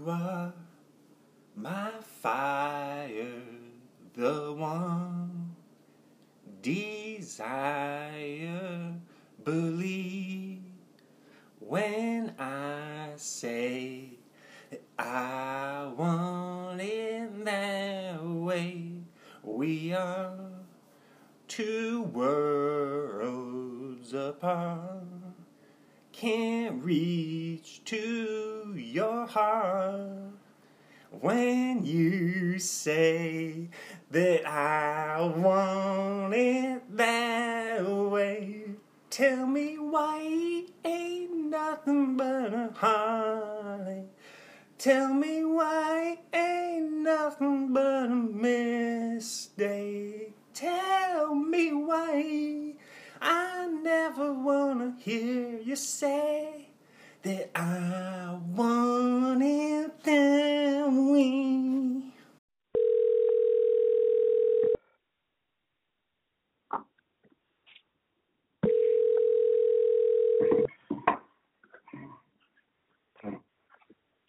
You 0.00 0.10
are 0.10 0.54
my 1.54 1.90
fire, 2.00 3.42
the 4.14 4.52
one 4.54 5.56
desire. 6.62 7.74
Believe 9.44 10.62
when 11.58 12.34
I 12.38 13.10
say 13.16 14.12
that 14.70 14.80
I 14.98 15.92
want 15.94 16.80
it 16.80 17.44
that 17.44 18.24
way. 18.24 18.92
We 19.42 19.92
are 19.92 20.32
two 21.46 22.04
worlds 22.04 23.34
apart. 24.14 25.19
Can't 26.20 26.84
reach 26.84 27.80
to 27.86 28.74
your 28.76 29.24
heart 29.24 30.34
when 31.18 31.82
you 31.86 32.58
say 32.58 33.70
that 34.10 34.46
I 34.46 35.22
want 35.34 36.34
it 36.34 36.82
that 36.94 37.88
way. 37.88 38.64
Tell 39.08 39.46
me 39.46 39.78
why 39.78 40.20
it 40.20 40.68
ain't 40.84 41.32
nothing 41.46 42.18
but 42.18 42.52
a 42.52 42.68
heartache. 42.74 44.04
Tell 44.76 45.14
me 45.14 45.42
why 45.46 46.18
it 46.18 46.36
ain't 46.36 46.92
nothing 46.98 47.72
but 47.72 48.04
a 48.04 48.08
mistake. 48.10 49.54
Tell 50.52 51.34
me 51.34 51.72
why 51.72 52.74
I 53.20 53.66
never 53.82 54.32
wanna 54.32 54.96
hear 55.00 55.58
you 55.58 55.76
say 55.76 56.68
that 57.22 57.50
I 57.54 58.38
want 58.54 59.42
it 59.42 60.04
that 60.04 60.88
way. 60.90 62.02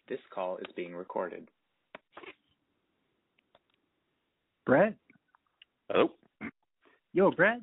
This 0.09 0.19
call 0.29 0.57
is 0.57 0.66
being 0.75 0.94
recorded. 0.94 1.47
Brett? 4.66 4.94
Hello? 5.89 6.11
Yo, 7.13 7.31
Brett? 7.31 7.61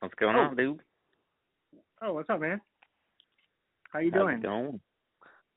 What's 0.00 0.14
going 0.14 0.36
Oh. 0.36 0.40
on, 0.40 0.56
dude? 0.56 0.80
Oh, 2.00 2.12
what's 2.14 2.30
up, 2.30 2.40
man? 2.40 2.60
How 3.92 3.98
you 4.00 4.10
How's 4.12 4.20
doing? 4.22 4.38
it 4.38 4.42
going? 4.42 4.80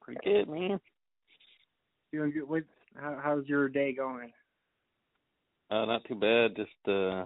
Pretty 0.01 0.19
good, 0.23 0.49
man. 0.49 0.79
Doing 2.11 2.31
good. 2.31 2.47
What? 2.49 2.63
How, 2.95 3.19
how's 3.23 3.47
your 3.47 3.69
day 3.69 3.93
going? 3.93 4.31
Uh, 5.69 5.85
not 5.85 6.03
too 6.05 6.15
bad. 6.15 6.55
Just 6.55 6.87
uh, 6.87 7.25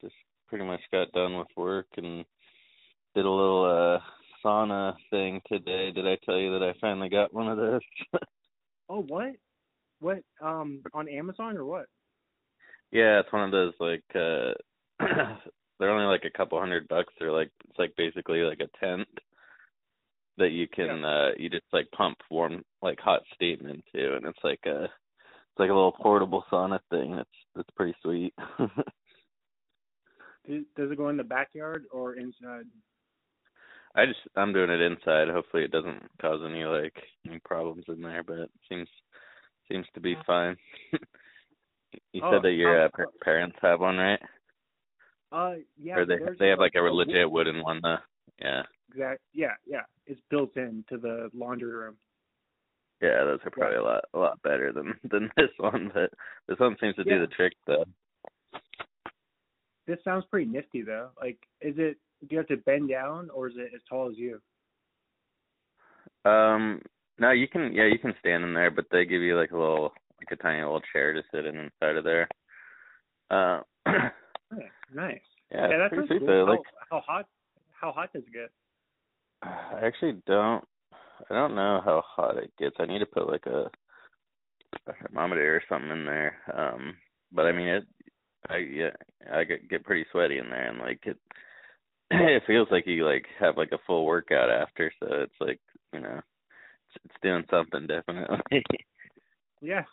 just 0.00 0.14
pretty 0.48 0.64
much 0.64 0.80
got 0.92 1.10
done 1.12 1.36
with 1.38 1.48
work 1.56 1.86
and 1.96 2.24
did 3.14 3.24
a 3.24 3.30
little 3.30 3.64
uh 3.64 4.00
sauna 4.44 4.94
thing 5.10 5.40
today. 5.48 5.90
Did 5.90 6.06
I 6.06 6.16
tell 6.24 6.38
you 6.38 6.52
that 6.58 6.62
I 6.62 6.74
finally 6.80 7.08
got 7.08 7.32
one 7.34 7.48
of 7.48 7.56
those? 7.58 7.80
Oh, 8.88 9.00
what? 9.08 9.32
What? 10.00 10.18
Um, 10.42 10.82
on 10.92 11.08
Amazon 11.08 11.56
or 11.56 11.64
what? 11.64 11.86
yeah, 12.90 13.20
it's 13.20 13.32
one 13.32 13.44
of 13.44 13.50
those 13.52 13.72
like 13.80 14.02
uh, 14.14 14.52
they're 15.78 15.90
only 15.90 16.06
like 16.06 16.24
a 16.24 16.36
couple 16.36 16.58
hundred 16.58 16.88
bucks. 16.88 17.12
They're 17.18 17.32
like 17.32 17.50
it's 17.68 17.78
like 17.78 17.94
basically 17.96 18.40
like 18.40 18.60
a 18.60 18.84
tent 18.84 19.08
that 20.38 20.50
you 20.50 20.66
can 20.68 21.04
uh 21.04 21.30
you 21.36 21.50
just 21.50 21.64
like 21.72 21.90
pump 21.92 22.18
warm 22.30 22.62
like 22.80 22.98
hot 23.00 23.22
steam 23.34 23.60
into 23.60 24.16
and 24.16 24.26
it's 24.26 24.38
like 24.42 24.60
a 24.66 24.84
it's 24.84 25.58
like 25.58 25.70
a 25.70 25.74
little 25.74 25.92
portable 25.92 26.44
sauna 26.50 26.78
thing. 26.90 27.16
That's 27.16 27.28
that's 27.54 27.70
pretty 27.76 27.94
sweet. 28.02 28.34
Does, 30.46 30.64
does 30.76 30.90
it 30.90 30.96
go 30.98 31.08
in 31.08 31.16
the 31.16 31.24
backyard 31.24 31.84
or 31.92 32.16
inside? 32.16 32.66
I 33.94 34.06
just 34.06 34.20
I'm 34.36 34.52
doing 34.52 34.70
it 34.70 34.80
inside. 34.80 35.28
Hopefully 35.28 35.64
it 35.64 35.70
doesn't 35.70 36.02
cause 36.20 36.40
any 36.44 36.64
like 36.64 36.94
any 37.26 37.38
problems 37.40 37.84
in 37.88 38.00
there, 38.00 38.22
but 38.22 38.38
it 38.38 38.50
seems 38.68 38.88
seems 39.70 39.86
to 39.94 40.00
be 40.00 40.16
fine. 40.26 40.56
you 42.12 42.22
Oh, 42.22 42.30
said 42.32 42.42
that 42.42 42.52
your 42.52 42.86
uh, 42.86 42.88
parents 43.22 43.56
have 43.60 43.80
one, 43.80 43.98
right? 43.98 44.20
Uh, 45.32 45.54
yeah. 45.78 45.96
or 45.96 46.06
they 46.06 46.16
they 46.38 46.48
have 46.48 46.58
like 46.58 46.74
a 46.76 46.80
legit 46.80 47.30
wooden 47.30 47.62
one 47.62 47.80
though. 47.82 47.96
Yeah. 48.40 48.62
Exact. 48.90 49.20
Yeah, 49.32 49.54
yeah. 49.66 49.82
It's 50.06 50.20
built 50.30 50.56
into 50.56 50.98
the 50.98 51.30
laundry 51.32 51.72
room. 51.72 51.96
Yeah, 53.00 53.24
those 53.24 53.40
are 53.44 53.50
probably 53.50 53.78
a 53.78 53.82
lot 53.82 54.04
a 54.14 54.18
lot 54.18 54.42
better 54.42 54.72
than 54.72 54.94
than 55.10 55.30
this 55.36 55.50
one, 55.58 55.90
but 55.94 56.10
this 56.48 56.58
one 56.58 56.76
seems 56.80 56.96
to 56.96 57.04
do 57.04 57.20
the 57.20 57.26
trick 57.28 57.54
though. 57.66 57.84
This 59.86 59.98
sounds 60.04 60.24
pretty 60.30 60.48
nifty, 60.48 60.82
though. 60.82 61.10
Like, 61.20 61.38
is 61.60 61.74
it? 61.78 61.96
Do 62.20 62.28
you 62.30 62.38
have 62.38 62.46
to 62.48 62.56
bend 62.58 62.88
down, 62.88 63.30
or 63.30 63.48
is 63.48 63.54
it 63.56 63.72
as 63.74 63.80
tall 63.88 64.08
as 64.08 64.16
you? 64.16 64.40
Um 66.24 66.80
no, 67.18 67.30
you 67.32 67.48
can 67.48 67.72
yeah, 67.72 67.86
you 67.86 67.98
can 67.98 68.14
stand 68.20 68.44
in 68.44 68.54
there, 68.54 68.70
but 68.70 68.84
they 68.92 69.04
give 69.04 69.22
you 69.22 69.36
like 69.36 69.50
a 69.50 69.58
little 69.58 69.92
like 70.20 70.30
a 70.30 70.36
tiny 70.36 70.62
little 70.62 70.82
chair 70.92 71.12
to 71.12 71.22
sit 71.34 71.46
in 71.46 71.56
inside 71.56 71.96
of 71.96 72.04
there. 72.04 72.28
Uh 73.30 73.60
Yeah, 74.54 74.66
nice. 74.94 75.20
yeah, 75.50 75.68
yeah, 75.68 75.74
it's 75.74 75.82
that 75.82 75.88
pretty 75.90 76.06
sweet 76.08 76.18
cool. 76.20 76.28
though. 76.28 76.46
How, 76.46 76.52
Like 76.52 76.60
how 76.90 77.00
hot? 77.06 77.26
How 77.72 77.92
hot 77.92 78.12
does 78.12 78.22
it 78.22 78.32
get? 78.32 78.50
I 79.42 79.80
actually 79.84 80.22
don't. 80.26 80.64
I 81.30 81.34
don't 81.34 81.54
know 81.54 81.80
how 81.84 82.02
hot 82.06 82.38
it 82.38 82.52
gets. 82.58 82.76
I 82.78 82.86
need 82.86 83.00
to 83.00 83.06
put 83.06 83.28
like 83.28 83.46
a, 83.46 83.70
a 84.86 84.92
thermometer 85.02 85.56
or 85.56 85.62
something 85.68 85.90
in 85.90 86.04
there. 86.04 86.36
Um, 86.54 86.96
but 87.32 87.46
I 87.46 87.52
mean 87.52 87.68
it. 87.68 87.84
I 88.48 88.56
yeah, 88.58 88.90
I 89.32 89.44
get 89.44 89.68
get 89.68 89.84
pretty 89.84 90.04
sweaty 90.10 90.38
in 90.38 90.50
there, 90.50 90.68
and 90.68 90.78
like 90.78 91.00
it. 91.06 91.16
It 92.14 92.42
feels 92.46 92.68
like 92.70 92.86
you 92.86 93.06
like 93.06 93.24
have 93.40 93.56
like 93.56 93.72
a 93.72 93.78
full 93.86 94.04
workout 94.04 94.50
after, 94.50 94.92
so 95.00 95.06
it's 95.22 95.40
like 95.40 95.60
you 95.94 96.00
know, 96.00 96.20
it's, 96.94 97.04
it's 97.04 97.14
doing 97.22 97.44
something 97.50 97.86
definitely. 97.86 98.38
Yeah, 99.62 99.84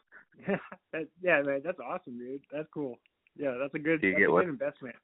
yeah, 0.47 0.55
that, 0.93 1.07
yeah, 1.21 1.41
man, 1.43 1.61
that's 1.63 1.79
awesome, 1.79 2.17
dude. 2.17 2.41
That's 2.51 2.67
cool. 2.73 2.97
Yeah, 3.39 3.55
that's 3.59 3.73
a 3.73 3.79
good, 3.79 4.01
Do 4.01 4.07
you 4.07 4.13
that's 4.13 4.19
get 4.19 4.29
a 4.29 4.31
what- 4.33 4.43
good 4.45 4.49
investment. 4.51 4.95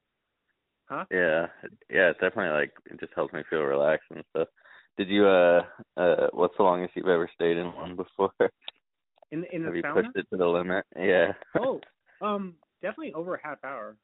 Huh? 0.88 1.04
yeah, 1.10 1.46
yeah, 1.90 2.10
it's 2.10 2.20
definitely 2.20 2.50
like 2.56 2.70
it 2.84 3.00
just 3.00 3.12
helps 3.14 3.32
me 3.34 3.42
feel 3.50 3.62
relaxed 3.62 4.06
and 4.14 4.22
stuff. 4.30 4.46
Did 4.96 5.08
you 5.08 5.26
uh 5.26 5.64
uh 5.96 6.28
what's 6.32 6.56
the 6.56 6.62
longest 6.62 6.94
you've 6.94 7.08
ever 7.08 7.28
stayed 7.34 7.56
in 7.56 7.74
one 7.74 7.96
before? 7.96 8.30
In 9.32 9.44
in 9.52 9.62
the 9.62 9.66
have 9.66 9.76
you 9.76 9.82
sauna? 9.82 9.94
pushed 9.94 10.16
it 10.16 10.26
to 10.30 10.36
the 10.36 10.46
limit? 10.46 10.84
Yeah. 10.96 11.32
Oh, 11.58 11.80
um, 12.20 12.54
definitely 12.82 13.14
over 13.14 13.34
a 13.34 13.40
half 13.42 13.58
hour. 13.64 13.96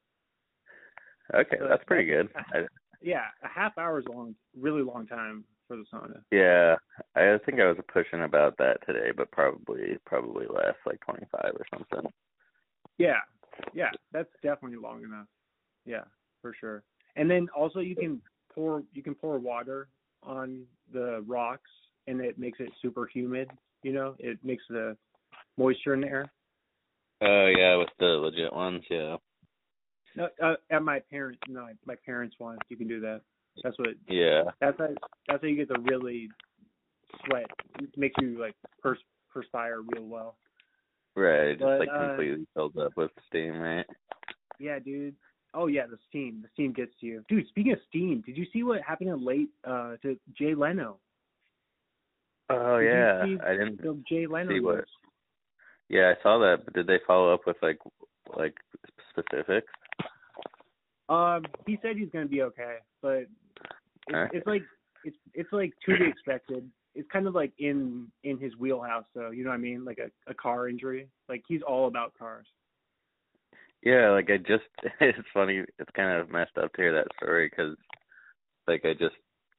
Okay, 1.33 1.55
that's 1.69 1.83
pretty 1.85 2.03
good. 2.05 2.27
I, 2.35 2.65
Yeah, 3.01 3.23
a 3.43 3.47
half 3.47 3.77
hour 3.77 3.99
is 3.99 4.05
a 4.07 4.11
long, 4.11 4.35
really 4.59 4.81
long 4.81 5.07
time 5.07 5.45
for 5.69 5.77
the 5.77 5.85
sauna. 5.93 6.21
yeah, 6.31 6.75
I 7.15 7.37
think 7.45 7.61
I 7.61 7.65
was 7.67 7.77
pushing 7.93 8.23
about 8.23 8.57
that 8.57 8.85
today, 8.85 9.11
but 9.15 9.31
probably 9.31 9.97
probably 10.05 10.47
less, 10.47 10.75
like 10.85 10.99
twenty 10.99 11.25
five 11.31 11.53
or 11.55 11.65
something. 11.73 12.11
Yeah, 12.97 13.19
yeah, 13.73 13.89
that's 14.11 14.29
definitely 14.41 14.77
long 14.77 15.03
enough. 15.03 15.27
Yeah, 15.85 16.03
for 16.41 16.53
sure. 16.59 16.83
And 17.15 17.29
then 17.29 17.47
also 17.55 17.79
you 17.79 17.95
can 17.95 18.21
pour 18.53 18.83
you 18.93 19.03
can 19.03 19.15
pour 19.15 19.37
water 19.39 19.87
on 20.21 20.63
the 20.91 21.23
rocks, 21.27 21.69
and 22.07 22.21
it 22.21 22.37
makes 22.37 22.59
it 22.59 22.69
super 22.81 23.07
humid. 23.07 23.49
You 23.83 23.93
know, 23.93 24.15
it 24.19 24.39
makes 24.43 24.63
the 24.69 24.95
moisture 25.57 25.93
in 25.93 26.01
the 26.01 26.07
air. 26.07 26.31
Oh 27.21 27.47
yeah, 27.55 27.75
with 27.77 27.89
the 27.99 28.05
legit 28.05 28.53
ones, 28.53 28.83
yeah, 28.89 29.17
No, 30.15 30.27
uh, 30.41 30.55
at 30.69 30.83
my 30.83 30.99
parents, 30.99 31.39
no, 31.47 31.67
my 31.85 31.95
parents' 32.05 32.35
one, 32.37 32.57
you 32.69 32.77
can 32.77 32.87
do 32.87 32.99
that. 33.01 33.21
That's 33.63 33.77
what. 33.79 33.89
yeah, 34.07 34.43
That's 34.59 34.77
how. 34.77 34.89
That's 35.27 35.41
how 35.41 35.47
you 35.47 35.55
get 35.55 35.69
the 35.69 35.79
really 35.81 36.29
sweat. 37.25 37.45
It 37.79 37.89
makes 37.97 38.15
you 38.21 38.39
like 38.39 38.55
pers- 38.81 38.97
perspire 39.31 39.81
real 39.81 40.05
well. 40.05 40.37
Right. 41.15 41.47
It 41.49 41.59
just 41.59 41.79
like 41.79 41.89
uh, 41.93 42.07
completely 42.07 42.47
fills 42.53 42.73
up 42.79 42.91
with 42.95 43.11
steam, 43.27 43.57
right? 43.59 43.85
Yeah, 44.59 44.79
dude. 44.79 45.15
Oh 45.53 45.67
yeah, 45.67 45.85
the 45.87 45.97
steam. 46.09 46.39
The 46.41 46.49
steam 46.53 46.73
gets 46.73 46.91
to 47.01 47.05
you, 47.05 47.23
dude. 47.29 47.47
Speaking 47.47 47.73
of 47.73 47.79
steam, 47.89 48.23
did 48.25 48.37
you 48.37 48.45
see 48.51 48.63
what 48.63 48.81
happened 48.81 49.09
in 49.09 49.23
late 49.25 49.49
uh 49.67 49.95
to 50.01 50.17
Jay 50.37 50.55
Leno? 50.55 50.97
Oh 52.49 52.79
Did 52.79 52.87
yeah, 52.87 53.23
I 53.45 53.51
didn't. 53.53 53.81
The 53.81 54.01
Jay 54.09 54.27
Leno. 54.27 54.49
see 54.51 54.59
what- 54.59 54.75
news? 54.75 54.87
Yeah, 55.89 56.13
I 56.17 56.23
saw 56.23 56.39
that, 56.39 56.65
but 56.65 56.73
did 56.73 56.87
they 56.87 56.99
follow 57.05 57.33
up 57.33 57.41
with 57.45 57.57
like 57.61 57.77
like 58.35 58.55
specifics? 59.11 59.71
Um, 61.09 61.43
he 61.67 61.77
said 61.81 61.97
he's 61.97 62.09
gonna 62.11 62.25
be 62.25 62.41
okay, 62.43 62.77
but 63.01 63.11
it's, 63.17 63.29
Okay. 64.13 64.37
it's 64.37 64.47
like 64.47 64.63
it's 65.03 65.17
it's 65.33 65.51
like 65.51 65.71
to 65.85 65.97
be 65.97 66.05
expected. 66.05 66.69
It's 66.95 67.09
kind 67.11 67.27
of 67.27 67.33
like 67.33 67.51
in 67.57 68.07
in 68.23 68.37
his 68.37 68.55
wheelhouse, 68.57 69.05
though. 69.15 69.31
You 69.31 69.43
know 69.43 69.49
what 69.49 69.55
I 69.55 69.59
mean? 69.59 69.85
Like 69.85 69.99
a 69.99 70.31
a 70.31 70.33
car 70.33 70.69
injury. 70.69 71.07
Like 71.29 71.43
he's 71.47 71.61
all 71.61 71.87
about 71.87 72.13
cars. 72.17 72.47
Yeah, 73.81 74.11
like 74.11 74.29
I 74.29 74.37
just 74.37 74.63
it's 75.01 75.27
funny. 75.33 75.63
It's 75.79 75.91
kind 75.95 76.19
of 76.19 76.29
messed 76.29 76.57
up 76.57 76.73
to 76.73 76.81
hear 76.81 76.93
that 76.93 77.07
story 77.17 77.49
because 77.49 77.75
like 78.67 78.85
I 78.85 78.93
just 78.93 79.15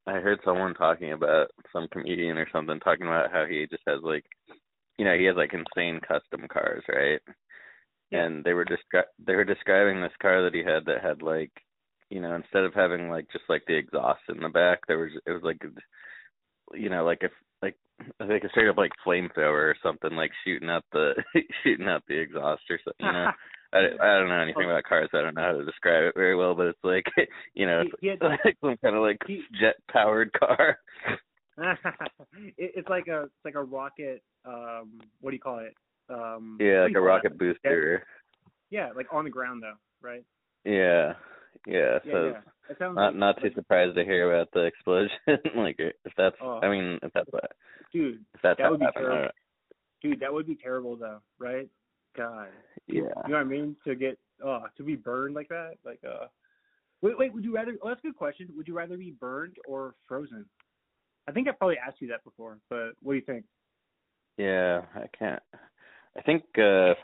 I 0.07 0.15
heard 0.15 0.41
someone 0.45 0.75
talking 0.75 1.13
about 1.13 1.49
some 1.73 1.89
comedian 1.89 2.39
or 2.39 2.47
something 2.53 2.79
talking 2.81 3.07
about 3.07 3.33
how 3.33 3.47
he 3.47 3.67
just 3.71 3.83
has 3.87 4.01
like 4.03 4.25
you 4.99 5.05
know, 5.05 5.17
he 5.17 5.25
has 5.25 5.37
like 5.37 5.53
insane 5.53 6.01
custom 6.01 6.47
cars, 6.49 6.85
right? 6.89 7.21
Yeah. 8.11 8.25
And 8.25 8.45
they 8.45 8.53
were 8.53 8.65
descri- 8.65 9.11
they 9.25 9.35
were 9.35 9.45
describing 9.45 10.01
this 10.01 10.13
car 10.21 10.43
that 10.43 10.55
he 10.55 10.63
had 10.63 10.85
that 10.87 11.03
had 11.03 11.23
like, 11.23 11.51
you 12.11 12.21
know, 12.21 12.35
instead 12.35 12.65
of 12.65 12.75
having 12.75 13.09
like 13.09 13.27
just 13.33 13.45
like 13.49 13.63
the 13.67 13.75
exhaust 13.75 14.23
in 14.29 14.41
the 14.41 14.49
back, 14.49 14.81
there 14.87 14.99
was 14.99 15.11
it 15.27 15.31
was 15.33 15.43
like, 15.43 15.61
you 16.73 16.89
know, 16.89 17.05
like 17.05 17.19
if 17.23 17.33
like 17.63 17.77
like 18.21 18.45
a 18.45 18.49
straight 18.51 18.69
up 18.69 18.77
like 18.77 18.93
flamethrower 19.07 19.53
or 19.53 19.77
something 19.83 20.13
like 20.13 20.31
shooting 20.45 20.71
out 20.71 20.85
the 20.93 21.13
shooting 21.63 21.89
out 21.89 22.03
the 22.09 22.19
exhaust 22.19 22.63
or 22.71 22.79
something. 22.85 23.07
You 23.07 23.13
know, 23.13 23.31
I 23.73 23.79
I 24.01 24.19
don't 24.19 24.29
know 24.29 24.41
anything 24.41 24.65
about 24.65 24.85
cars. 24.85 25.09
So 25.11 25.19
I 25.19 25.23
don't 25.23 25.35
know 25.35 25.43
how 25.43 25.59
to 25.59 25.65
describe 25.65 26.05
it 26.05 26.15
very 26.15 26.37
well, 26.37 26.55
but 26.55 26.67
it's 26.67 26.85
like 26.85 27.05
you 27.55 27.67
know, 27.67 27.83
it's 28.01 28.23
like 28.23 28.57
some 28.61 28.77
kind 28.79 28.97
of 28.97 29.03
like 29.03 29.19
jet 29.61 29.77
powered 29.91 30.33
car. 30.33 30.79
it, 31.57 32.55
it's 32.59 32.89
like 32.89 33.09
a 33.09 33.23
it's 33.25 33.45
like 33.45 33.55
a 33.55 33.63
rocket. 33.63 34.23
Um, 34.45 35.01
what 35.21 35.31
do 35.31 35.37
you 35.37 35.41
call 35.41 35.61
it? 35.61 35.75
Um, 36.11 36.59
Yeah, 36.61 36.83
like 36.83 36.97
a 36.97 37.01
rocket 37.01 37.39
booster. 37.39 38.05
Yeah, 38.71 38.91
like 38.95 39.07
on 39.13 39.25
the 39.25 39.31
ground 39.31 39.63
though, 39.63 39.77
right? 40.03 40.25
Yeah, 40.65 41.15
yeah. 41.67 41.99
Yeah, 42.05 42.13
So 42.13 42.25
yeah. 42.27 42.75
Not 42.81 42.95
like, 42.97 43.15
not 43.17 43.43
too 43.43 43.51
surprised 43.55 43.95
to 43.97 44.05
hear 44.05 44.33
about 44.33 44.49
the 44.53 44.65
explosion. 44.65 45.11
like 45.57 45.77
if 45.79 46.13
that's, 46.17 46.37
Oh. 46.41 46.61
I 46.63 46.69
mean, 46.71 46.99
if 47.03 47.13
that's 47.13 47.31
what, 47.31 47.53
dude, 47.93 48.25
if 48.35 48.41
that's 48.43 48.59
that 48.59 48.71
would 48.71 48.81
be 48.81 48.87
happened, 48.87 49.05
terrible. 49.05 49.25
uh, 49.27 49.31
dude, 50.03 50.21
that 50.21 50.33
would 50.33 50.47
be 50.47 50.57
terrible 50.57 50.97
though, 50.97 51.21
right? 51.39 51.69
God, 52.17 52.49
yeah. 52.87 52.95
you 52.97 53.03
know 53.05 53.13
what 53.27 53.35
I 53.37 53.45
mean? 53.45 53.77
To 53.85 53.95
get 53.95 54.19
uh 54.45 54.61
to 54.77 54.83
be 54.83 54.95
burned 54.97 55.35
like 55.35 55.49
that, 55.49 55.75
like 55.85 56.01
uh. 56.09 56.27
Wait, 57.03 57.19
wait. 57.19 57.35
Would 57.35 57.45
you 57.45 57.55
rather? 57.55 57.77
Oh, 57.83 57.89
that's 57.89 58.01
a 58.01 58.07
good 58.07 58.17
question. 58.17 58.49
Would 58.57 58.67
you 58.69 58.75
rather 58.75 58.97
be 58.97 59.11
burned 59.21 59.57
or 59.67 59.95
frozen? 60.09 60.47
I 61.29 61.33
think 61.33 61.49
I 61.49 61.53
probably 61.53 61.77
asked 61.77 62.01
you 62.01 62.09
that 62.09 62.25
before, 62.25 62.59
but 62.71 62.93
what 63.03 63.13
do 63.13 63.17
you 63.17 63.25
think? 63.27 63.45
Yeah, 64.39 64.83
I 64.95 65.07
can't. 65.19 65.43
I 66.17 66.23
think 66.23 66.45
uh 66.57 66.95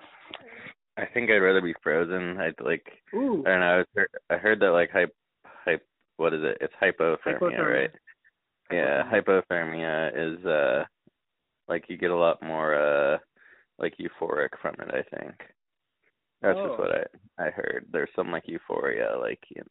I 1.01 1.07
think 1.07 1.31
I'd 1.31 1.37
rather 1.39 1.61
be 1.63 1.75
frozen. 1.83 2.39
I'd 2.39 2.61
like 2.65 2.87
Ooh, 3.15 3.43
I 3.47 3.51
don't 3.51 3.61
know. 3.61 3.81
I, 3.81 3.85
heard, 3.97 4.09
I 4.31 4.37
heard 4.37 4.61
that 4.61 4.73
like 4.73 4.91
hype 4.91 5.15
hype 5.45 5.87
what 6.17 6.35
is 6.35 6.43
it? 6.45 6.59
It's 6.61 6.75
hypothermia, 6.83 7.17
Hypothermia. 7.41 7.81
right? 7.81 7.91
Yeah, 8.71 9.03
hypothermia 9.11 10.11
is 10.39 10.45
uh 10.47 10.85
like 11.69 11.85
you 11.89 11.97
get 11.97 12.11
a 12.11 12.17
lot 12.17 12.43
more 12.43 12.75
uh 12.75 13.19
like 13.79 13.95
euphoric 13.99 14.51
from 14.61 14.75
it, 14.81 14.89
I 14.95 15.17
think. 15.17 15.35
That's 16.43 16.59
Oh. 16.59 16.69
just 16.69 16.79
what 16.79 16.91
I 17.39 17.47
I 17.47 17.51
heard. 17.51 17.87
There's 17.91 18.11
some 18.15 18.31
like 18.31 18.45
euphoria 18.47 19.17
like 19.21 19.43
in 19.57 19.65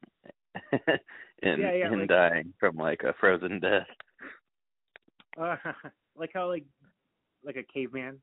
in 1.44 1.60
Yeah, 1.60 1.74
yeah, 1.74 1.92
in 1.94 2.00
like- 2.00 2.10
dying 2.10 2.54
from 2.60 2.76
like 2.78 3.04
a 3.04 3.14
frozen 3.20 3.60
death. 3.60 3.88
uh, 5.40 5.56
like 6.18 6.32
how 6.34 6.48
like 6.48 6.66
like 7.44 7.56
a 7.56 7.64
caveman, 7.74 8.20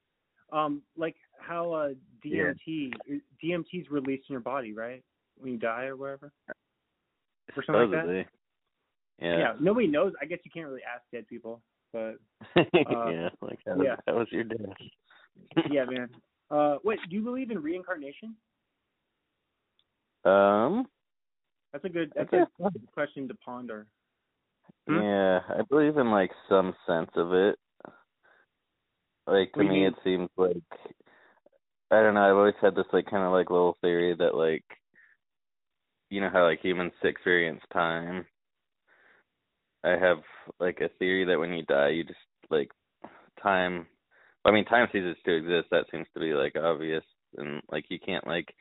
um, 0.53 0.83
like 0.97 1.17
how 1.39 1.73
uh 1.73 1.89
Yeah. 2.25 2.53
DMT 2.53 2.93
DMT 3.43 3.67
is 3.75 3.91
released 3.91 4.25
in 4.29 4.33
your 4.33 4.41
body, 4.41 4.73
right? 4.73 5.03
When 5.39 5.53
you 5.53 5.59
die 5.59 5.85
or 5.85 5.97
whatever. 5.97 6.33
Or 7.57 7.65
something 7.65 7.75
like 7.75 7.91
that? 7.91 7.97
Supposedly. 8.01 8.27
Yeah. 9.21 9.39
Yeah. 9.39 9.53
nobody 9.61 9.87
knows. 9.87 10.13
I 10.21 10.27
guess 10.27 10.39
you 10.45 10.51
can't 10.53 10.67
really 10.67 10.83
ask 10.83 11.03
dead 11.13 11.27
people, 11.29 11.63
but 11.93 12.17
yeah, 12.57 13.29
like 13.41 13.59
that 13.67 13.77
was, 13.77 13.85
yeah. 13.85 13.97
that 14.07 14.15
was 14.15 14.27
your 14.31 14.45
death. 14.45 14.59
yeah, 15.71 15.85
man. 15.85 16.09
Uh, 16.51 16.77
wait, 16.85 16.99
do 17.09 17.17
you 17.17 17.23
believe 17.23 17.51
in 17.51 17.63
reincarnation? 17.63 18.37
Um, 20.25 20.87
That's 21.73 21.85
a 21.85 21.89
good. 21.89 22.13
That's 22.15 22.33
a 22.33 22.47
good 22.63 22.93
question 22.93 23.29
to 23.29 23.35
ponder. 23.35 23.87
Hmm? 24.89 25.01
Yeah, 25.01 25.41
I 25.49 25.63
believe 25.69 25.97
in 25.97 26.11
like 26.11 26.31
some 26.49 26.75
sense 26.87 27.11
of 27.17 27.33
it. 27.33 27.57
Like 29.27 29.53
to 29.55 29.63
you 29.63 29.69
me, 29.69 29.87
it 29.87 29.95
seems 30.05 30.29
like 30.37 30.57
I 31.91 32.03
don't 32.03 32.15
know. 32.15 32.23
I've 32.29 32.37
always 32.37 32.55
had 32.61 32.75
this 32.75 32.87
like 32.93 33.07
kind 33.07 33.25
of 33.25 33.33
like 33.33 33.51
little 33.51 33.77
theory 33.81 34.15
that 34.19 34.35
like 34.35 34.65
you 36.11 36.21
know 36.21 36.31
how 36.33 36.45
like 36.45 36.61
humans 36.61 36.93
experience 37.03 37.61
time. 37.73 38.27
I 39.85 39.91
have 39.91 40.19
like 40.59 40.81
a 40.81 40.89
theory 40.99 41.25
that 41.27 41.39
when 41.39 41.53
you 41.53 41.65
die, 41.65 41.91
you 41.91 42.05
just 42.05 42.19
like 42.51 42.71
time. 43.43 43.87
I 44.45 44.53
mean, 44.53 44.65
time 44.65 44.89
ceases 44.93 45.17
to 45.25 45.37
exist. 45.37 45.69
That 45.71 45.87
seems 45.91 46.07
to 46.15 46.21
be 46.21 46.33
like 46.33 46.57
obvious, 46.57 47.05
and 47.37 47.63
like 47.71 47.87
you 47.89 47.99
can't 47.99 48.27
like 48.27 48.55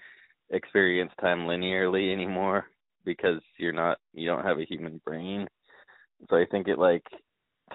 experience 0.51 1.11
time 1.19 1.39
linearly 1.41 2.11
anymore 2.13 2.65
because 3.05 3.41
you're 3.57 3.73
not 3.73 3.97
you 4.13 4.27
don't 4.27 4.45
have 4.45 4.59
a 4.59 4.65
human 4.65 4.99
brain. 5.05 5.47
So 6.29 6.37
I 6.37 6.45
think 6.49 6.67
it 6.67 6.79
like 6.79 7.05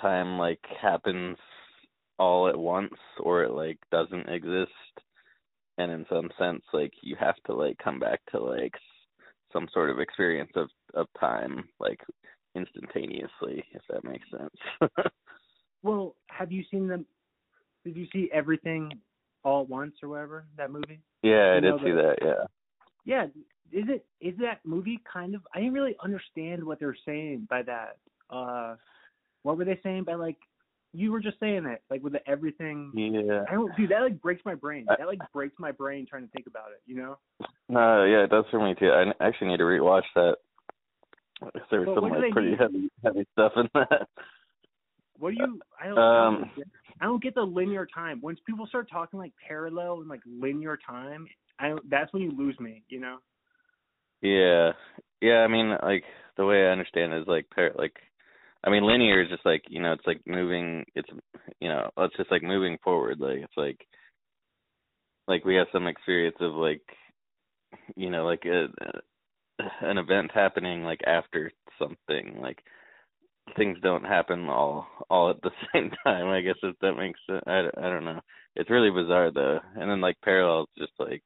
time 0.00 0.38
like 0.38 0.60
happens 0.80 1.36
all 2.20 2.46
at 2.48 2.56
once 2.56 2.94
or 3.18 3.42
it 3.42 3.50
like 3.52 3.78
doesn't 3.90 4.28
exist. 4.28 4.70
And 5.78 5.90
in 5.90 6.04
some 6.08 6.30
sense 6.38 6.62
like 6.72 6.92
you 7.02 7.16
have 7.18 7.36
to 7.46 7.54
like 7.54 7.78
come 7.82 7.98
back 7.98 8.20
to 8.30 8.38
like 8.38 8.74
some 9.52 9.66
sort 9.72 9.90
of 9.90 9.98
experience 9.98 10.52
of 10.54 10.68
of 10.94 11.06
time 11.18 11.64
like 11.80 12.00
instantaneously 12.54 13.64
if 13.72 13.82
that 13.88 14.04
makes 14.04 14.26
sense. 14.30 14.90
Well, 15.82 16.14
have 16.28 16.52
you 16.52 16.62
seen 16.70 16.88
them? 16.88 17.06
Did 17.84 17.96
you 17.96 18.06
see 18.12 18.28
everything 18.32 18.92
all 19.44 19.62
at 19.62 19.68
once 19.70 19.94
or 20.02 20.10
whatever? 20.10 20.44
That 20.56 20.70
movie? 20.70 21.00
yeah, 21.22 21.54
I 21.56 21.60
did 21.60 21.74
see 21.82 21.90
the- 21.90 21.96
that, 22.02 22.16
yeah. 22.22 22.44
Yeah. 23.06 23.24
Is 23.72 23.86
it 23.88 24.04
is 24.20 24.34
that 24.40 24.60
movie 24.64 25.00
kind 25.10 25.34
of? 25.34 25.42
I 25.54 25.60
didn't 25.60 25.74
really 25.74 25.96
understand 26.02 26.64
what 26.64 26.80
they're 26.80 26.96
saying 27.06 27.46
by 27.48 27.62
that. 27.62 27.98
Uh, 28.28 28.74
what 29.42 29.56
were 29.56 29.64
they 29.64 29.78
saying 29.82 30.04
by 30.04 30.14
like? 30.14 30.36
You 30.92 31.12
were 31.12 31.20
just 31.20 31.38
saying 31.38 31.66
it 31.66 31.82
like 31.88 32.02
with 32.02 32.14
the 32.14 32.28
everything. 32.28 32.90
Yeah. 32.94 33.44
I 33.48 33.54
don't, 33.54 33.74
dude. 33.76 33.90
That 33.90 34.02
like 34.02 34.20
breaks 34.20 34.42
my 34.44 34.54
brain. 34.54 34.86
That 34.88 35.06
like 35.06 35.20
breaks 35.32 35.54
my 35.58 35.70
brain 35.70 36.06
trying 36.08 36.24
to 36.24 36.30
think 36.32 36.46
about 36.46 36.70
it. 36.72 36.82
You 36.86 36.96
know. 36.96 37.18
No, 37.68 38.04
yeah, 38.04 38.24
it 38.24 38.30
does 38.30 38.44
for 38.50 38.62
me 38.62 38.74
too. 38.78 38.90
I 38.90 39.12
actually 39.24 39.48
need 39.48 39.58
to 39.58 39.64
rewatch 39.64 40.02
that. 40.16 40.36
There 41.70 41.80
was 41.80 41.94
some 41.94 42.10
like 42.10 42.32
pretty 42.32 42.56
heavy 42.58 42.90
heavy 43.04 43.26
stuff 43.32 43.52
in 43.56 43.68
that. 43.74 44.08
What 45.18 45.34
do 45.34 45.36
you? 45.38 45.60
I 45.80 45.86
don't. 45.86 45.98
Um, 45.98 46.50
I 47.00 47.04
don't 47.04 47.22
get 47.22 47.34
the 47.34 47.42
linear 47.42 47.86
time. 47.86 48.20
Once 48.20 48.40
people 48.46 48.66
start 48.66 48.88
talking 48.90 49.18
like 49.18 49.32
parallel 49.46 50.00
and 50.00 50.08
like 50.08 50.20
linear 50.26 50.76
time, 50.76 51.26
I 51.58 51.68
don't, 51.68 51.88
that's 51.88 52.12
when 52.12 52.22
you 52.22 52.32
lose 52.36 52.58
me. 52.58 52.82
You 52.88 53.00
know. 53.00 53.18
Yeah, 54.22 54.72
yeah. 55.20 55.38
I 55.38 55.48
mean, 55.48 55.76
like 55.82 56.04
the 56.36 56.44
way 56.44 56.66
I 56.66 56.72
understand 56.72 57.12
it 57.12 57.22
is 57.22 57.28
like 57.28 57.48
par- 57.54 57.72
like, 57.74 57.94
I 58.64 58.70
mean, 58.70 58.84
linear 58.86 59.22
is 59.22 59.28
just 59.30 59.44
like 59.46 59.62
you 59.68 59.80
know, 59.80 59.92
it's 59.92 60.06
like 60.06 60.20
moving. 60.26 60.84
It's 60.94 61.08
you 61.60 61.68
know, 61.68 61.90
it's 61.98 62.16
just 62.16 62.30
like 62.30 62.42
moving 62.42 62.78
forward. 62.84 63.18
Like 63.20 63.38
it's 63.38 63.56
like, 63.56 63.78
like 65.28 65.44
we 65.44 65.54
have 65.56 65.66
some 65.72 65.86
experience 65.86 66.36
of 66.40 66.52
like, 66.54 66.82
you 67.96 68.10
know, 68.10 68.24
like 68.26 68.44
a, 68.44 68.66
an 69.82 69.98
event 69.98 70.30
happening 70.34 70.82
like 70.82 71.00
after 71.06 71.50
something. 71.78 72.38
Like 72.40 72.58
things 73.56 73.78
don't 73.82 74.04
happen 74.04 74.48
all 74.48 74.86
all 75.08 75.30
at 75.30 75.40
the 75.42 75.50
same 75.74 75.90
time. 76.04 76.26
I 76.28 76.40
guess 76.40 76.56
if 76.62 76.76
that 76.80 76.94
makes 76.94 77.20
sense. 77.28 77.42
I, 77.46 77.60
I 77.78 77.88
don't 77.90 78.04
know. 78.04 78.20
It's 78.56 78.70
really 78.70 78.90
bizarre 78.90 79.30
though. 79.32 79.60
And 79.76 79.90
then 79.90 80.00
like 80.00 80.16
parallel 80.24 80.62
is 80.76 80.86
just 80.86 80.92
like 80.98 81.22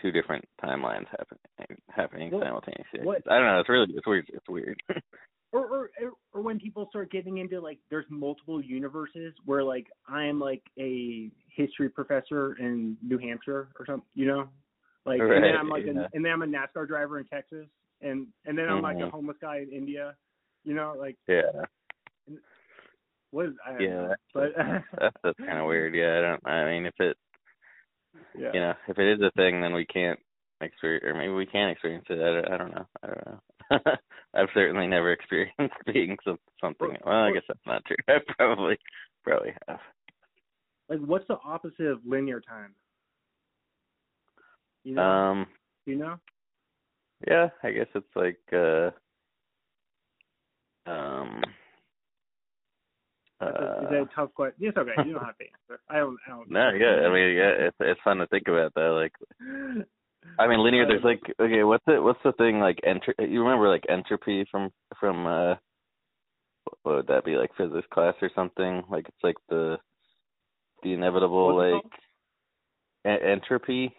two 0.00 0.12
different 0.12 0.44
timelines 0.64 1.06
happening 1.10 1.76
happening 1.90 2.30
Well, 2.30 2.42
simultaneously. 2.42 3.00
what- 3.02 3.22
I 3.30 3.36
don't 3.38 3.46
know. 3.46 3.60
It's 3.60 3.68
really 3.68 3.86
it's 3.94 4.06
weird. 4.06 4.26
It's 4.32 4.48
weird. 4.48 4.80
Or, 5.52 5.66
or 5.66 5.90
or 6.32 6.42
when 6.42 6.60
people 6.60 6.86
start 6.90 7.10
getting 7.10 7.38
into 7.38 7.60
like 7.60 7.78
there's 7.90 8.04
multiple 8.08 8.60
universes 8.62 9.34
where 9.46 9.64
like 9.64 9.88
I'm 10.08 10.38
like 10.38 10.62
a 10.78 11.28
history 11.56 11.88
professor 11.88 12.54
in 12.60 12.96
New 13.02 13.18
Hampshire 13.18 13.68
or 13.78 13.84
something, 13.84 14.06
you 14.14 14.26
know, 14.28 14.48
like 15.06 15.20
and 15.20 15.42
then 15.42 15.56
I'm 15.56 15.68
like 15.68 15.86
yeah. 15.86 16.02
a, 16.02 16.08
and 16.14 16.24
then 16.24 16.30
I'm 16.30 16.42
a 16.42 16.46
NASCAR 16.46 16.86
driver 16.86 17.18
in 17.18 17.24
Texas 17.26 17.66
and 18.00 18.28
and 18.46 18.56
then 18.56 18.68
I'm 18.68 18.80
like 18.80 18.98
a 18.98 19.00
Mhm. 19.00 19.10
homeless 19.10 19.38
guy 19.40 19.58
in 19.58 19.70
India, 19.72 20.14
you 20.64 20.72
know, 20.74 20.94
like 20.96 21.16
yeah. 21.26 21.64
what 23.32 23.46
is 23.46 23.54
I 23.66 23.72
Yeah, 23.82 23.88
know. 23.88 24.14
but 24.32 24.52
That's 25.00 25.16
that's 25.24 25.38
kind 25.38 25.58
of 25.58 25.66
weird. 25.66 25.96
Yeah. 25.96 26.18
I 26.18 26.20
don't. 26.20 26.46
I 26.46 26.70
mean, 26.70 26.86
if 26.86 26.94
it 27.00 27.16
yeah. 28.38 28.50
you 28.54 28.60
know 28.60 28.74
if 28.86 28.98
it 28.98 29.18
is 29.18 29.20
a 29.20 29.32
thing, 29.32 29.60
then 29.60 29.72
we 29.74 29.84
can't 29.86 30.20
experience, 30.60 31.04
or 31.04 31.14
maybe 31.14 31.32
we 31.32 31.46
can 31.46 31.70
experience 31.70 32.06
it. 32.08 32.20
I 32.20 32.34
don't, 32.34 32.52
I 32.52 32.56
don't 32.56 32.74
know. 32.74 32.86
I 33.02 33.06
don't 33.08 33.26
know. 33.26 33.40
I've 34.34 34.48
certainly 34.54 34.86
never 34.86 35.12
experienced 35.12 35.56
being 35.86 36.16
some, 36.24 36.38
something. 36.60 36.96
Well, 37.04 37.24
I 37.24 37.32
guess 37.32 37.42
that's 37.48 37.60
not 37.66 37.84
true. 37.84 37.96
I 38.08 38.18
probably 38.36 38.78
probably 39.24 39.52
have. 39.68 39.78
Like 40.88 41.00
what's 41.00 41.26
the 41.28 41.38
opposite 41.44 41.86
of 41.86 42.00
linear 42.04 42.40
time? 42.40 42.74
You 44.84 44.94
know, 44.94 45.02
Um. 45.02 45.46
you 45.86 45.96
know. 45.96 46.16
Yeah, 47.26 47.48
I 47.62 47.70
guess 47.70 47.86
it's 47.94 48.16
like 48.16 48.38
uh 48.52 48.90
um 50.86 51.42
a, 53.40 53.46
is 53.46 53.52
that 53.90 53.98
uh 53.98 54.02
a 54.02 54.08
tough 54.14 54.34
question? 54.34 54.66
It's 54.66 54.76
okay. 54.76 54.92
You 55.06 55.12
don't 55.14 55.24
have 55.24 55.36
to 55.38 55.44
answer. 55.44 55.80
I 55.88 55.98
don't. 55.98 56.16
I 56.26 56.30
don't. 56.30 56.50
no, 56.50 56.70
yeah, 56.70 57.06
I 57.06 57.12
mean 57.12 57.36
yeah, 57.36 57.52
it's 57.58 57.76
it's 57.80 58.00
fun 58.02 58.18
to 58.18 58.26
think 58.28 58.48
about 58.48 58.72
though. 58.74 58.94
Like 58.94 59.12
I 60.38 60.46
mean 60.46 60.62
linear 60.62 60.86
there's 60.86 61.04
like 61.04 61.20
okay, 61.40 61.62
what's 61.64 61.84
it 61.86 62.02
what's 62.02 62.22
the 62.24 62.32
thing 62.32 62.60
like 62.60 62.78
enter 62.84 63.14
you 63.18 63.42
remember 63.42 63.68
like 63.68 63.84
entropy 63.88 64.46
from 64.50 64.70
from 64.98 65.26
uh 65.26 65.54
what 66.82 66.96
would 66.96 67.06
that 67.08 67.24
be 67.24 67.36
like 67.36 67.50
physics 67.56 67.86
class 67.92 68.14
or 68.22 68.30
something? 68.34 68.82
Like 68.90 69.06
it's 69.08 69.24
like 69.24 69.36
the 69.48 69.76
the 70.82 70.92
inevitable 70.92 71.56
What's 71.56 71.84
like 73.04 73.20
entropy. 73.22 73.94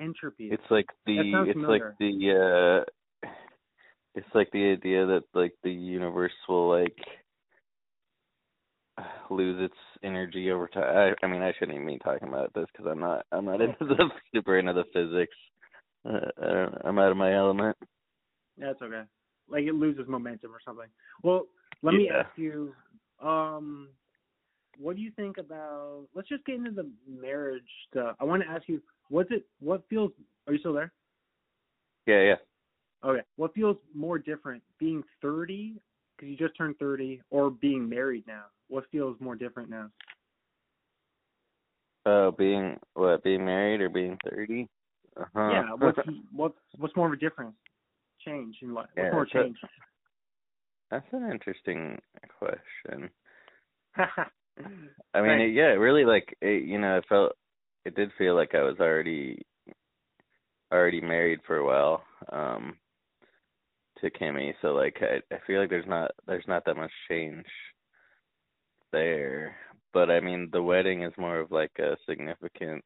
Entropy. 0.00 0.48
It's 0.50 0.62
like 0.70 0.86
the 1.06 1.44
it's 1.46 1.52
familiar. 1.52 1.96
like 1.98 1.98
the 1.98 2.84
uh 2.84 3.22
it's 4.14 4.34
like 4.34 4.50
the 4.52 4.72
idea 4.72 5.06
that 5.06 5.22
like 5.34 5.52
the 5.62 5.70
universe 5.70 6.32
will 6.48 6.68
like 6.68 6.96
lose 9.30 9.62
its 9.62 9.76
energy 10.02 10.50
over 10.50 10.68
time. 10.68 11.14
I, 11.22 11.26
I 11.26 11.28
mean, 11.28 11.42
I 11.42 11.52
shouldn't 11.58 11.74
even 11.74 11.86
be 11.86 11.98
talking 11.98 12.28
about 12.28 12.52
this 12.54 12.66
because 12.72 12.90
I'm 12.90 13.00
not 13.00 13.26
I'm 13.32 13.44
not 13.44 13.60
into 13.60 13.76
the 13.80 14.10
super 14.34 14.58
into 14.58 14.72
the 14.72 14.84
physics. 14.92 15.34
Uh, 16.04 16.66
i 16.84 16.88
i'm 16.88 16.98
out 16.98 17.12
of 17.12 17.16
my 17.16 17.34
element. 17.34 17.76
Yeah, 18.58 18.66
that's 18.68 18.82
okay. 18.82 19.02
Like 19.48 19.64
it 19.64 19.74
loses 19.74 20.08
momentum 20.08 20.50
or 20.52 20.60
something. 20.64 20.88
Well, 21.22 21.46
let 21.82 21.94
me 21.94 22.10
ask 22.10 22.30
you, 22.36 22.74
um, 23.22 23.88
what 24.78 24.96
do 24.96 25.02
you 25.02 25.10
think 25.12 25.38
about? 25.38 26.06
Let's 26.14 26.28
just 26.28 26.44
get 26.44 26.56
into 26.56 26.70
the 26.70 26.90
marriage 27.08 27.62
stuff. 27.90 28.16
I 28.20 28.24
want 28.24 28.42
to 28.42 28.48
ask 28.48 28.64
you, 28.68 28.80
what's 29.08 29.30
it? 29.30 29.46
What 29.60 29.82
feels? 29.88 30.10
Are 30.46 30.52
you 30.52 30.58
still 30.58 30.72
there? 30.72 30.92
Yeah, 32.06 32.22
yeah. 32.22 33.08
Okay. 33.08 33.22
What 33.36 33.54
feels 33.54 33.76
more 33.94 34.18
different, 34.18 34.62
being 34.78 35.02
30 35.20 35.76
because 36.22 36.30
you 36.30 36.46
just 36.46 36.56
turned 36.56 36.78
30, 36.78 37.20
or 37.30 37.50
being 37.50 37.88
married 37.88 38.24
now? 38.26 38.44
What 38.68 38.84
feels 38.92 39.16
more 39.20 39.34
different 39.34 39.68
now? 39.68 39.90
Uh, 42.06 42.30
being 42.30 42.78
what? 42.94 43.22
Being 43.22 43.44
married 43.44 43.80
or 43.80 43.88
being 43.88 44.18
thirty? 44.28 44.68
Uh-huh. 45.16 45.52
Yeah. 45.52 45.74
What's 45.78 45.98
what's 46.32 46.58
what's 46.78 46.96
more 46.96 47.06
of 47.08 47.12
a 47.12 47.16
difference? 47.16 47.54
Change 48.24 48.56
in 48.62 48.74
life. 48.74 48.86
What's 48.94 49.06
Yeah, 49.06 49.12
more 49.12 49.26
change? 49.26 49.56
That's 50.90 51.06
an 51.12 51.30
interesting 51.30 52.00
question. 52.38 53.10
I 55.14 55.20
mean, 55.20 55.40
it, 55.40 55.54
yeah, 55.54 55.68
it 55.68 55.78
really 55.78 56.04
like 56.04 56.36
it, 56.40 56.64
you 56.64 56.78
know, 56.78 56.98
it 56.98 57.04
felt 57.08 57.32
it 57.84 57.94
did 57.94 58.10
feel 58.18 58.34
like 58.34 58.54
I 58.54 58.62
was 58.62 58.76
already 58.80 59.42
already 60.72 61.00
married 61.00 61.40
for 61.46 61.56
a 61.58 61.64
while 61.64 62.02
um 62.32 62.76
to 64.02 64.10
Kimmy, 64.10 64.52
so 64.60 64.68
like 64.68 64.96
I 65.00 65.34
I 65.34 65.38
feel 65.46 65.60
like 65.60 65.70
there's 65.70 65.86
not 65.86 66.10
there's 66.26 66.46
not 66.46 66.64
that 66.66 66.76
much 66.76 66.92
change 67.08 67.46
there. 68.92 69.56
But 69.92 70.10
I 70.10 70.20
mean, 70.20 70.48
the 70.52 70.62
wedding 70.62 71.02
is 71.02 71.12
more 71.18 71.38
of 71.38 71.50
like 71.50 71.72
a 71.78 71.96
significant 72.08 72.84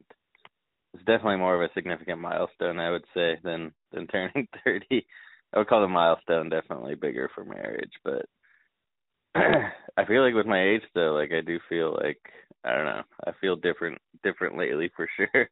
it's 0.95 1.05
definitely 1.05 1.37
more 1.37 1.63
of 1.63 1.71
a 1.71 1.73
significant 1.75 2.21
milestone, 2.21 2.79
I 2.79 2.91
would 2.91 3.05
say, 3.15 3.39
than 3.43 3.73
than 3.93 4.07
turning 4.13 4.49
30. 4.65 5.07
I 5.55 5.59
would 5.59 5.69
call 5.69 5.83
the 5.83 5.89
milestone 5.89 6.49
definitely 6.49 6.95
bigger 6.95 7.31
for 7.35 7.45
marriage, 7.45 7.93
but 8.05 8.27
I 9.35 10.05
feel 10.07 10.25
like 10.25 10.35
with 10.35 10.47
my 10.47 10.63
age 10.63 10.83
though, 10.95 11.13
like 11.13 11.33
I 11.33 11.41
do 11.41 11.59
feel 11.69 11.99
like 12.03 12.21
I 12.65 12.75
don't 12.75 12.87
know. 12.87 13.03
I 13.27 13.33
feel 13.41 13.57
different 13.57 13.99
different 14.23 14.57
lately 14.57 14.91
for 14.97 15.09
sure. 15.17 15.49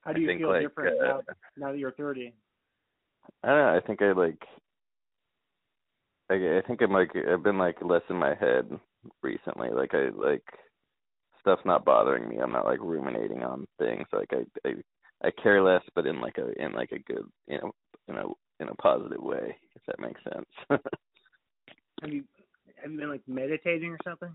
How 0.00 0.12
do 0.12 0.20
you 0.20 0.38
feel 0.38 0.48
like, 0.48 0.62
different 0.62 1.00
uh, 1.00 1.04
now, 1.04 1.20
now 1.56 1.72
that 1.72 1.78
you're 1.78 1.90
30? 1.90 2.32
I 3.42 3.48
don't 3.48 3.58
know, 3.58 3.76
I 3.76 3.80
think 3.86 4.02
I 4.02 4.12
like 4.12 4.42
I 6.30 6.34
I 6.58 6.62
think 6.66 6.82
I'm 6.82 6.92
like 6.92 7.10
I've 7.16 7.42
been 7.42 7.58
like 7.58 7.76
less 7.82 8.02
in 8.10 8.16
my 8.16 8.34
head 8.34 8.68
recently. 9.22 9.70
Like 9.70 9.94
I 9.94 10.08
like 10.10 10.44
stuff's 11.40 11.64
not 11.64 11.84
bothering 11.84 12.28
me. 12.28 12.38
I'm 12.38 12.52
not 12.52 12.64
like 12.64 12.80
ruminating 12.80 13.42
on 13.42 13.66
things. 13.78 14.06
Like 14.12 14.30
I 14.32 14.68
I 14.68 14.74
I 15.24 15.30
care 15.42 15.62
less 15.62 15.82
but 15.94 16.06
in 16.06 16.20
like 16.20 16.38
a 16.38 16.52
in 16.62 16.72
like 16.72 16.92
a 16.92 16.98
good 16.98 17.24
you 17.46 17.58
know 17.58 17.72
in 18.08 18.16
a 18.16 18.24
in 18.60 18.68
a 18.68 18.74
positive 18.76 19.22
way, 19.22 19.56
if 19.74 19.82
that 19.86 20.00
makes 20.00 20.20
sense. 20.24 20.46
Have 22.02 22.12
you 22.12 22.24
have 22.82 22.92
you 22.92 22.98
been 22.98 23.08
like 23.08 23.22
meditating 23.26 23.90
or 23.90 23.98
something? 24.04 24.28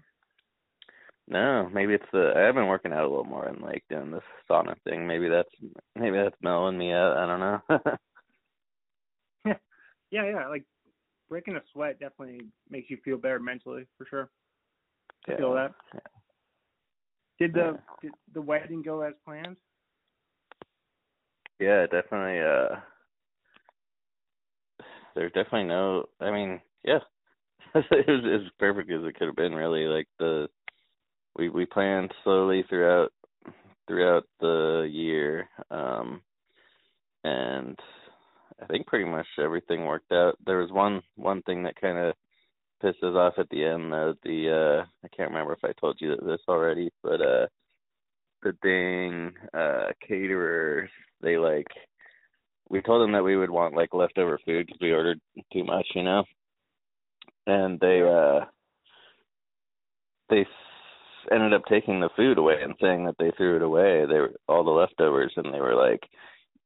No, 1.27 1.69
maybe 1.71 1.93
it's 1.93 2.03
the 2.12 2.33
I 2.36 2.39
have 2.41 2.55
been 2.55 2.67
working 2.67 2.91
out 2.91 3.03
a 3.03 3.07
little 3.07 3.24
more 3.24 3.45
and 3.45 3.62
like 3.62 3.83
doing 3.89 4.12
this 4.12 4.24
sauna 4.50 4.75
thing. 4.83 5.05
Maybe 5.05 5.29
that's 5.29 5.50
maybe 5.95 6.17
that's 6.17 6.36
mellowing 6.41 6.77
me 6.77 6.91
out. 6.91 7.17
I 7.17 7.25
don't 7.27 7.39
know. 7.39 7.62
Yeah, 10.12 10.25
yeah. 10.25 10.48
Like 10.48 10.65
breaking 11.30 11.56
a 11.56 11.62
sweat 11.72 12.00
definitely 12.00 12.41
makes 12.70 12.89
you 12.89 12.98
feel 13.03 13.18
better 13.18 13.39
mentally 13.39 13.86
for 13.98 14.06
sure. 14.06 14.30
I 15.27 15.38
feel 15.38 15.53
that. 15.53 15.74
Did 17.39 17.53
the 17.53 17.80
did 18.01 18.12
the 18.34 18.41
wedding 18.41 18.84
go 18.84 19.01
as 19.01 19.13
planned? 19.25 19.58
Yeah, 21.60 21.86
definitely. 21.88 22.39
Uh, 22.39 22.80
there's 25.15 25.32
definitely 25.32 25.63
no. 25.63 26.06
I 26.20 26.32
mean, 26.32 26.62
yeah, 26.84 27.00
it 27.75 28.08
was 28.08 28.41
as 28.41 28.51
perfect 28.60 28.91
as 28.91 29.03
it 29.03 29.15
could 29.18 29.27
have 29.27 29.36
been. 29.36 29.56
Really, 29.56 29.86
like 29.86 30.08
the 30.20 30.50
we 31.36 31.50
we 31.50 31.65
planned 31.65 32.13
slowly 32.24 32.63
throughout 32.68 33.12
throughout 33.88 34.25
the 34.39 34.88
year, 34.91 35.50
um, 35.70 36.22
and 37.24 37.80
I 38.62 38.65
think 38.68 38.88
pretty 38.88 39.06
much 39.06 39.27
everything 39.39 39.86
worked 39.86 40.12
out. 40.12 40.38
There 40.46 40.60
was 40.60 40.72
one 40.72 41.01
one 41.15 41.41
thing 41.44 41.63
that 41.63 41.80
kind 41.80 41.98
of 41.98 42.13
pissed 42.82 43.03
us 43.03 43.15
off 43.15 43.34
at 43.38 43.50
the 43.50 43.63
end 43.65 43.91
though. 43.91 44.13
The 44.24 44.50
uh, 44.84 44.86
I 45.03 45.08
can't 45.15 45.30
remember 45.32 45.53
if 45.53 45.63
I 45.63 45.74
told 45.80 45.98
you 46.00 46.15
this 46.18 46.41
already, 46.48 46.89
but 47.03 47.22
uh, 47.22 47.48
the 48.44 48.53
dang 48.63 49.34
uh 49.53 49.91
caterers 50.08 50.89
they 51.22 51.38
like 51.38 51.68
we 52.70 52.82
told 52.82 53.03
them 53.03 53.12
that 53.13 53.24
we 53.24 53.36
would 53.36 53.50
want 53.50 53.75
like 53.75 53.94
leftover 53.94 54.39
food 54.46 54.65
because 54.68 54.80
we 54.82 54.94
ordered 54.94 55.20
too 55.51 55.63
much, 55.63 55.86
you 55.94 56.03
know. 56.03 56.24
And 57.48 57.80
they 57.80 58.01
uh 58.01 58.46
they 60.30 60.41
s- 60.41 60.48
ended 61.32 61.53
up 61.53 61.63
taking 61.70 62.00
the 62.00 62.10
food 62.15 62.38
away 62.38 62.62
and 62.63 62.75
saying 62.82 63.06
that 63.06 63.15
they 63.20 63.32
threw 63.38 63.58
it 63.58 63.62
away. 63.62 64.06
They 64.06 64.20
were 64.20 64.32
all 64.48 64.63
the 64.63 64.72
leftovers, 64.72 65.34
and 65.36 65.53
they 65.53 65.60
were 65.60 65.75
like, 65.75 66.01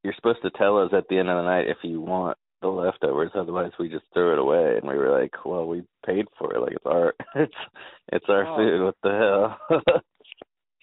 "You're 0.06 0.14
supposed 0.14 0.44
to 0.44 0.52
tell 0.52 0.78
us 0.78 0.92
at 0.94 1.08
the 1.10 1.18
end 1.18 1.30
of 1.30 1.38
the 1.38 1.50
night 1.50 1.68
if 1.68 1.78
you 1.84 2.00
want 2.00 2.38
the 2.62 2.68
leftovers, 2.68 3.32
otherwise 3.34 3.72
we 3.80 3.90
just 3.90 4.06
throw 4.14 4.34
it 4.34 4.40
away." 4.40 4.78
And 4.78 4.88
we 4.88 4.98
were 4.98 5.10
like, 5.20 5.34
"Well, 5.44 5.66
we 5.66 5.82
paid 6.06 6.26
for 6.38 6.54
it. 6.54 6.60
Like 6.62 6.74
it's 6.74 6.86
our 6.86 7.16
it's 7.36 7.56
it's 8.14 8.26
our 8.30 8.46
Oh. 8.46 8.56
food. 8.56 8.84
What 8.86 8.96
the 9.02 9.10
hell?" 9.12 9.82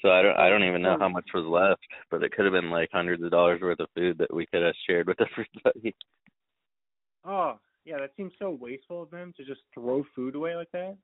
so 0.03 0.11
I 0.11 0.23
don't 0.23 0.37
I 0.37 0.49
don't 0.51 0.65
even 0.65 0.83
know 0.83 0.99
how 0.99 1.09
much 1.09 1.29
was 1.33 1.47
left, 1.47 1.81
but 2.11 2.25
it 2.25 2.33
could 2.33 2.45
have 2.47 2.53
been 2.53 2.71
like 2.71 2.91
hundreds 2.93 3.23
of 3.23 3.31
dollars 3.31 3.61
worth 3.63 3.79
of 3.81 3.89
food 3.95 4.19
that 4.19 4.35
we 4.35 4.47
could 4.47 4.63
have 4.63 4.75
shared 4.89 5.07
with 5.07 5.19
everybody. 5.31 5.95
Oh, 7.25 7.59
yeah, 7.85 7.99
that 7.99 8.11
seems 8.17 8.33
so 8.39 8.51
wasteful 8.51 9.03
of 9.03 9.11
them 9.11 9.33
to 9.37 9.45
just 9.45 9.61
throw 9.73 10.05
food 10.17 10.35
away 10.35 10.57
like 10.57 10.71
that. 10.73 10.97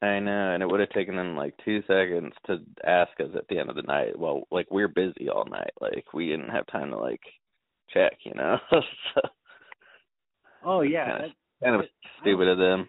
I 0.00 0.20
know, 0.20 0.52
and 0.52 0.62
it 0.62 0.66
would 0.66 0.80
have 0.80 0.90
taken 0.90 1.16
them 1.16 1.36
like 1.36 1.54
two 1.64 1.82
seconds 1.82 2.32
to 2.46 2.58
ask 2.86 3.10
us 3.20 3.30
at 3.36 3.48
the 3.48 3.58
end 3.58 3.68
of 3.68 3.76
the 3.76 3.82
night. 3.82 4.16
Well, 4.18 4.42
like 4.50 4.68
we're 4.70 4.88
busy 4.88 5.28
all 5.28 5.44
night, 5.44 5.72
like 5.80 6.04
we 6.14 6.28
didn't 6.28 6.50
have 6.50 6.66
time 6.68 6.90
to 6.90 6.98
like 6.98 7.20
check, 7.92 8.12
you 8.24 8.34
know. 8.34 8.58
so 8.70 9.20
Oh 10.64 10.80
yeah. 10.82 11.06
Yeah. 11.06 11.18
That, 11.18 11.30
kind 11.64 11.76
of 11.76 11.88
stupid 12.20 12.48
of 12.48 12.58
them. 12.58 12.88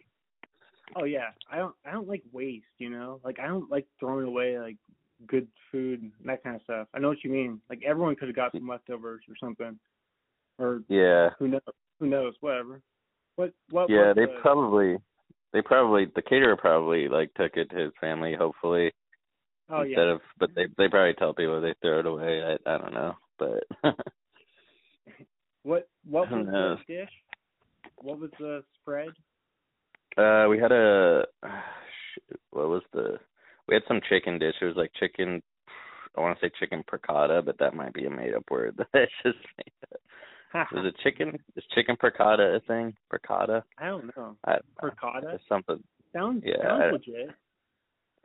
oh 0.96 1.06
yeah. 1.06 1.30
I 1.52 1.58
don't 1.58 1.76
I 1.86 1.92
don't 1.92 2.08
like 2.08 2.24
waste, 2.32 2.66
you 2.78 2.90
know? 2.90 3.20
Like 3.24 3.40
I 3.40 3.48
don't 3.48 3.70
like 3.72 3.86
throwing 4.00 4.28
away 4.28 4.60
like 4.60 4.78
good 5.28 5.48
food 5.72 6.02
and 6.02 6.12
that 6.26 6.44
kind 6.44 6.56
of 6.56 6.62
stuff. 6.64 6.88
I 6.94 7.00
know 7.00 7.10
what 7.10 7.24
you 7.24 7.32
mean. 7.32 7.60
Like 7.70 7.82
everyone 7.86 8.16
could 8.16 8.28
have 8.28 8.36
got 8.36 8.52
some 8.52 8.68
leftovers 8.68 9.22
or 9.28 9.36
something. 9.40 9.80
Or 10.58 10.82
Yeah, 10.90 11.30
who 11.40 11.48
knows 11.48 11.62
who 12.00 12.08
knows, 12.08 12.34
whatever. 12.42 12.82
What 13.36 13.54
what 13.70 13.90
yeah. 13.90 14.14
They 14.16 14.26
the- 14.26 14.40
probably, 14.42 14.98
they 15.54 15.62
probably, 15.62 16.06
the 16.16 16.22
caterer 16.22 16.56
probably 16.58 17.08
like 17.08 17.34
took 17.36 17.56
it 17.58 17.70
to 17.72 17.78
his 17.78 17.92
family, 18.02 18.36
hopefully 18.36 18.92
Oh 19.70 19.84
instead 19.84 20.08
yeah. 20.08 20.08
of. 20.08 20.22
But 20.40 20.52
they 20.56 20.68
they 20.78 20.88
probably 20.90 21.14
tell 21.14 21.34
people 21.34 21.62
they 21.62 21.74
throw 21.82 22.00
it 22.00 22.06
away. 22.06 22.42
I 22.44 22.70
I 22.76 22.78
don't 22.78 22.94
know, 22.94 23.16
but 23.38 23.64
What 25.64 25.90
what 26.06 26.30
was 26.32 26.48
knows? 26.48 26.80
the 26.88 26.94
dish? 26.94 27.12
What 27.98 28.20
was 28.20 28.32
the 28.40 28.64
spread? 28.82 29.10
uh, 30.18 30.48
we 30.50 30.58
had 30.60 30.72
a 30.72 31.26
what 32.52 32.68
was 32.70 32.84
the? 32.94 33.18
We 33.68 33.76
had 33.76 33.84
some 33.88 34.02
chicken 34.10 34.40
dish. 34.40 34.56
It 34.62 34.66
was 34.66 34.76
like 34.76 34.92
chicken. 35.00 35.42
I 36.18 36.22
want 36.22 36.40
to 36.40 36.46
say 36.48 36.52
chicken 36.60 36.84
piccata, 36.92 37.46
but 37.46 37.58
that 37.60 37.76
might 37.76 37.94
be 37.94 38.06
a 38.06 38.10
made 38.10 38.34
up 38.34 38.44
word. 38.50 38.78
That's 38.94 39.12
just 39.24 39.38
made 39.58 39.74
up. 39.94 40.00
Was 40.72 40.86
it 40.86 40.96
chicken? 41.04 41.38
Is 41.56 41.64
chicken 41.76 41.96
piccata 41.96 42.56
a 42.56 42.60
thing? 42.62 42.96
Piccata? 43.14 43.64
I 43.78 43.88
don't 43.88 44.12
know. 44.18 44.36
I 44.46 44.58
It's 44.84 45.44
something. 45.48 45.84
Sounds 46.14 46.44
Yeah, 46.46 46.56
sounds 46.64 46.84
I- 46.84 46.92
legit. 46.92 47.30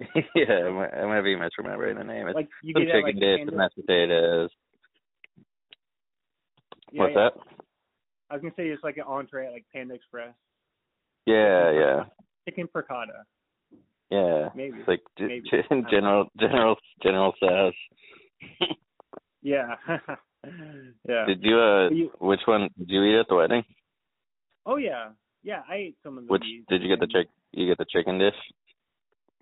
yeah, 0.34 0.54
I 0.66 1.06
might, 1.06 1.22
be 1.22 1.36
misremembering 1.36 1.96
the 1.96 2.02
name. 2.02 2.26
It's 2.26 2.34
Like 2.34 2.48
you 2.64 2.72
some 2.74 2.82
chicken 2.82 3.02
like 3.02 3.14
dish, 3.20 3.40
some 3.46 3.56
mashed 3.56 3.76
potatoes. 3.76 4.50
yeah, 6.90 7.00
What's 7.00 7.12
yeah. 7.14 7.28
that? 7.30 7.32
I 8.30 8.34
was 8.34 8.42
gonna 8.42 8.54
say 8.56 8.66
it's 8.68 8.82
like 8.82 8.96
an 8.96 9.04
entree 9.06 9.46
at 9.46 9.52
like 9.52 9.64
Panda 9.72 9.94
Express. 9.94 10.34
Yeah, 11.26 11.70
yeah, 11.70 12.04
Chicken 12.48 12.68
piccata. 12.74 13.22
yeah. 14.10 14.48
Maybe. 14.56 14.78
It's 14.78 14.88
like 14.88 15.00
Maybe. 15.20 15.48
general, 15.90 16.26
general, 16.40 16.76
general 17.02 17.32
sauce. 17.38 17.74
Yeah. 19.46 19.74
yeah. 21.08 21.24
Did 21.26 21.42
you 21.42 21.58
uh? 21.58 21.88
You- 21.90 22.12
Which 22.20 22.40
one 22.46 22.68
did 22.78 22.88
you 22.90 23.02
eat 23.04 23.18
at 23.20 23.28
the 23.28 23.34
wedding? 23.36 23.64
oh 24.66 24.76
yeah. 24.76 25.10
Yeah, 25.42 25.60
I 25.68 25.74
ate 25.74 25.96
some 26.02 26.16
of 26.16 26.26
the 26.26 26.32
Which 26.32 26.44
did 26.70 26.82
you 26.82 26.88
get 26.88 27.00
the 27.00 27.06
chick? 27.06 27.28
You 27.52 27.66
get 27.66 27.76
the 27.78 27.84
chicken 27.90 28.18
dish? 28.18 28.34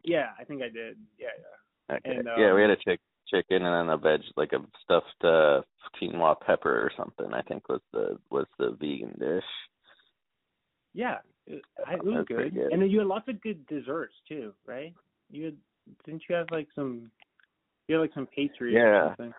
Yeah, 0.03 0.31
I 0.39 0.43
think 0.45 0.61
I 0.63 0.69
did. 0.69 0.97
Yeah, 1.17 1.29
yeah. 1.39 1.97
Okay. 1.97 2.17
And, 2.17 2.29
yeah, 2.37 2.53
we 2.55 2.65
um, 2.65 2.71
had 2.71 2.79
a 2.79 2.83
chick 2.83 3.01
chicken 3.33 3.65
and 3.65 3.89
then 3.89 3.95
a 3.95 3.97
veg 3.97 4.21
like 4.37 4.53
a 4.53 4.59
stuffed 4.83 5.25
uh 5.25 5.63
quinoa 6.01 6.35
pepper 6.41 6.75
or 6.75 6.91
something. 6.97 7.33
I 7.33 7.43
think 7.43 7.69
was 7.69 7.81
the 7.93 8.19
was 8.31 8.47
the 8.59 8.77
vegan 8.81 9.15
dish. 9.19 9.45
Yeah, 10.95 11.19
it, 11.47 11.63
I- 11.87 11.95
it 11.95 12.05
was 12.05 12.25
good. 12.27 12.53
good. 12.55 12.73
And 12.73 12.83
then 12.83 12.91
you 12.91 12.99
had 12.99 13.07
lots 13.09 13.29
of 13.29 13.41
good 13.41 13.65
desserts 13.67 14.15
too, 14.29 14.53
right? 14.67 14.93
You 15.31 15.45
had 15.47 15.57
didn't 16.05 16.23
you 16.29 16.35
have 16.35 16.47
like 16.51 16.69
some 16.75 17.11
you 17.89 17.95
had 17.97 18.01
like 18.03 18.15
some 18.15 18.27
pastries 18.27 18.75
Yeah. 18.75 18.81
or 18.83 19.15
something? 19.17 19.35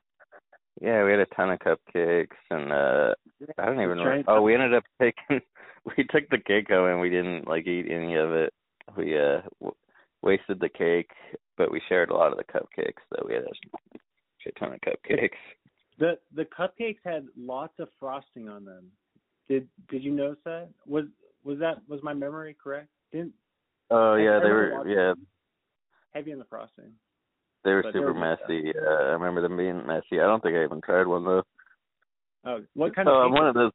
Yeah, 0.82 1.04
we 1.04 1.12
had 1.12 1.20
a 1.20 1.26
ton 1.28 1.52
of 1.52 1.60
cupcakes 1.60 2.28
and 2.50 2.72
uh 2.72 3.14
I 3.58 3.66
don't 3.66 3.82
even 3.82 3.98
know. 3.98 4.24
Oh, 4.28 4.42
we 4.42 4.54
ended 4.54 4.74
up 4.74 4.84
taking 5.02 5.42
we 5.98 6.04
took 6.10 6.30
the 6.30 6.40
cake 6.40 6.70
home 6.70 6.90
and 6.90 7.00
we 7.00 7.10
didn't 7.10 7.48
like 7.48 7.68
eat 7.68 7.88
any 7.90 8.16
of 8.16 8.32
it. 8.32 8.54
We 8.98 9.18
uh 9.18 9.42
w- 9.60 9.76
wasted 10.22 10.60
the 10.60 10.70
cake, 10.70 11.12
but 11.58 11.72
we 11.72 11.82
shared 11.88 12.10
a 12.10 12.16
lot 12.16 12.32
of 12.32 12.38
the 12.38 12.44
cupcakes. 12.44 13.04
So 13.10 13.26
we 13.28 13.34
had 13.34 13.44
a 13.44 13.98
shit 14.40 14.56
ton 14.60 14.74
of 14.74 14.80
cupcakes. 14.82 15.30
The 16.00 16.18
the 16.36 16.46
cupcakes 16.46 17.00
had 17.06 17.28
lots 17.38 17.74
of 17.80 17.90
frosting 18.00 18.50
on 18.50 18.66
them. 18.66 18.92
Did 19.48 19.68
did 19.90 20.04
you 20.04 20.12
notice 20.12 20.40
that? 20.46 20.70
Was 20.88 21.06
was 21.44 21.60
that 21.60 21.78
was 21.88 22.02
my 22.02 22.14
memory 22.14 22.56
correct? 22.62 22.90
Didn't 23.12 23.34
Oh 23.90 24.16
yeah, 24.16 24.40
they 24.40 24.50
were 24.50 24.88
yeah, 24.88 25.14
heavy 26.12 26.34
on 26.34 26.40
the 26.40 26.46
frosting. 26.46 26.94
They 27.64 27.72
were 27.72 27.84
But 27.84 27.94
super 27.94 28.14
messy. 28.14 28.74
Uh, 28.76 29.04
I 29.04 29.12
remember 29.14 29.42
them 29.42 29.58
being 29.58 29.86
messy. 29.88 30.20
I 30.20 30.28
don't 30.28 30.42
think 30.42 30.56
I 30.56 30.64
even 30.64 30.82
tried 30.82 31.08
one 31.08 31.24
though. 31.24 31.44
Oh, 32.46 32.60
what 32.74 32.96
kind 32.96 33.08
oh, 33.08 33.12
of 33.12 33.26
I'm 33.26 33.32
cake? 33.32 33.40
one 33.40 33.48
of 33.48 33.56
those. 33.56 33.72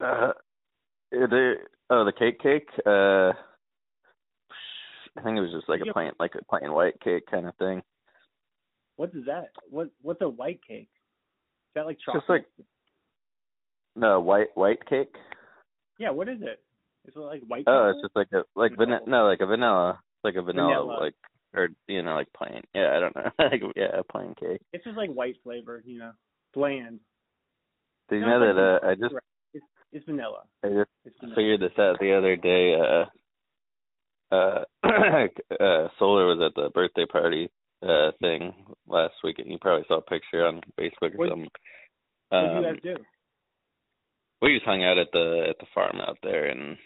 Uh, 0.00 0.32
the 1.10 1.54
oh 1.90 2.04
the 2.04 2.12
cake 2.12 2.40
cake. 2.40 2.68
Uh, 2.84 3.32
I 5.16 5.22
think 5.22 5.36
it 5.36 5.40
was 5.40 5.52
just 5.52 5.68
like 5.68 5.80
a 5.88 5.92
plain 5.92 6.12
like 6.18 6.32
a 6.34 6.44
plain 6.44 6.72
white 6.72 7.00
cake 7.00 7.24
kind 7.30 7.46
of 7.46 7.54
thing. 7.56 7.82
What 8.96 9.10
is 9.14 9.26
that? 9.26 9.50
What 9.70 9.90
what's 10.02 10.20
a 10.22 10.28
white 10.28 10.60
cake? 10.66 10.90
Is 10.90 11.74
that 11.74 11.86
like 11.86 11.98
chocolate? 12.04 12.22
Just 12.22 12.30
like 12.30 12.46
no 13.94 14.20
white 14.20 14.48
white 14.54 14.84
cake. 14.88 15.14
yeah. 15.98 16.10
What 16.10 16.28
is 16.28 16.38
it? 16.40 16.60
Is 17.06 17.14
it 17.14 17.18
like 17.18 17.42
white? 17.46 17.64
Oh, 17.66 17.92
it's 17.94 18.02
just 18.02 18.16
like 18.16 18.28
a 18.32 18.42
like 18.54 18.76
vanilla. 18.76 19.00
No, 19.06 19.26
like 19.26 19.40
a 19.40 19.46
vanilla. 19.46 20.00
It's 20.00 20.24
like 20.24 20.34
a 20.34 20.42
vanilla, 20.42 20.82
Vanilla. 20.82 20.98
like 21.00 21.14
or 21.54 21.68
you 21.86 22.02
know 22.02 22.14
like 22.14 22.32
plain. 22.36 22.62
Yeah, 22.74 22.96
I 22.96 23.00
don't 23.00 23.16
know. 23.16 23.30
like 23.38 23.62
yeah, 23.76 24.00
plain 24.10 24.34
cake. 24.38 24.60
It's 24.72 24.84
just 24.84 24.96
like 24.96 25.10
white 25.10 25.36
flavor, 25.42 25.82
you 25.84 25.98
know, 25.98 26.12
bland. 26.54 27.00
Did 28.08 28.16
you 28.20 28.26
No, 28.26 28.38
know 28.38 28.54
that? 28.54 28.60
Uh, 28.84 28.88
I 28.90 28.94
just 28.94 29.14
It's 29.54 29.64
it's 29.92 30.04
vanilla. 30.06 30.42
I 30.64 30.68
just 30.68 30.90
It's 31.04 31.16
vanilla. 31.20 31.36
figured 31.36 31.60
this 31.60 31.78
out 31.78 31.98
the 32.00 32.12
other 32.16 32.36
day. 32.36 32.74
Uh, 32.74 34.34
uh, 34.34 34.64
uh, 34.84 35.88
Solar 35.98 36.26
was 36.26 36.40
at 36.44 36.54
the 36.54 36.70
birthday 36.74 37.06
party 37.06 37.50
uh 37.82 38.10
thing 38.20 38.52
last 38.88 39.14
week, 39.22 39.38
and 39.38 39.50
you 39.50 39.58
probably 39.60 39.84
saw 39.88 39.98
a 39.98 40.02
picture 40.02 40.44
on 40.46 40.60
Facebook 40.78 41.14
or 41.14 41.18
What- 41.18 41.28
something. 41.30 41.48
What 42.30 42.40
did 42.40 42.50
Um, 42.50 42.64
you 42.64 42.72
guys 42.72 42.82
do? 42.82 42.96
we 44.42 44.54
just 44.54 44.66
hung 44.66 44.84
out 44.84 44.98
at 44.98 45.10
the 45.12 45.46
at 45.48 45.58
the 45.58 45.66
farm 45.74 46.00
out 46.00 46.18
there 46.22 46.46
and 46.46 46.76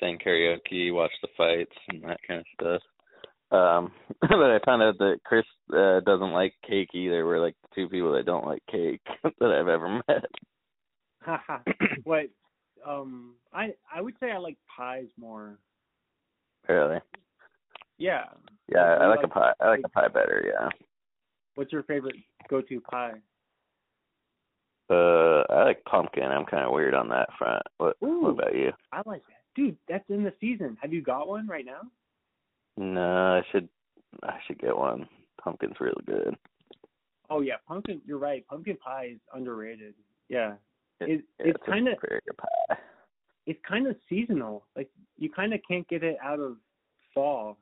sang 0.00 0.18
karaoke, 0.18 0.92
watched 0.92 1.20
the 1.22 1.28
fights, 1.36 1.76
and 1.88 2.02
that 2.04 2.20
kind 2.26 2.40
of 2.40 2.46
stuff. 2.54 2.82
Um, 3.50 3.92
but 4.20 4.30
I 4.32 4.58
found 4.64 4.82
out 4.82 4.98
that 4.98 5.20
Chris 5.24 5.44
uh, 5.72 6.00
doesn't 6.00 6.32
like 6.32 6.54
cake 6.66 6.90
either. 6.94 7.24
We're 7.24 7.40
like 7.40 7.54
the 7.62 7.68
two 7.74 7.88
people 7.88 8.12
that 8.12 8.26
don't 8.26 8.46
like 8.46 8.62
cake 8.70 9.00
that 9.22 9.50
I've 9.50 9.68
ever 9.68 10.02
met. 10.08 10.24
Haha. 11.22 11.58
what? 12.04 12.26
Um, 12.86 13.34
I 13.52 13.74
I 13.92 14.00
would 14.00 14.14
say 14.20 14.30
I 14.30 14.38
like 14.38 14.56
pies 14.76 15.08
more. 15.18 15.58
Really? 16.68 16.98
Yeah. 17.98 18.24
Yeah, 18.72 18.80
I, 18.80 18.94
I 18.94 19.02
You 19.04 19.10
like 19.10 19.24
a 19.24 19.28
pie. 19.28 19.52
I 19.60 19.68
like 19.68 19.80
a 19.84 19.88
pie 19.88 20.08
better. 20.08 20.44
Yeah. 20.46 20.68
What's 21.54 21.72
your 21.72 21.84
favorite 21.84 22.16
go-to 22.48 22.80
pie? 22.80 23.14
Uh, 24.90 25.42
I 25.50 25.64
like 25.64 25.84
pumpkin. 25.84 26.24
I'm 26.24 26.44
kind 26.44 26.64
of 26.64 26.72
weird 26.72 26.94
on 26.94 27.08
that 27.08 27.28
front. 27.38 27.62
What, 27.78 27.96
Ooh. 28.04 28.22
what 28.22 28.30
about 28.30 28.54
you? 28.54 28.72
I 28.92 29.02
like 29.06 29.22
that, 29.26 29.42
dude. 29.56 29.76
That's 29.88 30.08
in 30.10 30.22
the 30.22 30.32
season. 30.40 30.76
Have 30.80 30.92
you 30.92 31.02
got 31.02 31.26
one 31.28 31.48
right 31.48 31.64
now? 31.64 31.80
No, 32.76 33.00
I 33.36 33.42
should. 33.50 33.68
I 34.22 34.38
should 34.46 34.58
get 34.58 34.76
one. 34.76 35.08
Pumpkin's 35.42 35.76
real 35.80 35.94
good. 36.06 36.34
Oh 37.30 37.40
yeah, 37.40 37.54
pumpkin. 37.66 38.00
You're 38.06 38.18
right. 38.18 38.46
Pumpkin 38.48 38.76
pie 38.76 39.10
is 39.14 39.20
underrated. 39.32 39.94
Yeah, 40.28 40.54
It, 41.00 41.10
It- 41.10 41.24
yeah, 41.38 41.46
it's 41.46 41.62
a 41.66 41.70
kinda- 41.70 41.96
pie. 42.36 42.78
it's 43.46 43.60
kind 43.68 43.86
of 43.86 43.96
seasonal. 44.08 44.66
Like 44.76 44.90
you 45.18 45.30
kind 45.30 45.52
of 45.54 45.60
can't 45.68 45.86
get 45.88 46.02
it 46.02 46.16
out 46.22 46.40
of 46.40 46.56
fall. 47.14 47.58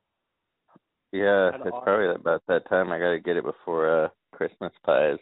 Yeah, 1.12 1.50
it's 1.54 1.64
odd. 1.72 1.84
probably 1.84 2.08
about 2.14 2.42
that 2.48 2.68
time. 2.68 2.90
I 2.92 2.98
gotta 2.98 3.20
get 3.20 3.36
it 3.36 3.44
before 3.44 4.04
uh 4.04 4.08
Christmas 4.32 4.72
pies. 4.84 5.18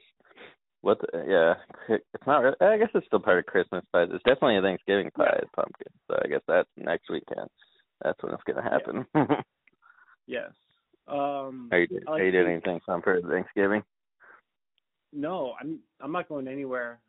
What? 0.81 0.99
The, 1.01 1.25
yeah, 1.29 1.95
it's 1.97 2.27
not. 2.27 2.39
Really, 2.43 2.57
I 2.61 2.79
guess 2.79 2.89
it's 2.95 3.07
still 3.07 3.21
part 3.21 3.39
of 3.39 3.47
Christmas 3.47 3.85
pies. 3.93 4.09
It's 4.13 4.25
definitely 4.25 4.57
a 4.59 4.63
Thanksgiving 4.63 5.11
pie. 5.13 5.39
Yeah. 5.41 5.49
pumpkin. 5.55 5.93
So 6.09 6.19
I 6.25 6.29
guess 6.29 6.41
that's 6.49 6.69
next 6.77 7.09
weekend. 7.11 7.49
That's 8.03 8.21
when 8.23 8.33
it's 8.35 8.43
gonna 8.45 8.63
happen. 8.63 9.07
Yes. 10.27 10.51
Um. 11.09 11.69
are 11.73 11.81
you 11.81 11.87
doing, 11.89 12.03
I 12.07 12.11
like 12.13 12.21
are 12.21 12.25
you 12.25 12.33
doing 12.33 12.53
anything 12.53 12.81
fun 12.87 13.03
for 13.03 13.21
Thanksgiving? 13.21 13.83
No, 15.13 15.55
I'm 15.61 15.81
I'm 16.01 16.13
not 16.13 16.29
going 16.29 16.49
anywhere. 16.49 17.01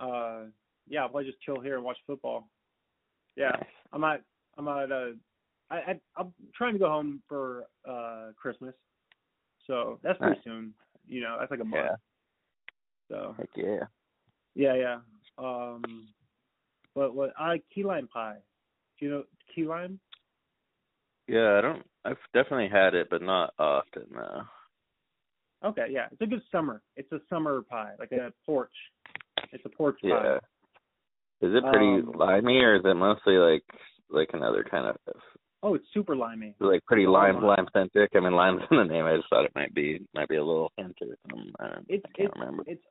Uh, 0.00 0.44
yeah, 0.88 1.02
I'll 1.02 1.08
probably 1.08 1.26
just 1.26 1.40
chill 1.42 1.60
here 1.60 1.76
and 1.76 1.84
watch 1.84 1.98
football. 2.06 2.48
Yeah, 3.36 3.50
Nice. 3.50 3.64
I'm 3.92 4.04
at 4.04 4.22
I'm 4.58 4.68
at 4.68 4.90
uh, 4.90 5.10
I, 5.70 5.76
I 5.76 6.00
I'm 6.16 6.32
trying 6.54 6.72
to 6.72 6.78
go 6.78 6.88
home 6.88 7.22
for 7.28 7.64
uh 7.88 8.32
Christmas, 8.40 8.74
so 9.66 10.00
that's 10.02 10.18
pretty 10.18 10.34
Nice. 10.36 10.44
soon. 10.44 10.74
You 11.06 11.20
know, 11.20 11.36
that's 11.38 11.50
like 11.50 11.60
a 11.60 11.64
month. 11.64 11.84
Yeah. 11.84 11.96
So 13.08 13.34
Heck 13.38 13.48
yeah. 13.54 13.84
yeah, 14.54 14.74
yeah. 14.74 14.98
Um, 15.38 16.08
but 16.94 17.14
what 17.14 17.32
I 17.38 17.60
key 17.74 17.84
lime 17.84 18.08
pie. 18.08 18.36
Do 18.98 19.06
you 19.06 19.10
know 19.12 19.24
key 19.54 19.64
lime? 19.64 20.00
Yeah, 21.28 21.58
I 21.58 21.60
don't. 21.60 21.86
I've 22.04 22.16
definitely 22.34 22.68
had 22.68 22.94
it, 22.94 23.08
but 23.10 23.22
not 23.22 23.52
often. 23.58 24.06
though. 24.14 24.42
Okay, 25.64 25.86
yeah, 25.90 26.06
it's 26.10 26.20
a 26.20 26.26
good 26.26 26.42
summer. 26.50 26.82
It's 26.96 27.10
a 27.12 27.20
summer 27.30 27.62
pie, 27.62 27.92
like 27.98 28.10
a 28.12 28.32
porch. 28.44 28.72
It's 29.52 29.64
a 29.64 29.68
porch 29.68 29.98
pie. 30.02 30.08
Yeah. 30.08 30.38
Is 31.40 31.54
it 31.54 31.62
pretty 31.70 31.86
Um, 32.02 32.12
limey, 32.16 32.58
or 32.58 32.76
is 32.76 32.82
it 32.84 32.94
mostly 32.94 33.34
like 33.36 33.64
like 34.10 34.30
another 34.32 34.64
kind 34.64 34.86
of 34.88 34.96
Oh, 35.64 35.74
it's 35.74 35.86
super 35.94 36.16
limey. 36.16 36.56
like 36.58 36.84
pretty 36.86 37.06
lime 37.06 37.40
lime 37.42 37.68
centric? 37.72 38.10
I 38.16 38.20
mean, 38.20 38.32
lime's 38.32 38.62
in 38.70 38.76
the 38.78 38.84
name. 38.84 39.04
I 39.06 39.16
just 39.16 39.28
thought 39.30 39.44
it 39.44 39.54
might 39.54 39.72
be 39.74 40.00
might 40.14 40.28
be 40.28 40.36
a 40.36 40.44
little 40.44 40.72
hint 40.76 40.96
or 41.00 41.16
something. 41.30 41.52
I, 41.60 41.68
don't, 41.68 41.86
It's 41.88 42.04
I 42.04 42.08
can't 42.16 42.30
it's 42.30 42.38
remember. 42.40 42.64
it's 42.66 42.84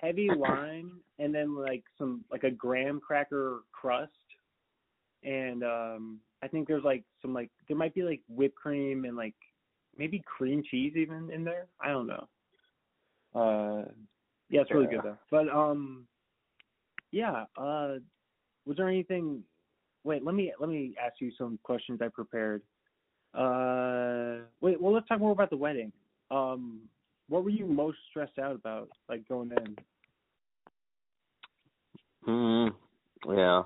heavy 0.00 0.28
lime 0.36 1.00
and 1.18 1.34
then 1.34 1.54
like 1.56 1.84
some 1.96 2.24
like 2.30 2.44
a 2.44 2.50
graham 2.50 3.00
cracker 3.00 3.60
crust 3.72 4.12
and 5.22 5.62
um 5.62 6.18
I 6.42 6.48
think 6.48 6.66
there's 6.66 6.84
like 6.84 7.04
some 7.20 7.32
like 7.32 7.50
there 7.68 7.76
might 7.76 7.94
be 7.94 8.02
like 8.02 8.20
whipped 8.28 8.56
cream 8.56 9.04
and 9.04 9.16
like 9.16 9.34
maybe 9.96 10.22
cream 10.26 10.62
cheese 10.70 10.94
even 10.96 11.30
in 11.30 11.44
there. 11.44 11.66
I 11.80 11.88
don't 11.88 12.06
know. 12.06 12.28
Uh 13.34 13.88
yeah, 14.50 14.62
it's 14.62 14.70
really 14.72 14.86
Yeah. 14.86 14.90
good 14.90 15.02
though. 15.04 15.18
But 15.30 15.48
um 15.48 16.06
yeah, 17.12 17.44
uh 17.56 17.96
was 18.66 18.76
there 18.76 18.88
anything 18.88 19.42
wait, 20.04 20.24
let 20.24 20.34
me 20.34 20.52
let 20.58 20.68
me 20.68 20.94
ask 21.02 21.14
you 21.20 21.30
some 21.38 21.58
questions 21.62 22.00
I 22.02 22.08
prepared. 22.08 22.62
Uh 23.34 24.44
wait, 24.60 24.80
well 24.80 24.92
let's 24.92 25.08
talk 25.08 25.20
more 25.20 25.32
about 25.32 25.50
the 25.50 25.56
wedding. 25.56 25.92
Um 26.30 26.80
what 27.28 27.44
were 27.44 27.50
you 27.50 27.66
most 27.66 27.98
stressed 28.10 28.38
out 28.38 28.54
about 28.56 28.88
like 29.08 29.26
going 29.28 29.50
in? 29.52 29.76
Hmm. 32.24 32.68
Yeah. 33.30 33.62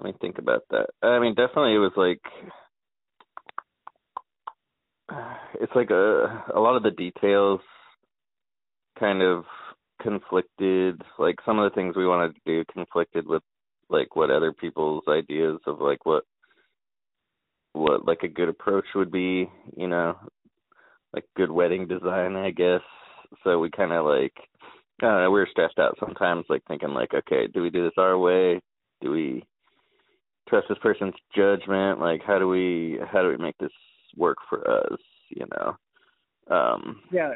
Let 0.00 0.14
me 0.14 0.18
think 0.18 0.38
about 0.38 0.62
that. 0.70 0.86
I 1.02 1.18
mean, 1.18 1.34
definitely 1.34 1.74
it 1.74 1.78
was 1.78 1.92
like 1.94 2.20
it's 5.60 5.72
like 5.74 5.90
a 5.90 6.44
a 6.54 6.60
lot 6.60 6.76
of 6.76 6.82
the 6.82 6.90
details 6.90 7.60
kind 8.98 9.20
of 9.20 9.44
conflicted. 10.00 11.02
Like 11.18 11.36
some 11.44 11.58
of 11.58 11.70
the 11.70 11.74
things 11.74 11.96
we 11.96 12.06
wanted 12.06 12.34
to 12.34 12.40
do 12.46 12.64
conflicted 12.72 13.26
with 13.26 13.42
like 13.90 14.16
what 14.16 14.30
other 14.30 14.54
people's 14.54 15.04
ideas 15.06 15.58
of 15.66 15.82
like 15.82 16.06
what 16.06 16.24
what 17.74 18.06
like 18.06 18.22
a 18.22 18.28
good 18.28 18.48
approach 18.48 18.86
would 18.94 19.12
be, 19.12 19.50
you 19.76 19.86
know, 19.86 20.16
like 21.12 21.24
good 21.36 21.50
wedding 21.50 21.86
design, 21.86 22.36
I 22.36 22.52
guess. 22.52 22.80
So 23.44 23.58
we 23.58 23.68
kind 23.70 23.92
of 23.92 24.06
like 24.06 24.32
I 25.02 25.06
don't 25.06 25.22
know, 25.24 25.30
we 25.30 25.40
were 25.40 25.48
stressed 25.50 25.78
out 25.78 25.98
sometimes, 26.00 26.46
like 26.48 26.62
thinking 26.66 26.94
like, 26.94 27.12
okay, 27.12 27.48
do 27.52 27.60
we 27.60 27.68
do 27.68 27.84
this 27.84 27.98
our 27.98 28.16
way? 28.16 28.62
Do 29.02 29.10
we 29.10 29.44
trust 30.50 30.66
this 30.68 30.78
person's 30.82 31.14
judgment? 31.34 32.00
Like 32.00 32.22
how 32.26 32.38
do 32.38 32.48
we 32.48 32.98
how 33.10 33.22
do 33.22 33.28
we 33.28 33.36
make 33.38 33.56
this 33.58 33.72
work 34.16 34.38
for 34.48 34.68
us, 34.68 34.98
you 35.30 35.46
know? 35.56 35.76
Um 36.54 37.00
Yeah, 37.10 37.34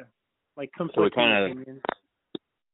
like 0.56 0.70
So 0.76 0.84
we 0.84 0.90
conflicting 1.10 1.22
kinda- 1.22 1.44
opinions. 1.52 1.82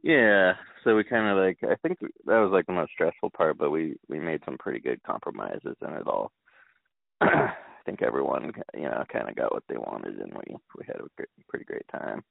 yeah, 0.03 0.55
so 0.83 0.97
we 0.97 1.05
kind 1.05 1.29
of 1.29 1.37
like 1.45 1.59
I 1.63 1.77
think 1.87 1.99
that 2.01 2.39
was 2.39 2.51
like 2.53 2.67
the 2.67 2.73
most 2.73 2.93
stressful 2.93 3.31
part, 3.31 3.59
but 3.59 3.71
we 3.71 3.97
we 4.09 4.19
made 4.19 4.43
some 4.45 4.57
pretty 4.59 4.81
good 4.81 5.03
compromises 5.03 5.77
in 5.87 5.93
it 5.93 6.07
all. 6.07 6.33
I 7.21 7.53
think 7.85 8.03
everyone 8.03 8.53
you 8.75 8.83
know 8.83 9.05
kind 9.13 9.29
of 9.29 9.37
got 9.37 9.53
what 9.53 9.65
they 9.69 9.77
wanted, 9.77 10.19
and 10.21 10.33
we 10.33 10.57
we 10.79 10.85
had 10.87 10.97
a 10.97 11.07
great, 11.17 11.29
pretty 11.49 11.65
great 11.67 11.87
time. 11.93 12.23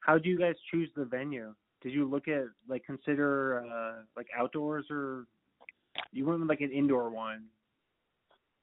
How 0.00 0.18
do 0.18 0.28
you 0.28 0.38
guys 0.38 0.54
choose 0.70 0.90
the 0.96 1.04
venue? 1.04 1.54
Did 1.82 1.92
you 1.92 2.08
look 2.08 2.28
at 2.28 2.44
like 2.68 2.84
consider 2.84 3.64
uh 3.64 4.02
like 4.16 4.26
outdoors 4.36 4.86
or 4.90 5.26
you 6.14 6.24
went 6.24 6.40
with 6.40 6.48
like 6.48 6.60
an 6.60 6.72
indoor 6.72 7.10
one? 7.10 7.46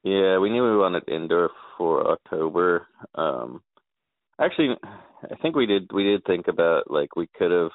Yeah, 0.03 0.39
we 0.39 0.49
knew 0.49 0.63
we 0.63 0.77
wanted 0.77 1.03
indoor 1.07 1.51
for 1.77 2.09
October. 2.09 2.87
Um 3.15 3.61
actually 4.39 4.75
I 5.29 5.35
think 5.41 5.55
we 5.55 5.65
did 5.65 5.91
we 5.93 6.03
did 6.03 6.23
think 6.25 6.47
about 6.47 6.89
like 6.89 7.15
we 7.15 7.27
could 7.37 7.51
have 7.51 7.71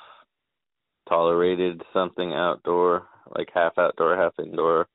tolerated 1.08 1.82
something 1.92 2.32
outdoor, 2.32 3.06
like 3.36 3.48
half 3.54 3.78
outdoor, 3.78 4.16
half 4.16 4.34
indoor. 4.38 4.86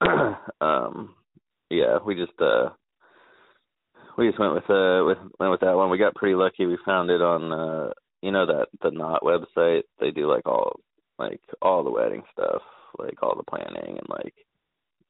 um 0.60 1.14
yeah, 1.70 1.98
we 2.04 2.14
just 2.14 2.40
uh 2.40 2.70
we 4.16 4.28
just 4.28 4.38
went 4.38 4.54
with 4.54 4.70
uh 4.70 5.04
with 5.04 5.18
went 5.38 5.50
with 5.50 5.60
that 5.60 5.76
one. 5.76 5.90
We 5.90 5.98
got 5.98 6.14
pretty 6.14 6.36
lucky. 6.36 6.66
We 6.66 6.78
found 6.84 7.10
it 7.10 7.20
on 7.20 7.52
uh 7.52 7.92
you 8.22 8.32
know 8.32 8.46
that 8.46 8.68
the 8.82 8.90
Knot 8.90 9.22
website. 9.22 9.82
They 10.00 10.10
do 10.10 10.30
like 10.30 10.46
all 10.46 10.80
like 11.18 11.40
all 11.60 11.84
the 11.84 11.90
wedding 11.90 12.22
stuff, 12.32 12.62
like 12.98 13.22
all 13.22 13.36
the 13.36 13.42
planning 13.42 13.98
and 13.98 14.08
like 14.08 14.34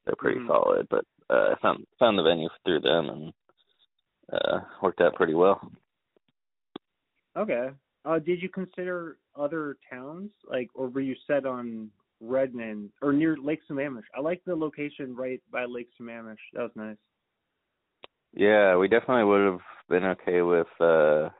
they're 0.04 0.16
pretty 0.16 0.40
Mhm. 0.40 0.46
solid. 0.46 0.86
But 0.90 1.04
uh 1.30 1.52
I 1.52 1.54
found 1.60 1.86
found 1.98 2.18
the 2.18 2.22
venue 2.22 2.48
through 2.64 2.80
them 2.80 3.08
and 3.08 3.32
uh 4.32 4.60
worked 4.82 5.00
out 5.00 5.14
pretty 5.14 5.34
well. 5.34 5.60
Okay. 7.36 7.70
Uh 8.04 8.18
did 8.18 8.42
you 8.42 8.48
consider 8.48 9.18
other 9.36 9.76
towns? 9.90 10.30
Like 10.48 10.68
or 10.74 10.88
were 10.88 11.00
you 11.00 11.16
set 11.26 11.46
on 11.46 11.90
Redmond 12.20 12.90
or 13.02 13.12
near 13.12 13.36
Lake 13.36 13.60
Sammamish? 13.68 14.04
I 14.16 14.20
like 14.20 14.42
the 14.44 14.54
location 14.54 15.14
right 15.16 15.42
by 15.50 15.64
Lake 15.64 15.88
Sammamish. 16.00 16.38
That 16.52 16.62
was 16.62 16.76
nice. 16.76 16.96
Yeah, 18.32 18.76
we 18.76 18.88
definitely 18.88 19.24
would 19.24 19.44
have 19.52 19.60
been 19.88 20.04
okay 20.04 20.42
with 20.42 20.66
uh 20.80 21.30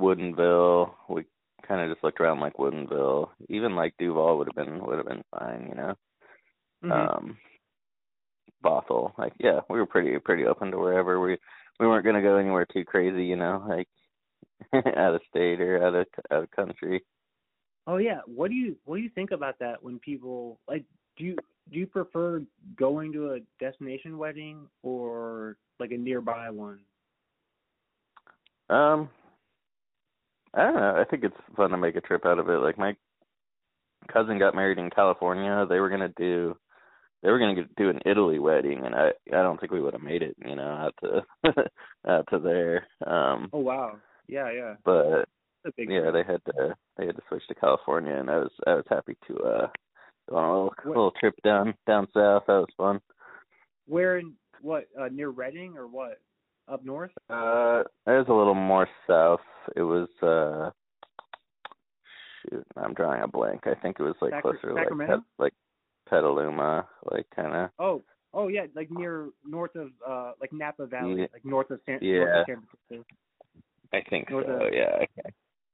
Woodinville. 0.00 0.92
We 1.08 1.24
kind 1.66 1.80
of 1.80 1.94
just 1.94 2.04
looked 2.04 2.20
around 2.20 2.40
like 2.40 2.56
Woodinville. 2.56 3.28
Even 3.48 3.74
like 3.74 3.94
Duvall 3.98 4.38
would 4.38 4.48
have 4.48 4.66
been 4.66 4.84
would 4.84 4.98
have 4.98 5.06
been 5.08 5.24
fine, 5.30 5.66
you 5.68 5.74
know. 5.74 5.94
Mhm. 6.84 6.92
Um 6.92 7.38
Bothell, 8.64 9.16
like 9.18 9.32
yeah, 9.38 9.60
we 9.68 9.78
were 9.78 9.86
pretty 9.86 10.18
pretty 10.18 10.46
open 10.46 10.70
to 10.70 10.78
wherever 10.78 11.20
we 11.20 11.36
we 11.78 11.86
weren't 11.86 12.04
gonna 12.04 12.22
go 12.22 12.36
anywhere 12.36 12.66
too 12.66 12.84
crazy, 12.84 13.24
you 13.24 13.36
know, 13.36 13.64
like 13.68 13.88
out 14.96 15.14
of 15.14 15.20
state 15.28 15.60
or 15.60 15.84
out 15.84 15.94
of 15.94 16.06
out 16.30 16.42
of 16.44 16.50
country. 16.50 17.02
Oh 17.86 17.98
yeah, 17.98 18.20
what 18.26 18.50
do 18.50 18.56
you 18.56 18.76
what 18.84 18.96
do 18.96 19.02
you 19.02 19.10
think 19.10 19.30
about 19.30 19.58
that 19.60 19.82
when 19.82 19.98
people 19.98 20.58
like 20.68 20.84
do 21.16 21.24
you 21.24 21.36
do 21.72 21.78
you 21.78 21.86
prefer 21.86 22.42
going 22.76 23.12
to 23.12 23.32
a 23.32 23.40
destination 23.60 24.18
wedding 24.18 24.66
or 24.82 25.56
like 25.78 25.92
a 25.92 25.96
nearby 25.96 26.50
one? 26.50 26.80
Um, 28.68 29.08
I 30.56 30.62
don't 30.64 30.74
know. 30.76 30.96
I 31.00 31.04
think 31.04 31.22
it's 31.22 31.36
fun 31.56 31.70
to 31.70 31.76
make 31.76 31.96
a 31.96 32.00
trip 32.00 32.24
out 32.26 32.38
of 32.38 32.48
it. 32.48 32.58
Like 32.58 32.78
my 32.78 32.94
cousin 34.12 34.38
got 34.38 34.54
married 34.54 34.78
in 34.78 34.90
California. 34.90 35.66
They 35.68 35.78
were 35.80 35.90
gonna 35.90 36.12
do, 36.16 36.56
they 37.22 37.30
were 37.30 37.38
gonna 37.38 37.64
do 37.76 37.90
an 37.90 38.00
Italy 38.06 38.38
wedding, 38.38 38.84
and 38.84 38.94
I 38.94 39.08
I 39.28 39.42
don't 39.42 39.60
think 39.60 39.72
we 39.72 39.80
would 39.80 39.92
have 39.94 40.02
made 40.02 40.22
it, 40.22 40.34
you 40.44 40.54
know, 40.56 40.62
out 40.62 40.94
to 41.02 41.22
out 42.08 42.26
to 42.30 42.38
there. 42.38 42.86
Um, 43.06 43.50
Oh 43.52 43.58
wow, 43.60 43.96
yeah, 44.28 44.50
yeah, 44.50 44.74
but 44.84 45.28
That's 45.64 45.66
a 45.66 45.72
big 45.76 45.90
yeah, 45.90 46.10
they 46.10 46.22
had 46.24 46.40
to 46.46 46.74
they 46.96 47.06
had 47.06 47.16
to 47.16 47.22
switch 47.28 47.46
to 47.48 47.54
California, 47.54 48.14
and 48.14 48.30
I 48.30 48.38
was 48.38 48.50
I 48.66 48.74
was 48.74 48.84
happy 48.88 49.16
to 49.28 49.36
uh 49.38 49.66
go 50.30 50.36
on 50.36 50.44
a 50.48 50.52
little 50.52 50.64
What- 50.84 50.86
little 50.86 51.12
trip 51.20 51.34
down 51.44 51.74
down 51.86 52.06
south. 52.14 52.44
That 52.46 52.54
was 52.64 52.68
fun. 52.76 53.00
Where 53.86 54.18
in 54.18 54.34
what 54.62 54.86
uh, 54.98 55.08
near 55.12 55.28
Redding 55.28 55.76
or 55.76 55.86
what? 55.86 56.18
Up 56.68 56.84
north? 56.84 57.12
Uh, 57.30 57.80
it 58.06 58.18
was 58.18 58.26
a 58.28 58.32
little 58.32 58.54
more 58.54 58.88
south. 59.06 59.40
It 59.76 59.82
was 59.82 60.08
uh, 60.22 60.70
shoot, 62.50 62.64
I'm 62.76 62.94
drawing 62.94 63.22
a 63.22 63.28
blank. 63.28 63.62
I 63.66 63.74
think 63.74 63.96
it 64.00 64.02
was 64.02 64.16
like 64.20 64.40
closer 64.42 64.68
to 64.68 64.74
like 64.74 64.88
Pet, 65.08 65.20
like 65.38 65.54
Petaluma, 66.08 66.86
like 67.12 67.26
kind 67.34 67.54
of. 67.54 67.70
Oh, 67.78 68.02
oh 68.34 68.48
yeah, 68.48 68.66
like 68.74 68.90
near 68.90 69.28
north 69.48 69.76
of 69.76 69.90
uh 70.06 70.32
like 70.40 70.52
Napa 70.52 70.86
Valley, 70.86 71.20
Yeah. 71.20 71.26
like 71.32 71.44
north 71.44 71.70
of 71.70 71.80
San, 71.86 71.94
north 71.94 72.02
Yeah. 72.02 72.40
of 72.40 72.46
San 72.48 72.62
Francisco. 72.88 73.14
I 73.92 74.00
think 74.10 74.30
North 74.30 74.46
so. 74.46 74.66
of- 74.66 74.72
Yeah, 74.74 75.04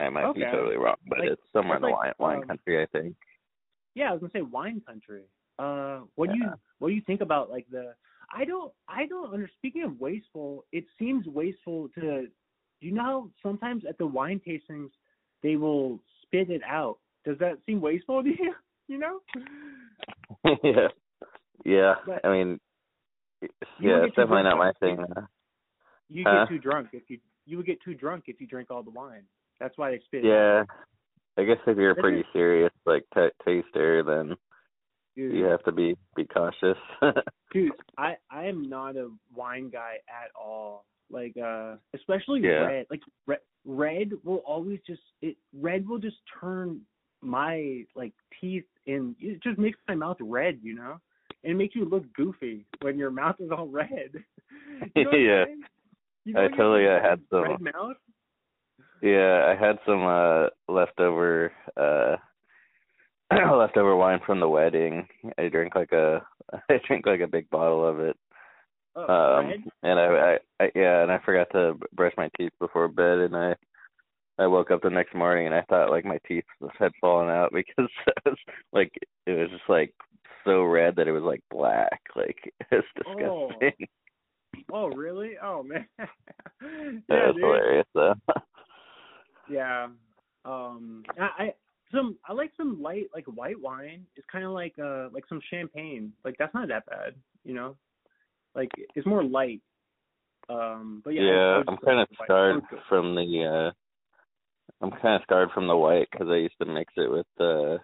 I, 0.00 0.04
I 0.04 0.08
might 0.10 0.34
be 0.34 0.42
totally 0.42 0.76
wrong, 0.76 0.96
but 1.08 1.20
Like- 1.20 1.30
it's 1.30 1.42
somewhere 1.52 1.76
in 1.76 1.82
the 1.82 1.88
that's 1.88 1.96
wine, 1.96 2.06
like, 2.08 2.18
wine 2.18 2.42
um, 2.42 2.48
country. 2.48 2.82
I 2.82 2.86
think. 2.86 3.16
Yeah, 3.94 4.10
I 4.10 4.12
was 4.12 4.20
gonna 4.20 4.32
say 4.34 4.42
wine 4.42 4.82
country. 4.86 5.22
Uh, 5.58 6.00
what 6.16 6.30
do 6.30 6.36
you 6.36 6.50
what 6.78 6.88
do 6.88 6.94
you 6.94 7.02
think 7.06 7.20
about 7.22 7.50
like 7.50 7.66
the? 7.70 7.94
I 8.32 8.44
don't 8.44 8.72
I 8.88 9.06
don't 9.06 9.32
under. 9.32 9.50
Speaking 9.58 9.84
of 9.84 10.00
wasteful, 10.00 10.64
it 10.72 10.84
seems 10.98 11.26
wasteful 11.26 11.88
to. 11.96 12.26
You 12.80 12.90
know 12.90 13.30
sometimes 13.42 13.84
at 13.88 13.96
the 13.98 14.06
wine 14.06 14.40
tastings 14.46 14.90
they 15.42 15.54
will 15.56 16.00
spit 16.22 16.50
it 16.50 16.62
out. 16.66 16.98
Does 17.24 17.38
that 17.38 17.58
seem 17.66 17.80
wasteful 17.80 18.22
to 18.24 18.28
you? 18.38 18.54
You 18.88 18.98
know? 18.98 19.20
yeah, 20.64 20.88
yeah. 21.64 21.94
But- 22.06 22.24
I 22.24 22.32
mean, 22.32 22.58
yeah, 23.80 24.04
it's 24.04 24.16
definitely 24.16 24.42
not 24.42 24.58
my 24.58 24.72
thing. 24.80 24.98
uh, 25.16 25.22
You 26.08 26.24
Huh? 26.26 26.44
get 26.44 26.48
too 26.48 26.58
drunk 26.58 26.88
if 26.92 27.08
you 27.08 27.18
you 27.46 27.56
would 27.56 27.66
get 27.66 27.80
too 27.82 27.94
drunk 27.94 28.24
if 28.26 28.40
you 28.40 28.46
drink 28.46 28.70
all 28.70 28.82
the 28.82 28.90
wine. 28.90 29.22
That's 29.60 29.76
why 29.78 29.90
they 29.92 30.00
spit. 30.06 30.24
it 30.24 30.28
out. 30.28 30.66
Yeah, 31.38 31.42
I 31.42 31.44
guess 31.46 31.58
if 31.66 31.76
you're 31.76 31.90
a 31.92 31.94
pretty 31.94 32.24
serious 32.32 32.72
like 32.86 33.04
t- 33.14 33.28
taster, 33.44 34.02
then 34.02 34.36
Dude, 35.16 35.34
you 35.34 35.44
have 35.44 35.62
to 35.64 35.72
be 35.72 35.96
be 36.16 36.24
cautious. 36.24 36.78
dude, 37.52 37.72
I 37.98 38.16
I 38.30 38.44
am 38.46 38.68
not 38.68 38.96
a 38.96 39.10
wine 39.34 39.68
guy 39.70 39.96
at 40.08 40.30
all. 40.40 40.84
Like 41.10 41.36
uh 41.36 41.76
especially 41.94 42.40
Yeah. 42.40 42.64
red. 42.66 42.86
Like 42.90 43.00
red 43.26 43.38
red 43.64 44.10
will 44.24 44.42
always 44.46 44.80
just 44.86 45.02
it 45.20 45.36
red 45.52 45.86
will 45.86 45.98
just 45.98 46.16
turn 46.40 46.80
my 47.20 47.84
like 47.94 48.12
teeth 48.40 48.64
and 48.86 49.14
it 49.20 49.42
just 49.42 49.58
makes 49.58 49.78
my 49.86 49.94
mouth 49.94 50.16
red, 50.20 50.58
you 50.62 50.74
know? 50.74 50.96
And 51.44 51.52
it 51.52 51.56
makes 51.56 51.74
you 51.76 51.84
look 51.84 52.04
goofy 52.14 52.64
when 52.80 52.96
your 52.98 53.10
mouth 53.10 53.36
is 53.38 53.50
all 53.50 53.66
red. 53.68 54.12
you 54.96 55.04
know 55.04 55.10
Yeah. 55.12 55.44
I 55.44 55.48
when 55.48 55.64
you 56.24 56.36
have, 56.36 56.50
totally, 56.56 56.86
like, 56.86 57.02
uh, 57.02 57.08
had 57.08 57.20
red 57.32 57.50
some- 57.58 57.64
mouth? 57.64 57.96
Yeah, 59.02 59.52
I 59.52 59.56
had 59.62 59.78
some 59.84 60.04
uh 60.06 60.46
leftover 60.72 61.52
uh 61.76 62.16
leftover 63.56 63.96
wine 63.96 64.20
from 64.26 64.40
the 64.40 64.48
wedding. 64.48 65.06
I 65.38 65.48
drank 65.48 65.74
like 65.74 65.92
a 65.92 66.24
I 66.70 66.78
drank 66.86 67.06
like 67.06 67.20
a 67.20 67.26
big 67.26 67.48
bottle 67.50 67.86
of 67.86 68.00
it. 68.00 68.16
Oh, 68.94 69.36
Um 69.38 69.64
and 69.82 69.98
I, 69.98 70.04
I 70.60 70.64
I 70.64 70.70
yeah, 70.74 71.02
and 71.02 71.10
I 71.10 71.18
forgot 71.24 71.48
to 71.52 71.78
brush 71.94 72.12
my 72.16 72.28
teeth 72.36 72.52
before 72.60 72.88
bed 72.88 73.18
and 73.20 73.36
I 73.36 73.54
I 74.38 74.46
woke 74.46 74.70
up 74.70 74.82
the 74.82 74.90
next 74.90 75.14
morning 75.14 75.46
and 75.46 75.54
I 75.54 75.62
thought 75.62 75.90
like 75.90 76.04
my 76.04 76.18
teeth 76.26 76.44
had 76.78 76.92
fallen 77.00 77.28
out 77.30 77.52
because 77.52 77.88
it 78.06 78.14
was 78.26 78.36
like 78.72 78.92
it 79.26 79.32
was 79.32 79.48
just 79.50 79.68
like 79.68 79.94
so 80.44 80.64
red 80.64 80.96
that 80.96 81.06
it 81.08 81.12
was 81.12 81.22
like 81.22 81.40
black. 81.50 82.00
Like 82.16 82.36
it's 82.70 82.86
Oh. 83.06 83.48
disgusting. 83.48 83.86
Oh 84.70 84.88
really? 84.88 85.32
Oh 85.42 85.62
man. 85.62 85.86
Yeah, 85.98 87.26
was 87.28 87.34
dude. 87.34 87.44
hilarious 87.44 87.86
though. 87.94 88.14
Yeah. 89.48 89.88
Um 90.44 91.04
I, 91.18 91.28
I 91.44 91.54
some 91.94 92.16
I 92.28 92.32
like 92.32 92.50
some 92.56 92.82
light 92.82 93.06
like 93.14 93.26
white 93.26 93.60
wine. 93.60 94.06
It's 94.16 94.26
kind 94.30 94.44
of 94.44 94.52
like 94.52 94.74
uh 94.78 95.08
like 95.12 95.24
some 95.28 95.40
champagne. 95.50 96.12
Like 96.24 96.36
that's 96.38 96.54
not 96.54 96.68
that 96.68 96.86
bad, 96.86 97.14
you 97.44 97.54
know? 97.54 97.76
Like 98.54 98.70
it's 98.94 99.06
more 99.06 99.22
light. 99.24 99.60
Um 100.48 101.02
but 101.04 101.14
yeah. 101.14 101.22
Yeah, 101.22 101.62
I'm 101.68 101.76
kind 101.78 102.00
of 102.00 102.08
scarred 102.24 102.62
from 102.88 103.14
the. 103.14 103.70
uh 103.70 103.72
I'm 104.84 104.90
kind 104.90 105.16
of 105.16 105.22
scarred 105.22 105.50
from 105.54 105.68
the 105.68 105.76
white 105.76 106.08
because 106.10 106.28
I 106.30 106.36
used 106.36 106.58
to 106.60 106.66
mix 106.66 106.92
it 106.96 107.10
with. 107.10 107.26
uh 107.38 107.78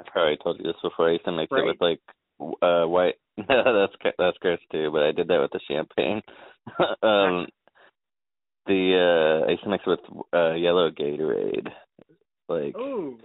I 0.00 0.04
probably 0.10 0.36
told 0.42 0.58
you 0.58 0.64
this 0.64 0.80
before. 0.82 1.08
I 1.08 1.12
used 1.12 1.24
to 1.24 1.32
mix 1.32 1.50
Right. 1.50 1.64
it 1.64 1.66
with 1.66 1.80
like 1.80 2.00
uh 2.62 2.84
white. 2.86 3.16
that's 3.36 3.92
that's 4.18 4.38
gross 4.38 4.58
too, 4.70 4.90
but 4.92 5.02
I 5.02 5.12
did 5.12 5.28
that 5.28 5.40
with 5.40 5.50
the 5.52 5.60
champagne. 5.68 6.22
um 7.02 7.46
The 8.66 9.42
uh 9.42 9.46
I 9.46 9.50
used 9.52 9.62
to 9.64 9.70
mix 9.70 9.84
it 9.86 9.90
with 9.90 10.24
uh 10.32 10.54
yellow 10.54 10.90
Gatorade, 10.90 11.68
like 12.48 12.74
Oh. 12.76 13.16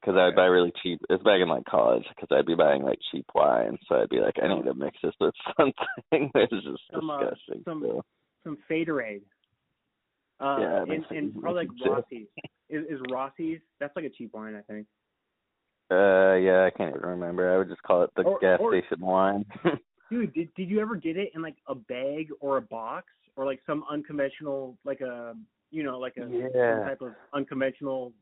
because 0.00 0.16
I'd 0.16 0.36
buy 0.36 0.46
really 0.46 0.72
cheap. 0.82 1.00
It's 1.10 1.22
back 1.24 1.40
in 1.40 1.48
like 1.48 1.64
college 1.64 2.04
because 2.08 2.28
I'd 2.36 2.46
be 2.46 2.54
buying 2.54 2.82
like 2.82 2.98
cheap 3.10 3.26
wine, 3.34 3.78
so 3.88 3.96
I'd 3.96 4.08
be 4.08 4.20
like, 4.20 4.34
I 4.42 4.48
need 4.54 4.64
to 4.64 4.74
mix 4.74 4.96
this 5.02 5.14
with 5.20 5.34
something. 5.56 6.30
it's 6.34 6.52
just 6.52 6.82
Some, 6.92 7.10
uh, 7.10 7.18
disgusting. 7.20 7.62
some- 7.64 7.82
so. 7.86 8.02
Some 8.44 8.58
Faderade. 8.70 9.22
Uh 10.40 10.56
Yeah, 10.60 10.82
and, 10.94 11.04
and 11.10 11.40
probably 11.40 11.66
like. 11.66 11.68
Rossi's. 11.90 12.28
Is 12.70 12.84
is 12.88 13.00
Rossi's 13.10 13.60
that's 13.80 13.96
like 13.96 14.04
a 14.04 14.10
cheap 14.10 14.32
wine, 14.34 14.54
I 14.54 14.60
think. 14.72 14.86
Uh, 15.90 16.34
yeah, 16.36 16.64
I 16.66 16.70
can't 16.76 16.94
even 16.94 17.08
remember. 17.08 17.52
I 17.52 17.56
would 17.58 17.68
just 17.68 17.82
call 17.82 18.02
it 18.02 18.10
the 18.14 18.22
Or- 18.22 18.38
gas 18.38 18.58
or- 18.60 18.72
station 18.78 19.00
wine. 19.04 19.44
Dude, 20.10 20.32
did 20.32 20.48
did 20.54 20.70
you 20.70 20.80
ever 20.80 20.96
get 20.96 21.16
it 21.16 21.32
in 21.34 21.42
like 21.42 21.56
a 21.66 21.74
bag 21.74 22.28
or 22.40 22.56
a 22.58 22.62
box 22.62 23.06
or 23.36 23.44
like 23.44 23.60
some 23.66 23.84
unconventional 23.90 24.78
like 24.84 25.00
a 25.02 25.34
you 25.70 25.82
know 25.82 25.98
like 25.98 26.16
a 26.16 26.22
some 26.22 26.32
Yeah. 26.54 26.84
type 26.84 27.00
of 27.02 27.12
unconventional 27.34 28.12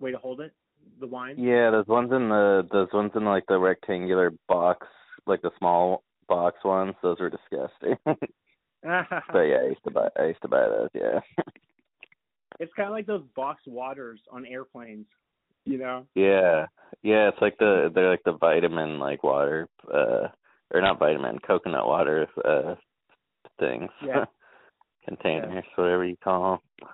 way 0.00 0.12
to 0.12 0.18
hold 0.18 0.40
it? 0.40 0.52
The 1.00 1.06
wine. 1.06 1.36
yeah, 1.38 1.70
those 1.70 1.86
ones 1.86 2.10
in 2.12 2.28
the 2.28 2.66
those 2.72 2.88
ones 2.92 3.12
in 3.14 3.24
like 3.24 3.44
the 3.46 3.58
rectangular 3.58 4.32
box 4.48 4.86
like 5.28 5.42
the 5.42 5.50
small 5.58 6.02
box 6.28 6.56
ones. 6.64 6.94
Those 7.02 7.20
were 7.20 7.30
disgusting. 7.30 7.96
but 8.82 9.40
yeah, 9.40 9.58
I 9.62 9.68
used 9.68 9.84
to 9.84 9.90
buy 9.90 10.08
I 10.18 10.26
used 10.26 10.42
to 10.42 10.48
buy 10.48 10.66
those. 10.66 10.90
Yeah. 10.94 11.20
it's 12.60 12.72
kind 12.74 12.88
of 12.88 12.92
like 12.92 13.06
those 13.06 13.24
box 13.36 13.62
waters 13.66 14.20
on 14.32 14.46
airplanes, 14.46 15.06
you 15.64 15.78
know. 15.78 16.06
Yeah, 16.14 16.66
yeah. 17.02 17.28
It's 17.28 17.40
like 17.40 17.58
the 17.58 17.90
they're 17.94 18.10
like 18.10 18.24
the 18.24 18.36
vitamin 18.38 18.98
like 18.98 19.22
water, 19.22 19.68
uh, 19.92 20.28
or 20.72 20.80
not 20.80 20.98
vitamin, 20.98 21.38
coconut 21.46 21.86
water 21.86 22.26
uh 22.44 22.74
things. 23.60 23.90
Yeah. 24.04 24.24
Containers, 25.06 25.64
whatever 25.74 26.04
you 26.04 26.16
call 26.22 26.60
them. 26.80 26.88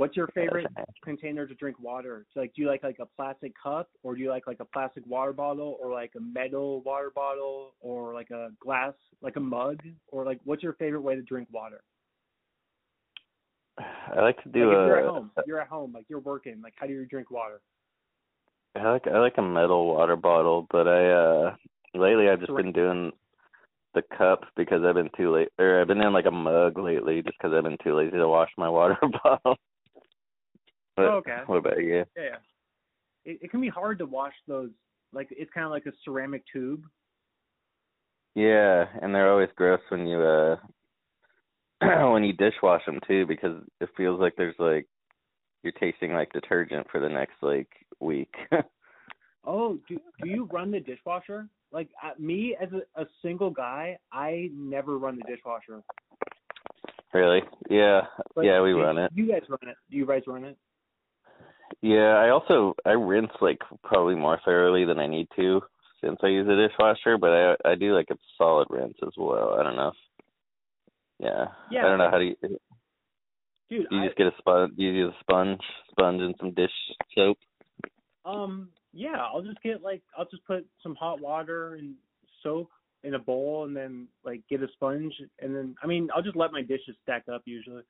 What's 0.00 0.16
your 0.16 0.28
favorite 0.28 0.66
container 1.04 1.46
to 1.46 1.52
drink 1.52 1.78
water? 1.78 2.24
So 2.32 2.40
like, 2.40 2.54
do 2.54 2.62
you 2.62 2.68
like 2.68 2.82
like 2.82 3.00
a 3.00 3.04
plastic 3.04 3.52
cup, 3.62 3.90
or 4.02 4.14
do 4.14 4.22
you 4.22 4.30
like 4.30 4.46
like 4.46 4.60
a 4.60 4.64
plastic 4.64 5.06
water 5.06 5.34
bottle, 5.34 5.76
or 5.78 5.92
like 5.92 6.12
a 6.16 6.20
metal 6.20 6.80
water 6.86 7.12
bottle, 7.14 7.74
or 7.82 8.14
like 8.14 8.30
a 8.30 8.48
glass, 8.60 8.94
like 9.20 9.36
a 9.36 9.40
mug, 9.40 9.82
or 10.08 10.24
like 10.24 10.40
what's 10.44 10.62
your 10.62 10.72
favorite 10.72 11.02
way 11.02 11.16
to 11.16 11.20
drink 11.20 11.48
water? 11.52 11.82
I 13.78 14.22
like 14.22 14.42
to 14.42 14.48
do 14.48 14.68
like 14.68 14.78
a. 14.78 14.80
If 14.80 14.86
you're 14.86 14.98
at 15.00 15.10
home. 15.10 15.30
You're 15.46 15.60
at 15.60 15.68
home. 15.68 15.92
Like 15.92 16.06
you're 16.08 16.20
working. 16.20 16.62
Like 16.62 16.72
how 16.76 16.86
do 16.86 16.94
you 16.94 17.04
drink 17.04 17.30
water? 17.30 17.60
I 18.76 18.92
like 18.92 19.06
I 19.06 19.18
like 19.18 19.36
a 19.36 19.42
metal 19.42 19.86
water 19.86 20.16
bottle, 20.16 20.66
but 20.70 20.88
I 20.88 21.10
uh 21.10 21.56
lately 21.92 22.30
I've 22.30 22.40
just 22.40 22.56
been 22.56 22.72
doing 22.72 23.12
the 23.92 24.02
cup 24.16 24.44
because 24.56 24.82
I've 24.82 24.94
been 24.94 25.10
too 25.14 25.30
late, 25.30 25.48
or 25.58 25.78
I've 25.78 25.88
been 25.88 26.00
in 26.00 26.14
like 26.14 26.24
a 26.24 26.30
mug 26.30 26.78
lately 26.78 27.20
just 27.20 27.36
because 27.36 27.54
I've 27.54 27.64
been 27.64 27.76
too 27.84 27.94
lazy 27.94 28.16
to 28.16 28.28
wash 28.28 28.50
my 28.56 28.70
water 28.70 28.96
bottle. 29.22 29.58
But 30.96 31.06
oh, 31.06 31.14
okay. 31.16 31.38
What 31.46 31.56
about 31.56 31.78
you? 31.78 32.04
Yeah, 32.16 32.22
yeah. 32.22 32.36
it, 33.24 33.38
it 33.42 33.50
can 33.50 33.60
be 33.60 33.68
hard 33.68 33.98
to 33.98 34.06
wash 34.06 34.34
those. 34.46 34.70
Like 35.12 35.28
it's 35.30 35.50
kind 35.52 35.66
of 35.66 35.72
like 35.72 35.86
a 35.86 35.92
ceramic 36.04 36.42
tube. 36.52 36.84
Yeah, 38.34 38.84
and 39.02 39.14
they're 39.14 39.30
always 39.30 39.48
gross 39.56 39.80
when 39.88 40.06
you 40.06 40.20
uh 40.20 40.56
when 42.10 42.24
you 42.24 42.32
dishwash 42.32 42.84
them 42.86 43.00
too 43.06 43.26
because 43.26 43.62
it 43.80 43.88
feels 43.96 44.20
like 44.20 44.34
there's 44.36 44.54
like 44.58 44.86
you're 45.62 45.72
tasting 45.72 46.12
like 46.12 46.32
detergent 46.32 46.86
for 46.90 47.00
the 47.00 47.08
next 47.08 47.34
like 47.42 47.68
week. 48.00 48.34
oh, 49.44 49.78
do 49.88 49.98
do 50.22 50.28
you 50.28 50.48
run 50.52 50.70
the 50.70 50.80
dishwasher? 50.80 51.48
Like 51.72 51.88
uh, 52.04 52.10
me 52.18 52.56
as 52.60 52.68
a, 52.72 53.00
a 53.00 53.06
single 53.22 53.50
guy, 53.50 53.98
I 54.12 54.50
never 54.52 54.98
run 54.98 55.16
the 55.16 55.24
dishwasher. 55.30 55.82
Really? 57.12 57.40
Yeah. 57.68 58.02
But 58.34 58.44
yeah, 58.44 58.60
we 58.60 58.70
you, 58.70 58.80
run 58.80 58.98
it. 58.98 59.10
You 59.14 59.28
guys 59.28 59.42
run 59.48 59.70
it. 59.70 59.76
Do 59.90 59.96
you 59.96 60.06
guys 60.06 60.22
run 60.26 60.44
it. 60.44 60.56
Yeah, 61.82 62.16
I 62.16 62.30
also 62.30 62.74
I 62.84 62.90
rinse 62.90 63.32
like 63.40 63.58
probably 63.84 64.14
more 64.14 64.40
thoroughly 64.44 64.84
than 64.84 64.98
I 64.98 65.06
need 65.06 65.28
to 65.36 65.60
since 66.02 66.18
I 66.22 66.28
use 66.28 66.48
a 66.48 66.56
dishwasher, 66.56 67.18
but 67.18 67.30
I 67.30 67.70
I 67.72 67.74
do 67.74 67.94
like 67.94 68.08
a 68.10 68.16
solid 68.36 68.68
rinse 68.70 68.96
as 69.02 69.12
well. 69.16 69.56
I 69.58 69.62
don't 69.62 69.76
know. 69.76 69.88
If, 69.88 69.94
yeah. 71.20 71.44
Yeah. 71.70 71.86
I 71.86 71.88
don't 71.88 71.98
know 71.98 72.10
how 72.10 72.18
do 72.18 72.24
you 72.24 72.36
Dude, 73.68 73.86
you 73.90 74.02
I, 74.02 74.06
just 74.06 74.18
get 74.18 74.26
a 74.26 74.32
sponge 74.38 74.72
you 74.76 74.90
use 74.90 75.12
a 75.14 75.20
sponge 75.20 75.60
sponge 75.90 76.20
and 76.20 76.34
some 76.40 76.52
dish 76.54 76.72
soap. 77.14 77.38
Um, 78.24 78.70
yeah, 78.92 79.16
I'll 79.16 79.42
just 79.42 79.62
get 79.62 79.82
like 79.82 80.02
I'll 80.18 80.28
just 80.28 80.44
put 80.44 80.66
some 80.82 80.96
hot 80.96 81.20
water 81.20 81.74
and 81.74 81.94
soap 82.42 82.70
in 83.04 83.14
a 83.14 83.18
bowl 83.18 83.64
and 83.64 83.76
then 83.76 84.08
like 84.24 84.42
get 84.50 84.62
a 84.62 84.68
sponge 84.72 85.14
and 85.40 85.54
then 85.54 85.74
I 85.82 85.86
mean 85.86 86.08
I'll 86.14 86.22
just 86.22 86.36
let 86.36 86.52
my 86.52 86.62
dishes 86.62 86.96
stack 87.02 87.24
up 87.32 87.42
usually. 87.44 87.82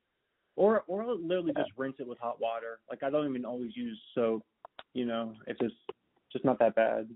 Or 0.61 0.85
or 0.88 1.03
I'll 1.03 1.18
literally 1.18 1.55
just 1.57 1.70
rinse 1.79 1.96
it 2.01 2.07
with 2.07 2.18
hot 2.18 2.38
water. 2.38 2.81
Like 2.90 3.03
I 3.03 3.09
don't 3.09 3.27
even 3.27 3.46
always 3.46 3.75
use 3.75 3.99
soap, 4.14 4.44
you 4.92 5.07
know, 5.07 5.33
it's 5.46 5.59
just 5.59 5.75
just 6.31 6.44
not 6.44 6.59
that 6.59 6.75
bad. 6.75 7.09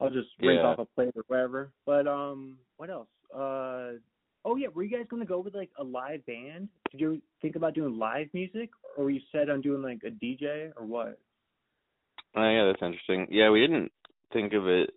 I'll 0.00 0.10
just 0.10 0.28
rinse 0.40 0.60
Yeah. 0.62 0.68
off 0.68 0.78
a 0.78 0.84
plate 0.84 1.12
or 1.16 1.24
whatever. 1.26 1.72
But 1.84 2.06
um 2.06 2.58
what 2.76 2.88
else? 2.88 3.08
Uh 3.34 3.98
oh 4.44 4.54
yeah, 4.56 4.68
were 4.72 4.84
you 4.84 4.96
guys 4.96 5.06
gonna 5.10 5.24
go 5.24 5.40
with 5.40 5.56
like 5.56 5.70
a 5.76 5.82
live 5.82 6.24
band? 6.24 6.68
Did 6.92 7.00
you 7.00 7.20
think 7.40 7.56
about 7.56 7.74
doing 7.74 7.98
live 7.98 8.28
music 8.32 8.70
or 8.96 9.04
were 9.04 9.10
you 9.10 9.22
set 9.32 9.50
on 9.50 9.60
doing 9.60 9.82
like 9.82 10.02
a 10.06 10.10
DJ 10.10 10.70
or 10.76 10.86
what? 10.86 11.18
Oh 12.36 12.48
yeah, 12.48 12.66
that's 12.66 12.80
interesting. 12.80 13.26
Yeah, 13.28 13.50
we 13.50 13.58
didn't 13.58 13.90
think 14.32 14.52
of 14.52 14.68
it. 14.68 14.90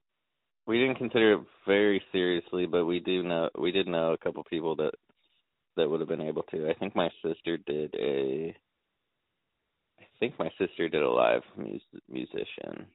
We 0.67 0.77
didn't 0.79 0.99
consider 0.99 1.33
it 1.33 1.41
very 1.65 1.99
seriously, 2.11 2.67
but 2.67 2.85
we 2.85 2.99
do 2.99 3.23
know 3.23 3.49
we 3.57 3.71
did 3.71 3.87
know 3.87 4.13
a 4.13 4.19
couple 4.19 4.43
people 4.43 4.75
that 4.75 4.91
that 5.77 5.89
would 5.89 5.99
have 5.99 6.09
been 6.09 6.21
able 6.21 6.43
to. 6.43 6.69
I 6.69 6.73
think 6.73 6.95
my 6.95 7.09
sister 7.23 7.57
did 7.57 7.93
a. 7.99 8.55
I 9.99 10.03
think 10.19 10.37
my 10.39 10.49
sister 10.57 10.87
did 10.89 11.03
a 11.03 11.09
live 11.09 11.41
mus- 11.57 12.01
musician, 12.09 12.85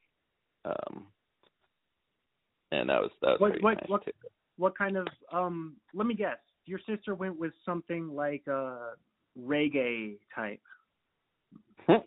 um, 0.65 1.07
and 2.73 2.89
that 2.89 3.01
was 3.01 3.11
that 3.23 3.33
was 3.33 3.41
What- 3.41 3.51
pretty 3.53 3.65
what- 3.65 3.81
nice 3.81 3.89
what- 3.89 4.05
too. 4.05 4.13
what 4.57 4.77
kind 4.77 4.97
of 4.97 5.07
um 5.33 5.77
let 5.95 6.07
me 6.07 6.15
guess 6.15 6.39
your 6.67 6.79
sister 6.81 7.15
went 7.15 7.39
with 7.39 7.53
something 7.65 8.15
like 8.15 8.47
a 8.47 8.95
reggae 9.39 10.19
type 10.35 10.61
that 11.89 12.03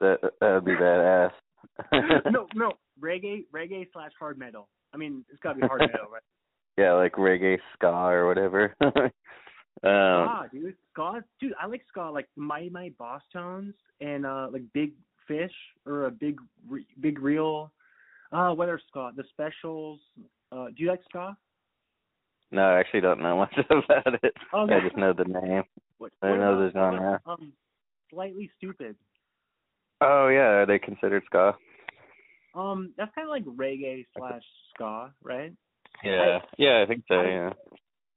that 0.00 0.40
would 0.54 0.64
be 0.64 0.72
badass. 0.72 1.32
no 2.32 2.46
no 2.54 2.72
reggae 3.00 3.44
reggae 3.52 3.86
slash 3.92 4.12
hard 4.18 4.38
metal 4.38 4.68
i 4.94 4.96
mean 4.96 5.24
it's 5.30 5.40
got 5.40 5.54
to 5.54 5.60
be 5.60 5.66
hard 5.66 5.80
metal 5.80 6.08
right 6.12 6.22
yeah, 6.76 6.92
like 6.92 7.14
reggae 7.14 7.58
ska 7.74 7.88
or 7.88 8.28
whatever. 8.28 8.72
Um, 9.84 10.28
ah 10.28 10.44
dude 10.52 10.74
ska 10.92 11.20
dude 11.40 11.54
i 11.60 11.66
like 11.66 11.84
ska 11.88 12.10
like 12.10 12.28
my 12.36 12.68
my 12.72 12.90
boss 12.98 13.22
tones 13.32 13.74
and 14.00 14.26
uh 14.26 14.48
like 14.52 14.62
big 14.74 14.92
fish 15.28 15.54
or 15.86 16.06
a 16.06 16.10
big 16.10 16.40
Re- 16.68 16.86
big 17.00 17.20
real 17.20 17.70
uh 18.32 18.50
what 18.52 18.68
are 18.68 18.80
ska 18.88 19.12
the 19.14 19.22
specials 19.30 20.00
uh 20.52 20.66
do 20.74 20.82
you 20.82 20.88
like 20.90 21.02
ska 21.08 21.36
no, 22.50 22.62
I 22.62 22.80
actually 22.80 23.02
don't 23.02 23.20
know 23.20 23.36
much 23.44 23.54
about 23.70 24.14
it. 24.24 24.32
Okay. 24.54 24.74
I 24.74 24.80
just 24.80 24.96
know 24.96 25.12
the 25.12 25.24
name. 25.24 25.64
what, 25.98 26.12
I 26.22 26.30
what 26.30 26.38
know 26.40 26.54
about- 26.54 26.72
the 26.72 26.78
genre. 26.78 27.20
um 27.26 27.52
Slightly 28.10 28.50
Stoopid 28.56 28.94
Oh 30.00 30.28
yeah, 30.28 30.62
are 30.62 30.66
they 30.66 30.78
considered 30.78 31.22
ska? 31.26 31.54
um 32.54 32.92
that's 32.96 33.14
kind 33.14 33.26
of 33.28 33.30
like 33.30 33.44
reggae 33.44 34.06
slash 34.16 34.42
ska 34.74 35.12
right 35.22 35.52
Yeah, 36.02 36.38
yeah, 36.56 36.82
I 36.82 36.86
think 36.86 37.04
so. 37.06 37.16
I- 37.20 37.28
Yeah, 37.28 37.50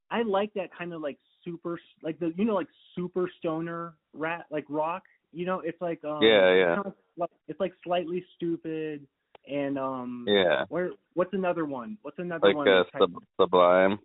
I 0.10 0.22
like 0.24 0.52
that 0.56 0.70
kind 0.78 0.94
of 0.94 1.02
like 1.02 1.20
super 1.44 1.80
like 2.04 2.20
the 2.20 2.34
you 2.36 2.46
know 2.46 2.56
like 2.56 2.68
super 2.96 3.30
stoner 3.40 3.94
rat 4.14 4.46
like 4.52 4.66
rock. 4.70 5.04
You 5.32 5.46
know, 5.46 5.62
it's 5.62 5.82
like 5.82 6.04
um 6.04 6.22
Yeah, 6.22 6.54
yeah. 6.54 6.74
It's, 6.74 6.76
kind 6.76 6.88
of 6.88 6.94
like, 7.18 7.30
it's 7.48 7.60
like 7.60 7.74
Slightly 7.84 8.24
Stoopid 8.36 9.02
and 9.50 9.78
um 9.78 10.26
yeah, 10.28 10.66
where 10.70 10.92
what's 11.14 11.34
another 11.34 11.66
one? 11.66 11.98
What's 12.02 12.20
another 12.20 12.48
like 12.48 12.56
one? 12.56 12.68
uh, 12.68 12.84
that's 12.84 12.90
sub- 13.00 13.24
Sublime. 13.40 14.00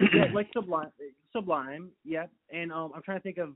yeah, 0.00 0.26
like 0.32 0.48
Sublime 0.52 0.90
Sublime, 1.32 1.90
yeah. 2.04 2.26
And 2.52 2.72
um 2.72 2.92
I'm 2.94 3.02
trying 3.02 3.18
to 3.18 3.22
think 3.22 3.38
of 3.38 3.54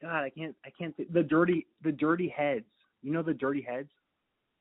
God, 0.00 0.22
I 0.22 0.30
can't 0.30 0.54
I 0.64 0.70
can't 0.76 0.96
think 0.96 1.12
the 1.12 1.22
dirty 1.22 1.66
the 1.82 1.92
dirty 1.92 2.28
heads. 2.28 2.66
You 3.02 3.12
know 3.12 3.22
the 3.22 3.34
dirty 3.34 3.62
heads? 3.62 3.88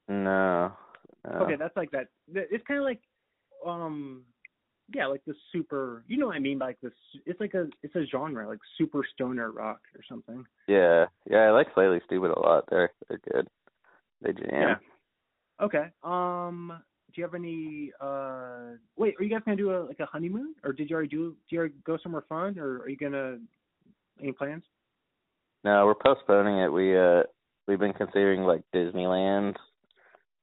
No. 0.08 0.71
no. 1.26 1.39
Okay, 1.41 1.56
that's 1.58 1.76
like 1.78 1.91
that. 1.91 2.08
It's 2.34 2.65
kind 2.67 2.80
of 2.80 2.84
like, 2.84 3.00
um, 3.65 4.24
yeah, 4.93 5.08
like 5.08 5.23
the 5.25 5.34
super. 5.51 6.04
You 6.08 6.17
know 6.17 6.27
what 6.27 6.36
I 6.36 6.39
mean? 6.39 6.58
by 6.58 6.67
Like 6.67 6.82
this, 6.82 6.91
it's 7.25 7.39
like 7.39 7.54
a, 7.54 7.67
it's 7.84 7.95
a 7.95 8.06
genre, 8.06 8.47
like 8.47 8.60
super 8.77 9.04
stoner 9.13 9.51
rock 9.51 9.82
or 9.95 10.01
something. 10.08 10.45
Yeah, 10.67 11.06
yeah, 11.30 11.39
I 11.39 11.51
like 11.51 11.67
Slightly 11.73 11.99
Stoopid 12.10 12.36
a 12.36 12.39
lot. 12.39 12.65
They're 12.69 12.91
they're 13.08 13.21
good. 13.32 13.47
They 14.21 14.34
jam. 14.34 14.47
Yeah. 14.51 14.75
Okay. 15.62 15.88
Um, 16.04 16.73
do 17.13 17.21
you 17.21 17.23
have 17.23 17.36
any? 17.36 17.91
Uh, 17.99 18.77
wait, 18.97 19.15
are 19.19 19.23
you 19.23 19.30
guys 19.30 19.41
gonna 19.45 19.58
do 19.58 19.71
a 19.71 19.86
like 19.86 19.99
a 19.99 20.06
honeymoon, 20.06 20.56
or 20.63 20.73
did 20.73 20.89
you 20.89 20.95
already 20.95 21.10
do? 21.10 21.36
Do 21.49 21.56
you 21.56 21.60
already 21.60 21.75
go 21.86 21.97
somewhere 22.01 22.23
fun, 22.27 22.58
or 22.58 22.80
are 22.80 22.89
you 22.89 22.97
gonna? 22.97 23.38
Any 24.21 24.32
plans? 24.32 24.63
No, 25.63 25.86
we're 25.86 25.95
postponing 25.95 26.60
it. 26.60 26.71
We 26.71 26.97
uh 26.97 27.23
we've 27.67 27.80
been 27.80 27.93
considering 27.93 28.41
like 28.41 28.62
Disneyland, 28.73 29.56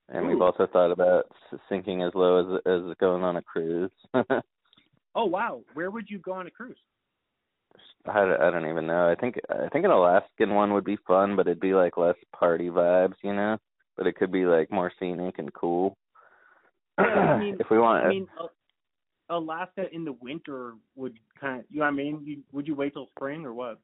and 0.09 0.27
we've 0.27 0.40
also 0.40 0.66
thought 0.66 0.90
about 0.90 1.27
sinking 1.68 2.03
as 2.03 2.12
low 2.14 2.57
as 2.57 2.62
as 2.66 2.97
going 2.99 3.23
on 3.23 3.37
a 3.37 3.42
cruise. 3.42 3.90
Oh 5.14 5.25
wow, 5.25 5.62
where 5.75 5.90
would 5.90 6.09
you 6.09 6.18
go 6.18 6.33
on 6.35 6.47
a 6.47 6.51
cruise? 6.51 6.77
don't- 8.05 8.40
I 8.40 8.51
don't 8.51 8.68
even 8.68 8.87
know. 8.87 9.09
I 9.11 9.16
think 9.16 9.37
I 9.51 9.68
think 9.71 9.85
an 9.85 9.90
Alaskan 9.90 10.55
one 10.55 10.73
would 10.75 10.85
be 10.85 10.99
fun, 11.09 11.35
but 11.35 11.49
it'd 11.49 11.59
be 11.61 11.75
like 11.75 11.97
less 11.97 12.14
party 12.38 12.68
vibes, 12.68 13.14
you 13.25 13.35
know. 13.35 13.57
But 13.97 14.07
it 14.07 14.14
could 14.16 14.31
be 14.31 14.44
like 14.44 14.71
more 14.71 14.92
scenic 15.01 15.38
and 15.38 15.53
cool. 15.55 15.97
Yeah, 16.99 17.05
I 17.07 17.38
mean- 17.40 17.57
if 17.59 17.68
we 17.68 17.79
want, 17.79 18.07
I 18.07 18.09
mean, 18.11 18.29
Alaska 19.29 19.87
in 19.92 20.05
the 20.05 20.12
winter 20.12 20.75
would 20.94 21.18
kind 21.40 21.61
of, 21.61 21.66
you 21.71 21.81
know 21.81 21.87
what 21.87 21.92
I 21.92 21.97
mean? 21.97 22.23
You, 22.25 22.38
would 22.53 22.68
you 22.68 22.75
wait 22.77 22.92
till 22.92 23.09
spring 23.16 23.44
or 23.44 23.53
what? 23.55 23.81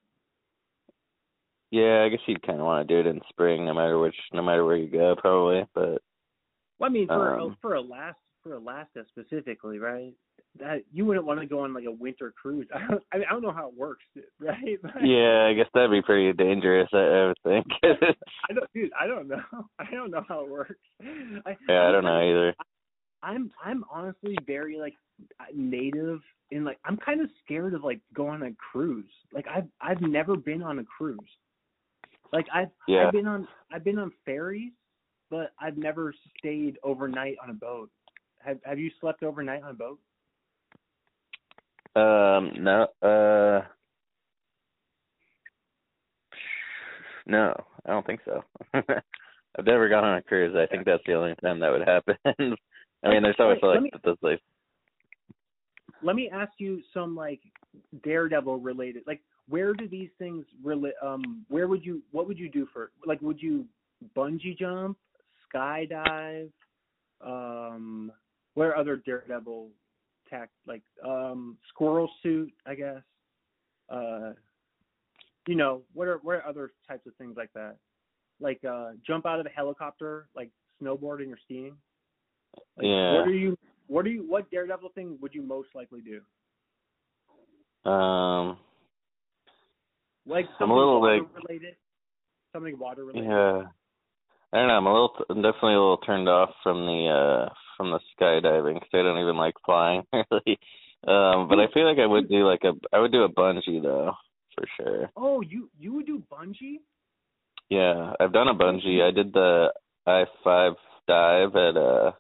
yeah, 1.70 2.04
I 2.04 2.08
guess 2.08 2.20
you'd 2.26 2.46
kind 2.46 2.60
of 2.60 2.66
want 2.66 2.87
to 2.87 2.94
do 2.94 3.00
it 3.00 3.10
in 3.10 3.20
spring, 3.28 3.66
no 3.66 3.74
matter 3.74 3.98
which, 3.98 4.14
no 4.32 4.42
matter 4.42 4.64
where 4.64 4.76
you 4.76 4.88
go, 4.88 5.16
probably. 5.18 5.64
But 5.74 6.00
Well, 6.78 6.90
I 6.90 6.92
mean, 6.92 7.06
for 7.08 7.38
Um, 7.38 7.56
for 7.60 7.74
Alaska, 7.74 8.18
for 8.42 8.54
Alaska 8.54 9.04
specifically, 9.08 9.78
right? 9.78 10.14
That 10.56 10.84
you 10.92 11.04
wouldn't 11.04 11.26
want 11.26 11.40
to 11.40 11.46
go 11.46 11.60
on 11.60 11.74
like 11.74 11.84
a 11.84 11.90
winter 11.90 12.32
cruise. 12.40 12.68
I 12.74 12.87
don't, 12.87 13.02
I, 13.12 13.16
mean, 13.18 13.26
I 13.28 13.32
don't 13.32 13.42
know 13.42 13.52
how 13.52 13.68
it 13.68 13.74
works, 13.74 14.04
right? 14.38 14.78
yeah, 15.02 15.46
I 15.46 15.54
guess 15.54 15.68
that'd 15.74 15.90
be 15.90 16.02
pretty 16.02 16.32
dangerous. 16.32 16.88
I, 16.92 16.98
I 16.98 17.26
would 17.26 17.38
think. 17.42 17.66
I 17.82 18.52
don't, 18.52 18.72
dude. 18.72 18.92
I 18.98 19.06
don't 19.06 19.28
know. 19.28 19.42
I 19.78 19.90
don't 19.90 20.10
know 20.10 20.24
how 20.28 20.44
it 20.44 20.50
works. 20.50 20.78
I, 21.02 21.56
yeah, 21.68 21.88
I 21.88 21.92
don't 21.92 22.04
know 22.04 22.20
either. 22.20 22.54
I'm 23.22 23.50
I'm 23.64 23.84
honestly 23.90 24.37
very 24.46 24.76
like 24.78 24.94
native 25.54 26.20
and 26.52 26.64
like 26.64 26.78
I'm 26.84 26.98
kind 26.98 27.20
of 27.20 27.30
scared 27.42 27.74
of 27.74 27.82
like 27.82 28.00
going 28.14 28.42
on 28.42 28.48
a 28.48 28.52
cruise. 28.72 29.10
Like 29.32 29.46
I've 29.48 29.68
I've 29.80 30.02
never 30.02 30.37
been 30.37 30.62
on 30.62 30.78
a 30.78 30.84
cruise. 30.84 31.18
Like 32.32 32.46
I've 32.52 32.68
Yeah. 32.87 33.06
I've 33.06 33.12
been 33.12 33.26
on 33.26 33.48
I've 33.72 33.84
been 33.84 33.98
on 33.98 34.12
ferries, 34.24 34.72
but 35.30 35.52
I've 35.60 35.76
never 35.76 36.14
stayed 36.38 36.78
overnight 36.82 37.37
on 37.42 37.50
a 37.50 37.54
boat. 37.54 37.90
Have 38.44 38.58
Have 38.64 38.78
you 38.78 38.90
slept 39.00 39.22
overnight 39.22 39.62
on 39.62 39.70
a 39.70 39.74
boat? 39.74 39.98
Um, 41.96 42.52
no, 42.58 42.88
uh, 43.02 43.64
no, 47.26 47.54
I 47.87 47.90
don't 47.90 48.06
think 48.06 48.20
so. 48.24 48.42
I've 48.74 49.66
never 49.66 49.88
gone 49.88 50.04
on 50.04 50.16
a 50.18 50.22
cruise. 50.22 50.56
I 50.56 50.66
think 50.66 50.84
that's 50.84 51.02
the 51.06 51.14
only 51.14 51.34
time 51.42 51.60
that 51.60 51.70
would 51.70 51.87
happen. 51.87 52.16
I 53.04 53.10
mean, 53.10 53.22
there's 53.22 53.37
always 53.38 53.58
like 53.62 53.82
me- 53.82 53.90
like 54.22 54.40
Let 56.02 56.16
me 56.16 56.30
ask 56.32 56.52
you 56.58 56.82
some 56.92 57.14
like 57.14 57.40
Daredevil 58.02 58.58
related. 58.58 59.04
Like, 59.06 59.20
where 59.48 59.72
do 59.72 59.87
these 59.87 60.10
things 60.18 60.44
relate? 60.62 60.94
Um, 61.02 61.44
where 61.48 61.68
would 61.68 61.84
you? 61.84 62.02
What 62.10 62.26
would 62.26 62.38
you 62.38 62.50
do 62.50 62.66
for? 62.72 62.90
Like, 63.06 63.20
would 63.22 63.40
you 63.40 63.66
bungee 64.16 64.58
jump, 64.58 64.98
skydive? 65.52 66.50
Um, 67.20 68.12
where 68.54 68.76
other 68.76 68.96
Daredevil 68.96 69.70
tack 70.28 70.50
like 70.66 70.83
um 71.07 71.57
squirrel 71.68 72.11
suit? 72.22 72.52
I 72.66 72.74
guess. 72.74 73.02
Uh, 73.90 74.33
you 75.46 75.54
know, 75.54 75.83
what 75.92 76.09
are 76.09 76.18
what 76.18 76.37
are 76.37 76.46
other 76.46 76.72
types 76.88 77.07
of 77.07 77.14
things 77.16 77.35
like 77.37 77.52
that? 77.54 77.76
Like 78.40 78.61
uh, 78.64 78.92
jump 79.07 79.26
out 79.26 79.40
of 79.40 79.46
a 79.46 79.50
helicopter, 79.50 80.28
like 80.35 80.50
snowboarding 80.83 81.33
or 81.33 81.38
skiing. 81.44 81.76
Like, 82.76 82.87
Yeah. 82.87 83.18
What 83.18 83.28
are 83.28 83.33
you? 83.35 83.59
What 83.87 84.07
are 84.07 84.11
you? 84.11 84.24
What 84.28 84.50
Daredevil 84.50 84.90
thing 84.94 85.18
would 85.20 85.35
you 85.35 85.42
most 85.42 85.68
likely 85.74 86.00
do? 86.00 86.20
um 87.90 88.57
Like 90.26 90.46
I'm 90.46 90.52
a 90.52 90.57
something 90.59 90.76
little, 90.76 91.00
water 91.00 91.20
like- 91.22 91.37
related. 91.48 91.76
Something 92.52 92.78
water 92.78 93.04
related. 93.04 93.28
yeah. 93.28 93.62
I 94.54 94.58
don't 94.58 94.68
know. 94.68 94.74
I'm 94.74 94.86
a 94.86 94.92
little, 94.92 95.16
I'm 95.30 95.42
definitely 95.42 95.74
a 95.74 95.80
little 95.82 95.96
turned 95.98 96.28
off 96.28 96.50
from 96.62 96.86
the 96.86 97.08
uh 97.08 97.52
from 97.76 97.90
the 97.90 97.98
skydiving 98.14 98.74
because 98.74 98.88
I 98.92 99.02
don't 99.02 99.20
even 99.20 99.36
like 99.36 99.54
flying 99.66 100.04
really. 100.12 100.58
Um, 101.06 101.48
but 101.48 101.58
I 101.58 101.66
feel 101.74 101.86
like 101.88 101.98
I 101.98 102.06
would 102.06 102.28
do 102.28 102.48
like 102.48 102.62
a, 102.62 102.72
I 102.94 103.00
would 103.00 103.10
do 103.10 103.24
a 103.24 103.28
bungee 103.28 103.82
though 103.82 104.12
for 104.54 104.64
sure. 104.76 105.10
Oh, 105.16 105.40
you 105.40 105.68
you 105.78 105.92
would 105.94 106.06
do 106.06 106.22
bungee? 106.32 106.76
Yeah, 107.68 108.12
I've 108.20 108.32
done 108.32 108.46
a 108.46 108.54
bungee. 108.54 109.02
I 109.02 109.10
did 109.10 109.32
the 109.32 109.72
I 110.06 110.24
five 110.44 110.74
dive 111.08 111.56
at 111.56 111.76
uh 111.76 112.12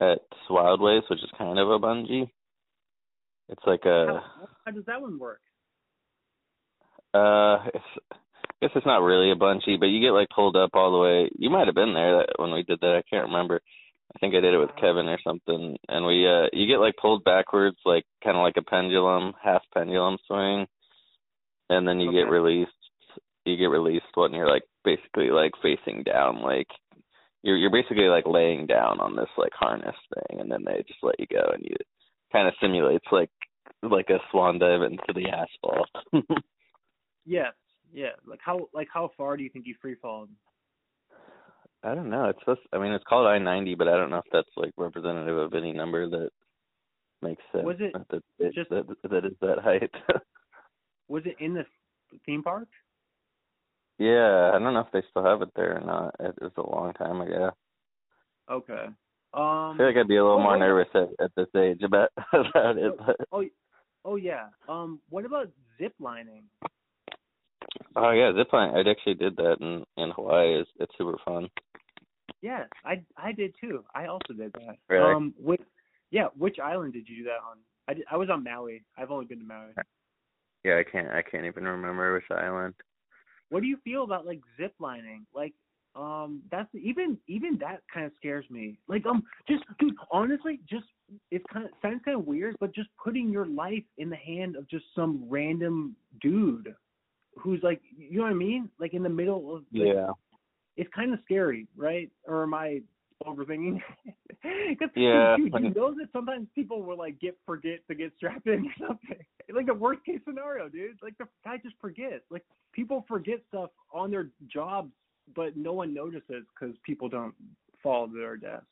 at 0.00 0.18
Wild 0.50 0.80
Waves, 0.80 1.06
which 1.08 1.22
is 1.22 1.30
kind 1.38 1.58
of 1.60 1.70
a 1.70 1.78
bungee. 1.78 2.28
It's 3.48 3.62
like 3.64 3.84
a 3.84 4.06
How, 4.06 4.48
how 4.64 4.72
does 4.72 4.84
that 4.86 5.00
one 5.00 5.20
work? 5.20 5.40
uh 7.14 7.58
it's 7.72 8.18
guess 8.60 8.70
it's 8.74 8.86
not 8.86 9.02
really 9.02 9.30
a 9.30 9.36
bungee, 9.36 9.78
but 9.78 9.86
you 9.86 10.00
get 10.00 10.12
like 10.12 10.28
pulled 10.34 10.56
up 10.56 10.70
all 10.74 10.92
the 10.92 10.98
way. 10.98 11.30
You 11.38 11.50
might 11.50 11.66
have 11.66 11.74
been 11.74 11.94
there 11.94 12.18
that, 12.18 12.34
when 12.36 12.52
we 12.52 12.62
did 12.62 12.80
that. 12.80 12.96
I 12.96 13.02
can't 13.08 13.26
remember. 13.26 13.60
I 14.14 14.18
think 14.18 14.34
I 14.34 14.40
did 14.40 14.54
it 14.54 14.58
with 14.58 14.76
Kevin 14.80 15.08
or 15.08 15.18
something. 15.24 15.76
And 15.88 16.06
we 16.06 16.26
uh 16.26 16.48
you 16.52 16.66
get 16.66 16.80
like 16.80 16.94
pulled 17.00 17.24
backwards 17.24 17.76
like 17.84 18.04
kind 18.22 18.36
of 18.36 18.42
like 18.42 18.56
a 18.56 18.62
pendulum, 18.62 19.32
half 19.42 19.62
pendulum 19.72 20.18
swing. 20.26 20.66
And 21.70 21.86
then 21.86 22.00
you 22.00 22.12
get 22.12 22.30
released. 22.30 22.70
You 23.44 23.56
get 23.56 23.66
released 23.66 24.06
when 24.14 24.32
you're 24.32 24.48
like 24.48 24.64
basically 24.84 25.30
like 25.30 25.52
facing 25.62 26.02
down 26.02 26.42
like 26.42 26.68
you're 27.42 27.56
you're 27.56 27.70
basically 27.70 28.08
like 28.08 28.26
laying 28.26 28.66
down 28.66 29.00
on 29.00 29.16
this 29.16 29.28
like 29.36 29.52
harness 29.52 29.96
thing 30.14 30.40
and 30.40 30.50
then 30.50 30.64
they 30.64 30.82
just 30.86 31.02
let 31.02 31.18
you 31.18 31.26
go 31.30 31.42
and 31.52 31.62
you 31.62 31.76
kind 32.32 32.48
of 32.48 32.54
simulates 32.60 33.04
like 33.12 33.30
like 33.82 34.08
a 34.08 34.18
swan 34.30 34.58
dive 34.58 34.82
into 34.82 35.12
the 35.14 35.28
asphalt. 35.28 35.88
Yes. 37.26 37.52
Yeah. 37.94 38.10
Like 38.26 38.40
how 38.44 38.68
like 38.74 38.88
how 38.92 39.10
far 39.16 39.36
do 39.36 39.44
you 39.44 39.50
think 39.50 39.66
you 39.66 39.74
free 39.80 39.94
fall? 39.94 40.26
I 41.84 41.94
don't 41.94 42.10
know. 42.10 42.26
It's 42.26 42.38
supposed. 42.40 42.60
I 42.72 42.78
mean, 42.78 42.92
it's 42.92 43.04
called 43.08 43.26
I 43.26 43.38
ninety, 43.38 43.74
but 43.74 43.88
I 43.88 43.96
don't 43.96 44.10
know 44.10 44.18
if 44.18 44.24
that's 44.32 44.48
like 44.56 44.72
representative 44.76 45.38
of 45.38 45.54
any 45.54 45.72
number 45.72 46.08
that 46.10 46.30
makes 47.22 47.42
sense. 47.52 47.64
Was 47.64 47.76
it 47.78 47.92
that 47.92 48.22
that, 48.38 48.54
just- 48.54 48.70
that, 48.70 48.86
that 49.10 49.24
is 49.24 49.36
that 49.40 49.58
height? 49.60 49.90
Was 51.08 51.22
it 51.26 51.36
in 51.38 51.54
the 51.54 51.64
theme 52.26 52.42
park? 52.42 52.68
yeah, 53.98 54.50
I 54.52 54.58
don't 54.58 54.74
know 54.74 54.80
if 54.80 54.92
they 54.92 55.02
still 55.10 55.24
have 55.24 55.42
it 55.42 55.50
there 55.54 55.76
or 55.76 55.86
not. 55.86 56.14
It 56.18 56.34
was 56.40 56.50
a 56.56 56.68
long 56.68 56.94
time 56.94 57.20
ago. 57.20 57.50
Okay. 58.50 58.86
Um, 59.34 59.72
I 59.72 59.74
feel 59.76 59.86
like 59.86 59.96
I'd 59.96 60.08
be 60.08 60.16
a 60.16 60.24
little 60.24 60.38
oh, 60.38 60.42
more 60.42 60.56
oh, 60.56 60.58
nervous 60.58 60.88
at, 60.94 61.08
at 61.24 61.30
this 61.36 61.48
age 61.56 61.82
about 61.82 62.08
about 62.32 62.78
it. 62.78 62.92
But, 62.98 63.16
oh 63.32 63.44
oh 64.04 64.16
yeah. 64.16 64.46
Um 64.68 65.00
what 65.10 65.24
about 65.24 65.48
zip 65.78 65.92
lining? 66.00 66.44
Oh 67.96 68.10
yeah, 68.10 68.32
zipline. 68.32 68.74
I 68.74 68.88
actually 68.88 69.14
did 69.14 69.36
that 69.36 69.56
in 69.60 69.84
in 70.02 70.10
Hawaii. 70.10 70.60
It's 70.60 70.70
it's 70.80 70.92
super 70.98 71.18
fun. 71.24 71.48
Yes, 72.42 72.68
I 72.84 73.02
I 73.16 73.32
did 73.32 73.54
too. 73.60 73.84
I 73.94 74.06
also 74.06 74.32
did 74.36 74.52
that. 74.52 74.76
Really? 74.88 75.12
Um 75.14 75.34
which 75.38 75.62
yeah, 76.10 76.26
which 76.36 76.58
island 76.58 76.92
did 76.92 77.08
you 77.08 77.16
do 77.18 77.24
that 77.24 77.40
on? 77.50 77.58
I 77.88 77.94
did, 77.94 78.04
I 78.10 78.16
was 78.16 78.30
on 78.30 78.44
Maui. 78.44 78.84
I've 78.96 79.10
only 79.10 79.26
been 79.26 79.40
to 79.40 79.44
Maui. 79.44 79.72
Yeah, 80.64 80.78
I 80.78 80.84
can't 80.90 81.08
I 81.10 81.22
can't 81.22 81.46
even 81.46 81.64
remember 81.64 82.14
which 82.14 82.30
island. 82.30 82.74
what 83.50 83.60
do 83.60 83.66
you 83.66 83.76
feel 83.84 84.04
about 84.04 84.26
like 84.26 84.40
zip 84.56 84.74
lining 84.80 85.26
like 85.34 85.52
um 85.96 86.42
that's 86.50 86.68
even 86.74 87.16
even 87.28 87.56
that 87.60 87.80
kind 87.92 88.04
of 88.06 88.12
scares 88.16 88.44
me 88.50 88.76
like 88.88 89.04
um 89.06 89.22
just 89.48 89.62
dude 89.78 89.94
honestly 90.10 90.58
just 90.68 90.86
it's 91.30 91.44
kind 91.52 91.64
of 91.66 91.70
sounds 91.82 92.00
kind 92.04 92.18
of 92.18 92.26
weird 92.26 92.56
but 92.58 92.74
just 92.74 92.88
putting 93.02 93.30
your 93.30 93.46
life 93.46 93.84
in 93.98 94.10
the 94.10 94.16
hand 94.16 94.56
of 94.56 94.68
just 94.68 94.84
some 94.94 95.24
random 95.28 95.94
dude 96.20 96.74
who's 97.36 97.62
like 97.62 97.80
you 97.96 98.18
know 98.18 98.24
what 98.24 98.30
i 98.32 98.34
mean? 98.34 98.68
Like 98.78 98.94
in 98.94 99.02
the 99.02 99.08
middle 99.08 99.54
of 99.54 99.62
like, 99.72 99.88
Yeah. 99.88 100.10
it's 100.76 100.90
kind 100.94 101.12
of 101.12 101.20
scary 101.24 101.66
right? 101.76 102.10
Or 102.26 102.42
am 102.44 102.54
i 102.54 102.80
overthinking? 103.26 103.80
'Cause, 104.78 104.90
Yeah, 104.94 105.36
dude, 105.36 105.54
you 105.54 105.70
know 105.70 105.94
that 105.94 106.08
sometimes 106.12 106.48
people 106.54 106.82
will 106.82 106.98
like 106.98 107.18
get 107.18 107.38
forget 107.46 107.80
to 107.88 107.94
get 107.94 108.12
strapped 108.16 108.46
in 108.46 108.66
or 108.80 108.88
something. 108.88 109.16
Like 109.52 109.66
the 109.66 109.74
worst 109.74 110.04
case 110.04 110.20
scenario 110.26 110.68
dude. 110.68 110.98
Like 111.02 111.16
the 111.18 111.26
guy 111.44 111.56
just 111.58 111.76
forgets. 111.80 112.24
Like 112.30 112.44
people 112.72 113.04
forget 113.08 113.40
stuff 113.48 113.70
on 113.92 114.10
their 114.10 114.28
jobs 114.52 114.92
but 115.34 115.56
no 115.56 115.72
one 115.72 115.94
notices 115.94 116.44
because 116.54 116.74
people 116.84 117.08
don't 117.08 117.34
fall 117.82 118.06
to 118.06 118.12
their 118.14 118.36
deaths. 118.36 118.66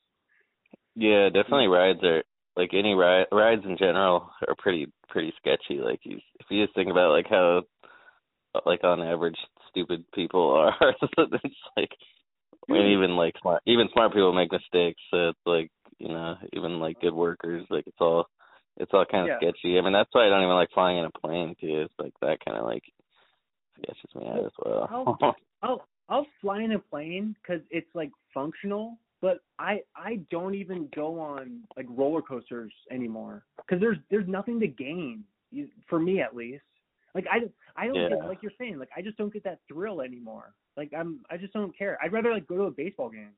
Yeah, 0.94 1.28
definitely 1.30 1.68
rides 1.68 2.02
are 2.02 2.22
like 2.56 2.70
any 2.74 2.92
ride 2.94 3.26
rides 3.32 3.62
in 3.64 3.78
general 3.78 4.30
are 4.46 4.54
pretty 4.58 4.92
pretty 5.08 5.32
sketchy. 5.38 5.80
Like 5.80 6.00
you 6.04 6.18
if 6.40 6.46
you 6.50 6.62
just 6.64 6.74
think 6.74 6.90
about 6.90 7.12
like 7.12 7.26
how 7.28 7.62
like 8.66 8.84
on 8.84 9.02
average 9.02 9.36
stupid 9.68 10.04
people 10.14 10.50
are 10.50 10.74
it's 11.18 11.54
like 11.76 11.90
and 12.68 12.78
hmm. 12.78 12.92
even 12.92 13.16
like 13.16 13.34
smart 13.40 13.62
even 13.66 13.88
smart 13.92 14.12
people 14.12 14.32
make 14.32 14.52
mistakes, 14.52 15.00
so 15.10 15.30
it's 15.30 15.46
like, 15.46 15.70
you 15.98 16.08
know, 16.08 16.36
even 16.52 16.78
like 16.78 17.00
good 17.00 17.14
workers, 17.14 17.66
like 17.70 17.86
it's 17.86 17.96
all 18.00 18.26
it's 18.76 18.90
all 18.94 19.04
kind 19.10 19.30
of 19.30 19.36
Yeah. 19.40 19.48
sketchy. 19.50 19.78
I 19.78 19.82
mean 19.82 19.92
that's 19.92 20.10
why 20.12 20.26
I 20.26 20.28
don't 20.28 20.42
even 20.42 20.54
like 20.54 20.70
flying 20.72 20.98
in 20.98 21.04
a 21.04 21.10
plane 21.10 21.54
too. 21.60 21.82
It's 21.82 21.94
like 21.98 22.14
that 22.20 22.44
kind 22.44 22.58
of 22.58 22.64
like 22.64 22.84
sketches 23.78 24.14
me 24.14 24.28
out 24.28 24.44
as 24.44 24.52
well. 24.64 24.88
I'll 24.90 25.36
I'll 25.62 25.86
I'll 26.08 26.26
fly 26.40 26.62
in 26.62 26.72
a 26.72 26.78
plane 26.78 27.34
because 27.42 27.62
it's 27.70 27.88
like 27.94 28.10
functional, 28.32 28.98
but 29.20 29.40
I 29.58 29.80
I 29.96 30.20
don't 30.30 30.54
even 30.54 30.88
go 30.94 31.18
on 31.18 31.62
like 31.76 31.86
roller 31.88 32.22
coasters 32.22 32.72
anymore 32.90 33.44
because 33.56 33.80
there's 33.80 33.98
there's 34.10 34.28
nothing 34.28 34.60
to 34.60 34.66
gain 34.66 35.24
for 35.88 35.98
me 35.98 36.20
at 36.20 36.34
least. 36.34 36.64
Like 37.14 37.26
I 37.30 37.40
I 37.76 37.86
don't 37.86 37.96
Yeah. 37.96 38.08
get 38.08 38.24
like 38.26 38.42
you're 38.42 38.52
saying 38.58 38.78
like 38.78 38.90
I 38.96 39.02
just 39.02 39.18
don't 39.18 39.32
get 39.32 39.44
that 39.44 39.60
thrill 39.68 40.00
anymore. 40.00 40.54
Like 40.76 40.92
I'm 40.96 41.20
I 41.30 41.36
just 41.36 41.52
don't 41.52 41.76
care. 41.76 41.98
I'd 42.02 42.12
rather 42.12 42.32
like 42.32 42.46
go 42.46 42.56
to 42.56 42.62
a 42.64 42.70
baseball 42.70 43.10
game, 43.10 43.32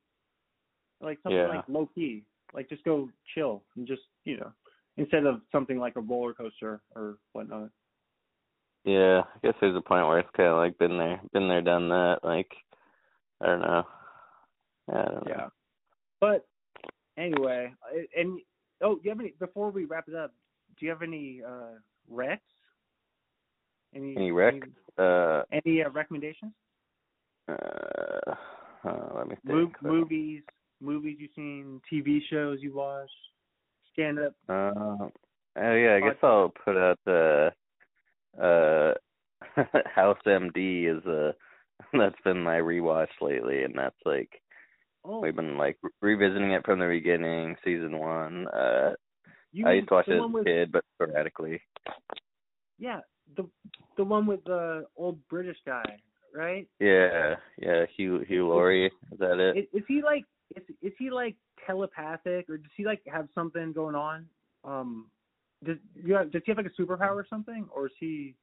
like 1.01 1.19
something 1.23 1.37
Yeah. 1.39 1.49
like 1.49 1.65
low 1.69 1.89
key, 1.95 2.25
like 2.53 2.69
just 2.69 2.85
go 2.85 3.11
chill 3.35 3.65
and 3.77 3.87
just 3.87 4.03
you 4.25 4.37
know 4.37 4.53
instead 4.97 5.27
of 5.27 5.41
something 5.51 5.79
like 5.79 5.97
a 5.97 6.01
roller 6.01 6.35
coaster 6.35 6.81
or 6.95 7.19
whatnot. 7.33 7.71
Yeah, 8.85 9.23
I 9.23 9.39
guess 9.43 9.55
there's 9.61 9.77
a 9.77 9.81
point 9.81 10.07
where 10.07 10.19
it's 10.19 10.29
kind 10.37 10.51
of 10.51 10.59
like 10.59 10.79
been 10.79 10.99
there, 10.99 11.21
been 11.33 11.49
there, 11.49 11.63
done 11.63 11.89
that. 11.89 12.19
Like, 12.23 12.51
I 13.41 13.47
don't 13.47 13.63
know. 13.63 13.83
I 14.91 14.93
don't 14.93 15.15
know. 15.15 15.23
Yeah. 15.27 15.49
But 16.21 16.47
anyway, 17.17 17.73
and 18.15 18.39
oh, 18.83 18.97
do 18.97 19.01
you 19.05 19.11
have 19.11 19.21
any 19.21 19.33
before 19.41 19.71
we 19.71 19.87
wrap 19.87 20.07
it 20.09 20.15
up? 20.15 20.33
Do 20.79 20.85
you 20.85 20.93
have 20.93 21.03
any 21.03 21.41
uh 21.43 21.79
recs? 22.13 22.41
Any 23.95 24.17
Any 24.17 24.31
rec? 24.33 24.55
Uh, 24.99 25.43
Any, 25.53 25.61
any 25.67 25.83
uh, 25.83 25.91
recommendations? 25.91 26.53
uh, 27.49 28.35
uh, 28.85 29.09
let 29.17 29.29
me 29.29 29.37
Mo- 29.45 29.67
think. 29.67 29.77
movies, 29.83 30.43
movies 30.81 31.17
you've 31.21 31.31
seen, 31.37 31.81
TV 31.93 32.21
shows 32.31 32.59
you 32.61 32.75
watch, 32.75 33.11
stand 33.93 34.19
up. 34.19 34.35
Uh, 34.49 35.09
oh 35.57 35.75
yeah, 35.75 35.95
I 35.97 36.01
guess 36.01 36.17
I'll 36.23 36.53
put 36.65 36.77
out 36.77 36.99
the 37.07 37.53
uh 38.41 38.95
House 39.95 40.19
MD 40.27 40.87
is 40.99 41.05
uh 41.07 41.33
that's 41.93 42.21
been 42.25 42.43
my 42.43 42.57
rewatch 42.57 43.09
lately, 43.21 43.63
and 43.65 43.75
that's 43.77 43.97
like 44.05 44.31
Oh, 45.05 45.21
we've 45.21 45.37
been 45.37 45.57
like 45.59 45.77
re- 45.83 46.17
revisiting 46.17 46.53
it 46.53 46.65
from 46.65 46.79
the 46.79 46.87
beginning, 46.89 47.57
season 47.65 47.99
one. 47.99 48.47
Uh, 48.49 48.93
You 49.53 49.67
I 49.67 49.73
used 49.73 49.89
to 49.89 49.95
watch 49.95 50.07
it 50.09 50.15
as 50.15 50.31
a 50.41 50.45
kid, 50.45 50.73
but 50.73 50.85
sporadically. 50.95 51.61
yeah 52.79 53.01
the 53.37 53.49
the 53.97 54.05
one 54.05 54.27
with 54.27 54.45
the 54.45 54.87
old 54.97 55.19
British 55.29 55.57
guy, 55.67 55.99
right? 56.35 56.69
Yeah, 56.81 57.37
yeah. 57.59 57.85
Hugh 57.97 58.25
Hugh 58.29 58.49
Laurie, 58.49 58.87
is 58.87 59.19
that 59.19 59.39
it? 59.39 59.57
Is, 59.59 59.65
is 59.81 59.85
he 59.89 60.03
like 60.03 60.25
is 60.57 60.63
is 60.83 60.93
he 60.99 61.11
like 61.11 61.37
telepathic 61.67 62.49
or 62.49 62.57
does 62.59 62.71
he 62.77 62.85
like 62.85 63.03
have 63.07 63.29
something 63.35 63.73
going 63.73 63.95
on? 63.95 64.27
Um, 64.65 65.07
does 65.65 65.77
you 65.95 66.15
have, 66.15 66.31
does 66.33 66.43
he 66.45 66.53
have 66.53 66.59
like 66.59 66.67
a 66.67 66.83
superpower 66.83 67.15
or 67.15 67.27
something, 67.29 67.67
or 67.75 67.87
is 67.87 67.93
he? 67.99 68.35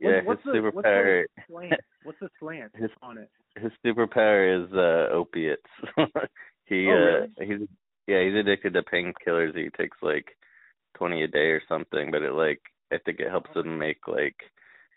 yeah, 0.00 0.20
what's 0.24 0.42
his 0.44 0.52
the, 0.52 0.58
superpower. 0.58 1.24
What's 1.24 1.34
the 1.36 1.42
slant? 1.48 1.80
What's 2.04 2.20
the 2.20 2.28
slant 2.40 2.72
His- 2.74 2.90
on 3.02 3.18
it? 3.18 3.30
his 3.56 3.72
superpower 3.84 4.64
is 4.64 4.72
uh 4.72 5.12
opiates. 5.14 5.62
he 6.66 6.88
Oh, 6.88 7.24
uh 7.24 7.44
he's 7.44 7.66
yeah, 8.06 8.22
he's 8.24 8.34
addicted 8.34 8.74
to 8.74 8.82
painkillers. 8.82 9.54
He 9.56 9.68
takes 9.76 9.96
like 10.02 10.26
twenty 10.96 11.22
a 11.22 11.28
day 11.28 11.50
or 11.50 11.62
something, 11.68 12.10
but 12.10 12.22
it 12.22 12.32
like 12.32 12.60
I 12.92 12.98
think 13.04 13.20
it 13.20 13.30
helps 13.30 13.50
him 13.54 13.78
make 13.78 14.06
like 14.08 14.36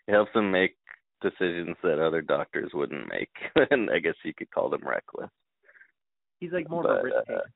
it 0.06 0.12
helps 0.12 0.32
him 0.34 0.50
make 0.50 0.76
decisions 1.22 1.76
that 1.82 1.98
other 2.04 2.22
doctors 2.22 2.70
wouldn't 2.74 3.08
make. 3.08 3.30
and 3.70 3.90
I 3.90 3.98
guess 3.98 4.14
you 4.24 4.34
could 4.34 4.50
call 4.50 4.68
them 4.70 4.86
reckless. 4.86 5.30
He's 6.40 6.52
like 6.52 6.68
more 6.68 6.82
But, 6.82 6.90
of 6.92 6.98
a 6.98 7.02
risk 7.02 7.16
uh, 7.16 7.20
taker, 7.24 7.50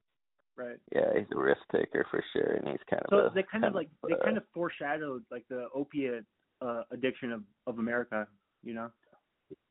right? 0.57 0.77
Yeah, 0.95 1.19
he's 1.19 1.29
a 1.35 1.39
risk 1.39 1.61
taker 1.73 2.07
for 2.11 2.25
sure 2.33 2.55
and 2.55 2.69
he's 2.69 2.79
kind 2.89 3.03
So 3.11 3.17
of 3.19 3.33
a 3.33 3.35
they 3.35 3.43
kind 3.43 3.65
of 3.65 3.75
like 3.75 3.89
they 4.07 4.15
uh, 4.15 4.25
kind 4.25 4.37
of 4.37 4.45
foreshadowed 4.55 5.25
like 5.31 5.45
the 5.49 5.69
opiate 5.75 6.25
uh, 6.63 6.83
addiction 6.91 7.33
of 7.33 7.43
of 7.67 7.79
America. 7.79 8.27
You 8.63 8.75
know 8.75 8.91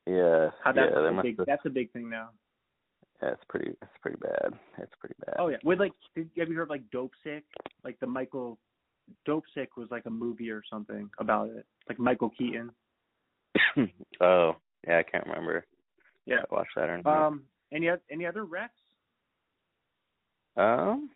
yeah, 0.05 0.49
how 0.63 0.72
that's 0.72 0.91
yeah, 0.91 1.09
a 1.20 1.22
big 1.22 1.38
have, 1.38 1.45
that's 1.45 1.65
a 1.65 1.70
big 1.70 1.91
thing 1.91 2.09
now. 2.09 2.30
yeah, 3.22 3.30
it's 3.32 3.43
pretty 3.49 3.72
it's 3.82 3.97
pretty 4.01 4.17
bad. 4.22 4.53
It's 4.78 4.93
pretty 4.99 5.15
bad. 5.26 5.36
Oh 5.39 5.47
yeah, 5.49 5.57
with 5.63 5.80
like 5.80 5.93
have 6.15 6.49
you 6.49 6.55
heard 6.55 6.63
of, 6.63 6.70
like 6.70 6.89
Dope 6.91 7.13
Sick? 7.24 7.43
Like 7.84 7.99
the 7.99 8.07
Michael 8.07 8.57
Dopesick 9.28 9.70
was 9.78 9.88
like 9.91 10.05
a 10.05 10.10
movie 10.10 10.49
or 10.49 10.62
something 10.70 11.10
about 11.20 11.49
it, 11.49 11.66
like 11.88 11.99
Michael 11.99 12.32
Keaton. 12.38 12.72
oh, 14.22 14.55
yeah, 14.88 14.99
I 14.99 15.03
can't 15.03 15.26
remember. 15.26 15.66
Yeah. 16.26 16.41
I 16.51 16.53
watched 16.53 16.72
that 16.76 16.89
or 16.89 17.01
not. 17.01 17.28
Um, 17.28 17.43
any 17.74 17.89
any 18.12 18.26
other 18.26 18.45
Rex? 18.45 18.74
Um. 20.57 21.10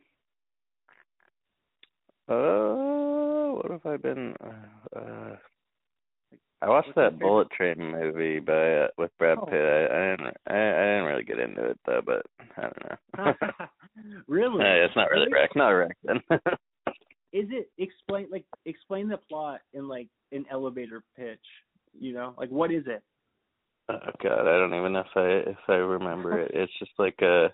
Uh, 2.29 3.53
what 3.55 3.71
have 3.71 3.85
I 3.85 3.97
been? 3.97 4.33
Uh, 4.43 4.99
uh 4.99 5.35
I 6.63 6.69
watched 6.69 6.95
that 6.95 7.19
Bullet 7.19 7.51
Train 7.51 7.75
movie 7.77 8.39
by 8.39 8.83
uh, 8.83 8.87
with 8.97 9.11
Brad 9.19 9.37
Oh. 9.41 9.45
Pitt. 9.45 9.59
I, 9.59 9.83
I 9.83 10.09
didn't. 10.11 10.37
I, 10.47 10.53
I 10.53 10.85
didn't 10.85 11.05
really 11.05 11.23
get 11.25 11.39
into 11.39 11.65
it 11.65 11.79
though, 11.85 12.01
but 12.05 12.25
I 12.55 12.61
don't 12.61 12.77
know. 12.85 13.33
really? 14.27 14.63
Uh, 14.63 14.85
it's 14.85 14.95
not 14.95 15.11
really 15.11 15.31
wreck. 15.31 15.49
Not 15.57 15.71
a 15.71 15.75
wreck 15.75 15.97
then. 16.03 16.21
Is 17.33 17.47
it 17.49 17.69
explain 17.77 18.27
like 18.31 18.45
explain 18.65 19.09
the 19.09 19.17
plot 19.17 19.61
in 19.73 19.87
like 19.87 20.07
an 20.31 20.45
elevator 20.51 21.03
pitch? 21.17 21.43
You 21.99 22.13
know, 22.13 22.35
like 22.37 22.49
what 22.49 22.71
is 22.71 22.83
it? 22.87 23.03
oh 23.89 24.11
God, 24.21 24.47
I 24.47 24.57
don't 24.57 24.73
even 24.73 24.93
know 24.93 25.01
if 25.01 25.07
I 25.15 25.49
if 25.49 25.57
I 25.67 25.73
remember 25.73 26.39
it. 26.39 26.51
It's 26.55 26.71
just 26.79 26.91
like 26.97 27.19
a. 27.21 27.47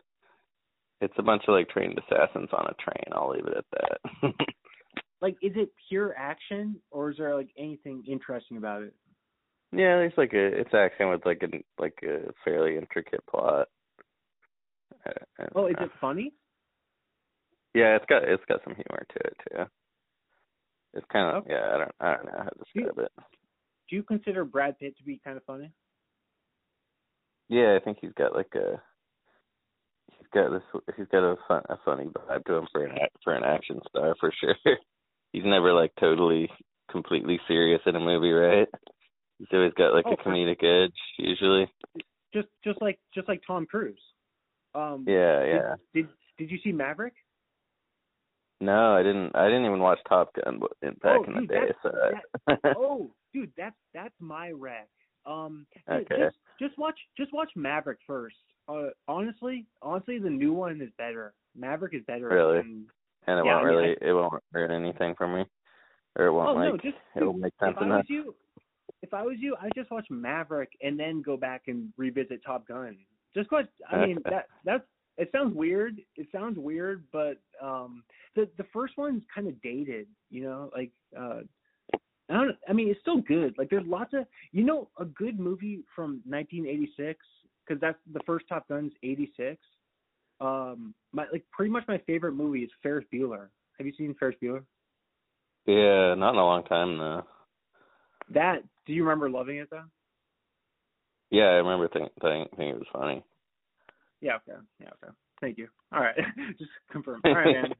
It's 1.02 1.14
a 1.18 1.24
bunch 1.24 1.44
of 1.48 1.54
like 1.54 1.70
trained 1.70 1.98
assassins 1.98 2.50
on 2.52 2.66
a 2.68 2.74
train. 2.74 3.06
I'll 3.14 3.32
leave 3.32 3.48
it 3.48 3.58
at 3.58 3.66
that. 3.72 4.34
Like, 5.22 5.36
is 5.42 5.52
it 5.56 5.70
pure 5.90 6.16
action 6.18 6.78
or 6.92 7.12
is 7.12 7.18
there 7.18 7.36
like 7.36 7.50
anything 7.58 8.04
interesting 8.08 8.58
about 8.58 8.84
it? 8.84 8.94
yeah, 9.72 9.98
there's 9.98 10.14
like 10.18 10.34
a. 10.34 10.46
It's 10.60 10.74
action 10.74 11.10
with 11.10 11.26
like 11.26 11.44
a 11.44 11.82
like 11.82 11.98
a 12.04 12.32
fairly 12.44 12.78
intricate 12.78 13.26
plot. 13.30 13.68
I- 15.06 15.10
I 15.40 15.44
oh, 15.44 15.46
don't 15.54 15.58
Oh, 15.58 15.68
is 15.68 15.76
it 15.80 15.92
funny? 16.00 16.34
Yeah, 17.74 17.96
it's 17.96 18.06
got 18.08 18.24
it's 18.24 18.44
got 18.48 18.62
some 18.64 18.74
humor 18.76 19.06
to 19.10 19.20
it 19.28 19.38
too. 19.50 19.64
It's 20.94 21.06
kind 21.14 21.30
of 21.38 21.44
Okay. 21.44 21.54
yeah. 21.54 21.74
I 21.74 21.78
don't 21.78 21.92
I 22.00 22.16
don't 22.16 22.26
know 22.26 22.38
how 22.40 22.50
to 22.50 22.60
describe 22.64 22.98
it. 23.06 23.12
Do 23.90 23.96
you 23.96 24.04
consider 24.04 24.44
Brad 24.46 24.78
Pitt 24.80 24.98
to 24.98 25.04
be 25.04 25.20
kind 25.24 25.38
of 25.38 25.44
funny? 25.46 25.72
Yeah, 27.48 27.76
I 27.80 27.84
think 27.84 27.98
he's 28.02 28.14
got 28.18 28.36
like 28.36 28.54
a 28.56 28.82
he's 30.18 30.28
got 30.34 30.52
this 30.52 30.64
he's 30.98 31.08
got 31.12 31.24
a 31.24 31.36
fun 31.48 31.62
a 31.70 31.78
funny 31.86 32.06
vibe 32.06 32.46
to 32.46 32.54
him 32.56 32.68
for 32.72 32.86
an 32.86 32.98
for 33.24 33.34
an 33.34 33.44
action 33.44 33.80
star 33.90 34.16
for 34.20 34.32
sure. 34.40 34.56
he's 35.34 35.44
never 35.46 35.74
like 35.74 35.92
totally 36.00 36.50
completely 36.92 37.40
serious 37.48 37.82
in 37.86 37.96
a 37.96 38.00
movie, 38.00 38.32
right? 38.32 38.68
He's 39.38 39.48
always 39.54 39.74
got 39.78 39.94
like 39.94 40.06
Oh, 40.08 40.14
a 40.14 40.18
comedic 40.18 40.64
edge 40.64 40.94
usually. 41.18 41.72
Just 42.34 42.48
just 42.64 42.82
like 42.82 43.00
just 43.14 43.28
like 43.28 43.42
Tom 43.46 43.66
Cruise. 43.66 44.02
Um, 44.76 45.06
Yeah, 45.08 45.40
did- 45.40 45.50
yeah. 45.56 45.74
Did 45.94 46.08
did 46.38 46.52
you 46.52 46.58
see 46.64 46.72
Maverick? 46.72 47.14
No, 48.62 48.96
I 48.96 49.04
didn't. 49.04 49.36
I 49.36 49.46
didn't 49.48 49.66
even 49.66 49.80
watch 49.80 50.00
Top 50.08 50.34
Gun 50.34 50.60
in- 50.82 50.90
back 51.02 51.20
Oh, 51.20 51.24
in 51.24 51.34
the 51.42 51.48
day. 51.48 51.74
So 51.82 51.92
I- 52.48 52.58
oh, 52.78 53.12
dude, 53.34 53.52
that's 53.58 53.76
that's 53.94 54.14
my 54.20 54.52
wreck. 54.52 54.90
Um, 55.26 55.66
Okay. 55.90 56.16
just 56.18 56.38
just 56.60 56.78
watch 56.78 57.00
just 57.18 57.32
watch 57.34 57.50
Maverick 57.56 58.00
first. 58.06 58.36
Uh, 58.68 58.90
honestly, 59.08 59.66
honestly, 59.82 60.20
the 60.20 60.30
new 60.30 60.54
one 60.54 60.82
is 60.82 60.90
better. 60.98 61.34
Maverick 61.56 61.94
is 61.94 62.04
better. 62.06 62.28
Really? 62.28 62.58
than- 62.58 62.88
and 63.28 63.40
it 63.40 63.46
Yeah, 63.46 63.56
won't 63.56 63.66
I 63.66 63.70
mean, 63.70 63.78
really 63.78 63.98
it 64.02 64.14
won't 64.14 64.44
hurt 64.54 64.72
anything 64.72 65.14
for 65.16 65.28
me, 65.28 65.46
or 66.18 66.26
it 66.26 66.34
won't 66.34 66.50
oh 66.50 66.54
like 66.54 66.70
no, 66.72 66.78
just 66.78 66.98
it'll 67.16 67.34
dude, 67.34 67.42
make 67.44 67.54
sense 67.60 67.76
if 67.78 67.82
I 67.82 67.86
enough. 67.86 67.98
was 68.00 68.10
you, 68.10 68.36
if 69.04 69.14
I 69.14 69.22
was 69.24 69.36
you, 69.40 69.56
I 69.62 69.70
just 69.76 69.92
watch 69.92 70.08
Maverick 70.10 70.72
and 70.82 71.00
then 71.00 71.22
go 71.22 71.38
back 71.38 71.64
and 71.68 71.94
revisit 71.98 72.44
Top 72.44 72.68
Gun. 72.68 72.98
Just 73.36 73.52
watch. 73.52 73.68
I 73.90 74.06
mean, 74.06 74.18
Okay. 74.18 74.30
that 74.32 74.46
that's. 74.66 74.84
It 75.20 75.30
sounds 75.34 75.54
weird. 75.54 76.02
It 76.16 76.28
sounds 76.32 76.58
weird, 76.58 77.04
but 77.12 77.38
um, 77.62 78.04
the 78.36 78.50
the 78.58 78.64
first 78.72 78.98
one's 78.98 79.22
kind 79.34 79.48
of 79.48 79.62
dated. 79.62 80.08
You 80.30 80.44
know, 80.44 80.72
like 80.74 80.92
uh, 81.16 81.42
I 82.30 82.34
don't. 82.34 82.56
I 82.70 82.74
mean, 82.74 82.90
it's 82.90 83.02
still 83.02 83.22
good. 83.22 83.54
Like 83.58 83.70
there's 83.70 83.86
lots 83.86 84.14
of. 84.14 84.26
You 84.54 84.64
know, 84.64 84.90
a 84.98 85.04
good 85.04 85.38
movie 85.38 85.84
from 85.94 86.22
1986 86.26 87.20
because 87.68 87.82
that's 87.82 87.98
the 88.14 88.22
first 88.26 88.46
Top 88.48 88.68
Gun's 88.70 88.94
86. 89.04 89.58
Um, 90.40 90.96
my 91.12 91.26
like 91.34 91.44
pretty 91.52 91.70
much 91.70 91.84
my 91.90 91.98
favorite 92.08 92.32
movie 92.32 92.64
is 92.64 92.72
Ferris 92.82 93.06
Bueller. 93.14 93.50
Have 93.78 93.86
you 93.86 93.94
seen 93.98 94.16
Ferris 94.18 94.38
Bueller? 94.42 94.64
Yeah, 95.66 96.16
not 96.16 96.32
in 96.32 96.40
a 96.40 96.46
long 96.46 96.64
time 96.64 96.98
though. 96.98 97.24
That. 98.34 98.64
Do 98.86 98.94
you 98.94 99.04
remember 99.04 99.30
loving 99.30 99.58
it 99.58 99.70
though? 99.70 99.84
Yeah, 101.30 101.44
I 101.44 101.56
remember 101.56 101.90
think 101.90 102.10
think 102.22 102.50
think 102.56 102.76
it 102.76 102.80
was 102.80 102.88
funny. 102.94 103.22
Yeah, 104.22 104.36
okay. 104.38 104.60
Yeah, 104.80 104.90
okay. 105.04 105.14
Thank 105.42 105.58
you. 105.58 105.68
All 105.94 106.02
right. 106.02 106.18
Just 106.60 106.72
confirm. 106.92 107.22
All 107.26 107.34
right, 107.34 107.54
man. 107.54 107.74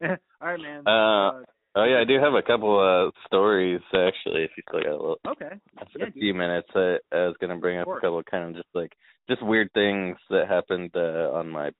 All 0.40 0.48
right, 0.48 0.60
man. 0.60 0.86
Uh, 0.86 1.44
Oh 1.76 1.82
yeah, 1.82 1.98
I 2.00 2.04
do 2.04 2.20
have 2.20 2.34
a 2.34 2.42
couple 2.42 2.78
uh 2.78 3.10
stories 3.26 3.80
actually. 3.92 4.44
If 4.44 4.52
you 4.56 4.62
still 4.68 4.80
got 4.80 4.90
a 4.90 4.96
little, 4.96 5.18
okay. 5.26 5.56
a 5.80 5.86
Yeah, 5.98 6.04
dude. 6.04 6.14
few 6.14 6.32
minutes, 6.32 6.68
I, 6.72 6.98
I 7.10 7.26
was 7.26 7.34
gonna 7.40 7.56
bring 7.56 7.78
up 7.80 7.88
a 7.88 7.94
couple 8.00 8.22
kind 8.30 8.44
of 8.50 8.54
just 8.54 8.68
like 8.74 8.92
just 9.28 9.42
weird 9.44 9.72
things 9.74 10.16
that 10.30 10.46
happened 10.48 10.92
uh, 10.94 11.32
on 11.32 11.50
my 11.50 11.72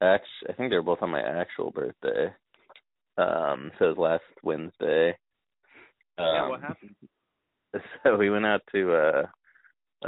act. 0.00 0.24
I 0.48 0.54
think 0.54 0.70
they 0.70 0.76
were 0.76 0.82
both 0.82 1.02
on 1.02 1.10
my 1.10 1.20
actual 1.20 1.70
birthday. 1.70 2.32
Um, 3.18 3.72
so 3.78 3.84
it 3.90 3.96
was 3.96 3.98
last 3.98 4.22
Wednesday. 4.42 5.18
yeah, 6.18 6.42
Um, 6.44 6.48
what 6.48 6.62
happened? 6.62 6.94
So 8.04 8.16
we 8.16 8.30
went 8.30 8.46
out 8.46 8.62
to 8.72 8.94
uh 8.94 9.22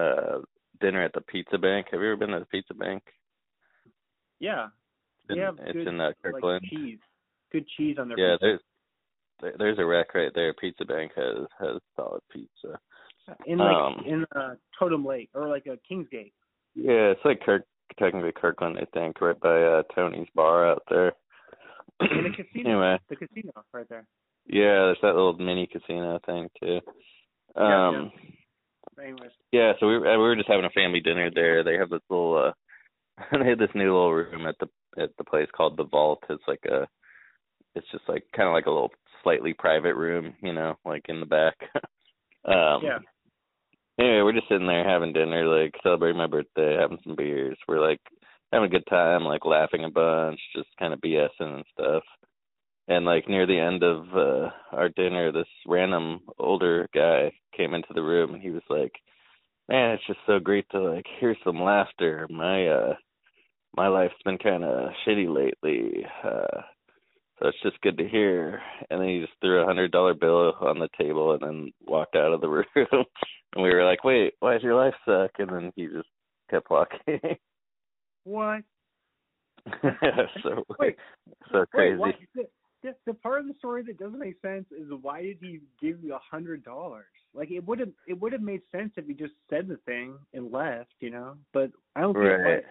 uh 0.00 0.38
dinner 0.80 1.02
at 1.02 1.12
the 1.12 1.20
Pizza 1.22 1.58
Bank. 1.58 1.86
Have 1.90 2.00
you 2.00 2.06
ever 2.08 2.16
been 2.16 2.30
to 2.30 2.40
the 2.40 2.46
Pizza 2.46 2.74
Bank? 2.74 3.02
Yeah. 4.40 4.68
They 5.28 5.34
In- 5.34 5.58
it's 5.60 5.72
good 5.72 5.88
in 5.88 6.00
uh, 6.00 6.06
like 6.06 6.16
Kirkland. 6.22 6.64
cheese. 6.70 6.98
Good 7.52 7.66
cheese 7.76 7.96
on 7.98 8.08
their 8.08 8.18
yeah, 8.18 8.36
pizza. 8.40 8.58
there's 9.40 9.54
there's 9.58 9.78
a 9.78 9.84
rack 9.84 10.14
right 10.14 10.30
there. 10.34 10.52
Pizza 10.54 10.84
Bank 10.84 11.12
has 11.16 11.46
has 11.60 11.80
solid 11.94 12.22
pizza. 12.32 12.78
in 13.46 13.58
like 13.58 13.74
um, 13.74 14.02
in 14.06 14.24
uh 14.34 14.54
Totem 14.78 15.04
Lake 15.04 15.30
or 15.34 15.48
like 15.48 15.66
a 15.66 15.78
Kingsgate. 15.92 16.32
Yeah, 16.74 17.10
it's 17.12 17.20
like 17.24 17.40
Kirk 17.40 17.64
technically 17.98 18.32
Kirkland, 18.32 18.78
I 18.78 18.84
think, 18.94 19.20
right 19.20 19.38
by 19.40 19.62
uh 19.62 19.82
Tony's 19.94 20.28
bar 20.34 20.68
out 20.70 20.82
there. 20.90 21.12
In 22.00 22.24
the 22.24 22.30
casino. 22.36 22.70
anyway, 22.70 22.98
The 23.08 23.16
casino 23.16 23.52
right 23.72 23.88
there. 23.88 24.06
yeah, 24.46 24.86
there's 24.86 24.98
that 25.02 25.14
little 25.14 25.36
mini 25.38 25.66
casino 25.66 26.18
thing 26.26 26.48
too. 26.60 26.80
Yeah, 27.56 27.88
Um 27.88 28.12
Anyways. 29.00 29.30
yeah, 29.52 29.72
so 29.78 29.86
we 29.86 29.98
were, 29.98 30.10
we 30.12 30.16
were 30.16 30.36
just 30.36 30.48
having 30.48 30.64
a 30.64 30.70
family 30.70 31.00
dinner 31.00 31.30
there. 31.34 31.62
They 31.62 31.74
have 31.74 31.90
this 31.90 32.00
little 32.08 32.36
uh 32.48 32.52
they 33.38 33.48
had 33.48 33.58
this 33.58 33.74
new 33.74 33.92
little 33.92 34.14
room 34.14 34.46
at 34.46 34.56
the 34.58 34.68
at 35.02 35.10
the 35.18 35.24
place 35.24 35.48
called 35.54 35.76
the 35.76 35.84
Vault. 35.84 36.22
It's 36.30 36.42
like 36.48 36.64
a 36.66 36.86
it's 37.74 37.86
just 37.92 38.04
like 38.08 38.24
kind 38.34 38.48
of 38.48 38.54
like 38.54 38.66
a 38.66 38.70
little 38.70 38.90
slightly 39.22 39.52
private 39.52 39.94
room, 39.94 40.34
you 40.42 40.52
know, 40.52 40.76
like 40.84 41.02
in 41.08 41.20
the 41.20 41.26
back. 41.26 41.54
um 42.44 42.82
Yeah. 42.82 42.98
Anyway, 43.98 44.20
we're 44.22 44.32
just 44.32 44.48
sitting 44.48 44.66
there 44.66 44.86
having 44.86 45.14
dinner, 45.14 45.46
like 45.46 45.74
celebrating 45.82 46.18
my 46.18 46.26
birthday, 46.26 46.76
having 46.78 46.98
some 47.02 47.16
beers. 47.16 47.56
We're 47.66 47.80
like 47.80 48.00
having 48.52 48.66
a 48.66 48.70
good 48.70 48.86
time, 48.88 49.24
like 49.24 49.46
laughing 49.46 49.84
a 49.84 49.90
bunch, 49.90 50.38
just 50.54 50.68
kind 50.78 50.92
of 50.92 51.00
BSing 51.00 51.30
and 51.40 51.64
stuff. 51.72 52.02
And 52.88 53.04
like 53.04 53.28
near 53.28 53.46
the 53.46 53.58
end 53.58 53.82
of 53.82 54.06
uh 54.14 54.50
our 54.76 54.88
dinner, 54.90 55.32
this 55.32 55.48
random 55.66 56.20
older 56.38 56.88
guy 56.94 57.32
came 57.56 57.74
into 57.74 57.92
the 57.94 58.02
room 58.02 58.34
and 58.34 58.42
he 58.42 58.50
was 58.50 58.62
like, 58.68 58.92
"Man, 59.68 59.92
it's 59.92 60.06
just 60.06 60.20
so 60.26 60.38
great 60.38 60.66
to 60.70 60.80
like 60.80 61.06
hear 61.18 61.36
some 61.44 61.60
laughter. 61.60 62.26
My 62.30 62.68
uh 62.68 62.94
my 63.76 63.88
life's 63.88 64.14
been 64.24 64.38
kind 64.38 64.64
of 64.64 64.90
shitty 65.06 65.28
lately. 65.28 66.06
Uh, 66.24 66.62
so 67.38 67.48
it's 67.48 67.62
just 67.62 67.80
good 67.82 67.98
to 67.98 68.08
hear. 68.08 68.60
And 68.88 69.00
then 69.00 69.08
he 69.08 69.20
just 69.20 69.34
threw 69.40 69.60
a 69.60 69.66
hundred 69.66 69.92
dollar 69.92 70.14
bill 70.14 70.54
on 70.60 70.78
the 70.78 70.88
table 70.98 71.32
and 71.32 71.42
then 71.42 71.72
walked 71.86 72.16
out 72.16 72.32
of 72.32 72.40
the 72.40 72.48
room. 72.48 72.64
and 72.94 73.62
we 73.62 73.74
were 73.74 73.84
like, 73.84 74.04
"Wait, 74.04 74.34
why 74.40 74.54
does 74.54 74.62
your 74.62 74.76
life 74.76 74.94
suck?" 75.04 75.32
And 75.38 75.50
then 75.50 75.72
he 75.76 75.86
just 75.86 76.08
kept 76.50 76.70
walking. 76.70 77.20
What? 78.24 78.62
so 80.42 80.64
Wait, 80.80 80.96
so 81.52 81.58
Wait, 81.58 81.68
crazy. 81.72 81.96
what? 81.96 82.14
The, 83.06 83.14
part 83.14 83.40
of 83.40 83.46
the 83.46 83.54
story 83.58 83.82
that 83.84 83.98
doesn't 83.98 84.18
make 84.18 84.40
sense 84.42 84.66
is 84.70 84.86
why 85.00 85.22
did 85.22 85.38
he 85.40 85.60
give 85.80 86.02
you 86.02 86.14
a 86.14 86.20
hundred 86.30 86.64
dollars? 86.64 87.06
Like 87.34 87.50
it 87.50 87.66
would 87.66 87.80
have 87.80 87.90
it 88.06 88.20
would 88.20 88.32
have 88.32 88.42
made 88.42 88.62
sense 88.72 88.92
if 88.96 89.06
he 89.06 89.14
just 89.14 89.34
said 89.50 89.68
the 89.68 89.76
thing 89.86 90.14
and 90.34 90.52
left, 90.52 90.92
you 91.00 91.10
know. 91.10 91.36
But 91.52 91.70
I 91.94 92.00
don't 92.00 92.14
think 92.14 92.24
Right. 92.24 92.54
like, 92.56 92.64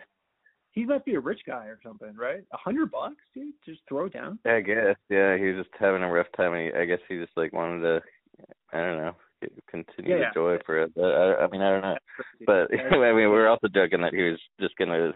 he 0.72 0.86
must 0.86 1.06
be 1.06 1.16
a 1.16 1.20
rich 1.20 1.40
guy 1.48 1.68
or 1.68 1.80
something, 1.82 2.14
right? 2.16 2.44
A 2.52 2.58
hundred 2.58 2.92
bucks, 2.92 3.24
dude, 3.34 3.54
just 3.66 3.80
throw 3.88 4.06
it 4.06 4.14
down. 4.14 4.38
I 4.46 4.60
guess, 4.60 4.98
yeah, 5.10 5.38
he 5.38 5.46
was 5.46 5.64
just 5.66 5.76
having 5.80 6.04
a 6.04 6.12
rough 6.12 6.28
time. 6.36 6.54
And 6.54 6.64
he, 6.64 6.78
I 6.78 6.84
guess 6.86 7.00
he 7.08 7.18
just 7.18 7.32
like 7.38 7.54
wanted 7.54 7.82
to, 7.82 8.02
I 8.74 8.80
don't 8.80 8.98
know, 8.98 9.16
continue 9.70 10.18
Yeah, 10.18 10.30
the 10.30 10.34
joy 10.34 10.58
for 10.66 10.82
it. 10.82 10.92
But 10.94 11.06
I, 11.06 11.46
I 11.46 11.48
mean, 11.48 11.62
I 11.62 11.70
don't 11.70 11.82
know. 11.82 11.98
But 12.46 12.68
I 12.92 12.92
mean, 12.92 13.16
we 13.16 13.28
were 13.28 13.48
also 13.48 13.68
joking 13.70 14.02
that 14.02 14.14
he 14.14 14.24
was 14.24 14.40
just 14.60 14.76
gonna 14.78 15.14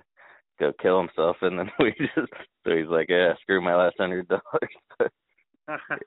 go 0.59 0.73
kill 0.81 0.99
himself, 0.99 1.37
and 1.41 1.57
then 1.57 1.71
we 1.79 1.91
just 1.97 2.31
so 2.65 2.75
he's 2.75 2.87
like, 2.87 3.07
yeah, 3.09 3.33
screw 3.41 3.61
my 3.61 3.75
last 3.75 3.95
hundred 3.99 4.27
dollars. 4.27 4.41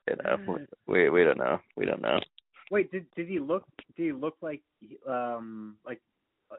You 0.09 0.16
know, 0.24 0.59
we 0.88 1.09
we 1.09 1.22
don't 1.22 1.38
know. 1.38 1.61
We 1.76 1.86
don't 1.86 2.03
know. 2.03 2.18
Wait, 2.72 2.90
did 2.90 3.07
did 3.14 3.28
he 3.28 3.38
look 3.38 3.62
did 3.96 4.07
he 4.07 4.12
look 4.12 4.34
like 4.42 4.61
um 5.09 5.76
like 5.86 6.00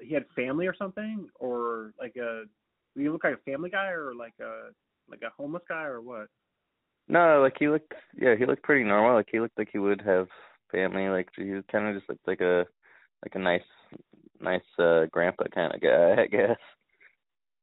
he 0.01 0.13
had 0.13 0.23
family 0.37 0.67
or 0.67 0.73
something 0.73 1.27
or 1.37 1.91
like 1.99 2.15
a 2.15 2.43
did 2.95 3.03
he 3.03 3.09
look 3.09 3.25
like 3.25 3.33
a 3.33 3.51
family 3.51 3.69
guy 3.69 3.87
or 3.87 4.13
like 4.15 4.35
a 4.39 4.69
like 5.09 5.21
a 5.21 5.33
homeless 5.37 5.63
guy 5.67 5.83
or 5.83 5.99
what? 5.99 6.27
No, 7.07 7.41
like 7.41 7.55
he 7.59 7.67
looked, 7.67 7.93
yeah, 8.15 8.35
he 8.37 8.45
looked 8.45 8.63
pretty 8.63 8.83
normal. 8.83 9.15
Like 9.15 9.27
he 9.31 9.39
looked 9.39 9.57
like 9.57 9.69
he 9.71 9.79
would 9.79 10.01
have 10.01 10.27
family. 10.71 11.09
Like 11.09 11.27
he 11.35 11.51
was 11.51 11.63
kind 11.71 11.87
of 11.87 11.95
just 11.95 12.09
looked 12.09 12.27
like 12.27 12.41
a 12.41 12.65
like 13.23 13.35
a 13.35 13.39
nice 13.39 13.61
nice 14.39 14.61
uh 14.79 15.05
grandpa 15.11 15.45
kind 15.53 15.73
of 15.73 15.81
guy, 15.81 16.21
I 16.21 16.27
guess. 16.27 16.57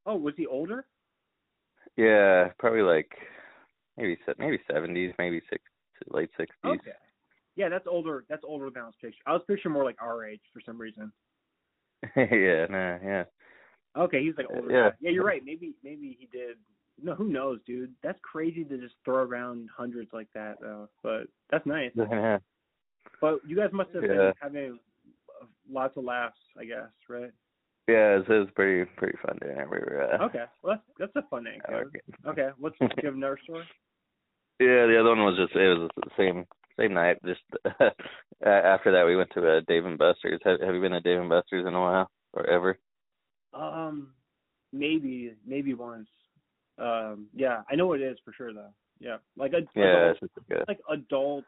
Oh, 0.06 0.16
was 0.16 0.34
he 0.36 0.46
older? 0.46 0.86
Yeah, 1.96 2.48
probably 2.58 2.82
like 2.82 3.10
maybe 3.96 4.18
maybe 4.38 4.58
seventies, 4.70 5.12
maybe 5.18 5.40
six 5.50 5.62
late 6.10 6.30
sixties. 6.36 6.56
Okay. 6.64 6.92
Yeah, 7.56 7.68
that's 7.68 7.86
older. 7.86 8.24
That's 8.28 8.44
older 8.46 8.70
than 8.70 8.82
I 8.82 8.86
was 8.86 8.94
picturing. 9.00 9.22
I 9.26 9.32
was 9.32 9.42
picturing 9.46 9.74
more 9.74 9.84
like 9.84 10.00
our 10.00 10.24
age 10.24 10.40
for 10.52 10.60
some 10.64 10.78
reason. 10.78 11.12
yeah, 12.16 12.66
nah, 12.70 12.96
yeah. 13.04 13.24
Okay, 13.96 14.22
he's 14.22 14.34
like 14.36 14.46
older. 14.48 14.72
Yeah. 14.72 14.90
guy. 14.90 14.96
Yeah, 15.00 15.10
you're 15.10 15.24
right. 15.24 15.42
Maybe 15.44 15.74
maybe 15.82 16.16
he 16.18 16.26
did. 16.26 16.56
No, 17.02 17.14
who 17.14 17.28
knows, 17.28 17.60
dude? 17.66 17.94
That's 18.02 18.18
crazy 18.22 18.64
to 18.64 18.78
just 18.78 18.94
throw 19.04 19.24
around 19.24 19.68
hundreds 19.74 20.10
like 20.12 20.28
that, 20.34 20.56
though. 20.60 20.88
But 21.02 21.24
that's 21.50 21.66
nice. 21.66 21.92
Yeah. 21.96 22.38
But 23.20 23.40
you 23.46 23.56
guys 23.56 23.70
must 23.72 23.90
have 23.92 24.02
been 24.02 24.32
having 24.40 24.78
lots 25.70 25.96
of 25.96 26.04
laughs, 26.04 26.38
I 26.58 26.64
guess, 26.64 26.88
right? 27.08 27.32
Yeah, 27.90 28.16
it 28.18 28.28
was, 28.28 28.48
pretty 28.54 28.90
pretty 28.96 29.18
fun 29.24 29.38
dinner. 29.40 29.66
We 29.70 29.78
were 29.78 30.08
uh 30.14 30.24
Okay, 30.24 30.44
well 30.62 30.76
that's 30.76 31.12
that's 31.14 31.26
a 31.26 31.28
fun 31.28 31.46
anecdote. 31.46 31.92
Okay, 32.26 32.50
what's 32.58 32.78
do 32.78 32.86
you 33.02 33.06
have 33.08 33.14
another 33.14 33.38
story? 33.44 33.64
Yeah, 34.60 34.84
the 34.84 35.00
other 35.00 35.08
one 35.08 35.24
was 35.24 35.38
just 35.38 35.56
it 35.56 35.68
was 35.68 35.88
the 35.96 36.10
same 36.18 36.44
same 36.78 36.92
night. 36.92 37.16
Just 37.24 37.40
after 38.44 38.92
that, 38.92 39.06
we 39.06 39.16
went 39.16 39.30
to 39.32 39.56
uh, 39.56 39.60
Dave 39.66 39.86
and 39.86 39.96
Buster's. 39.96 40.38
Have 40.44 40.60
Have 40.60 40.74
you 40.74 40.82
been 40.82 40.92
to 40.92 41.00
Dave 41.00 41.18
and 41.18 41.30
Buster's 41.30 41.66
in 41.66 41.72
a 41.72 41.80
while 41.80 42.10
or 42.34 42.46
ever? 42.46 42.78
Um, 43.54 44.12
maybe 44.72 45.32
maybe 45.46 45.72
once. 45.72 46.08
Um, 46.76 47.28
yeah, 47.34 47.62
I 47.70 47.74
know 47.74 47.86
what 47.86 48.00
it 48.02 48.12
is 48.12 48.18
for 48.22 48.34
sure 48.34 48.52
though. 48.52 48.74
Yeah, 48.98 49.16
like 49.34 49.54
a 49.54 49.62
Yeah, 49.74 50.10
adult, 50.10 50.18
it's 50.20 50.34
good. 50.46 50.64
like 50.68 50.80
adult 50.90 51.44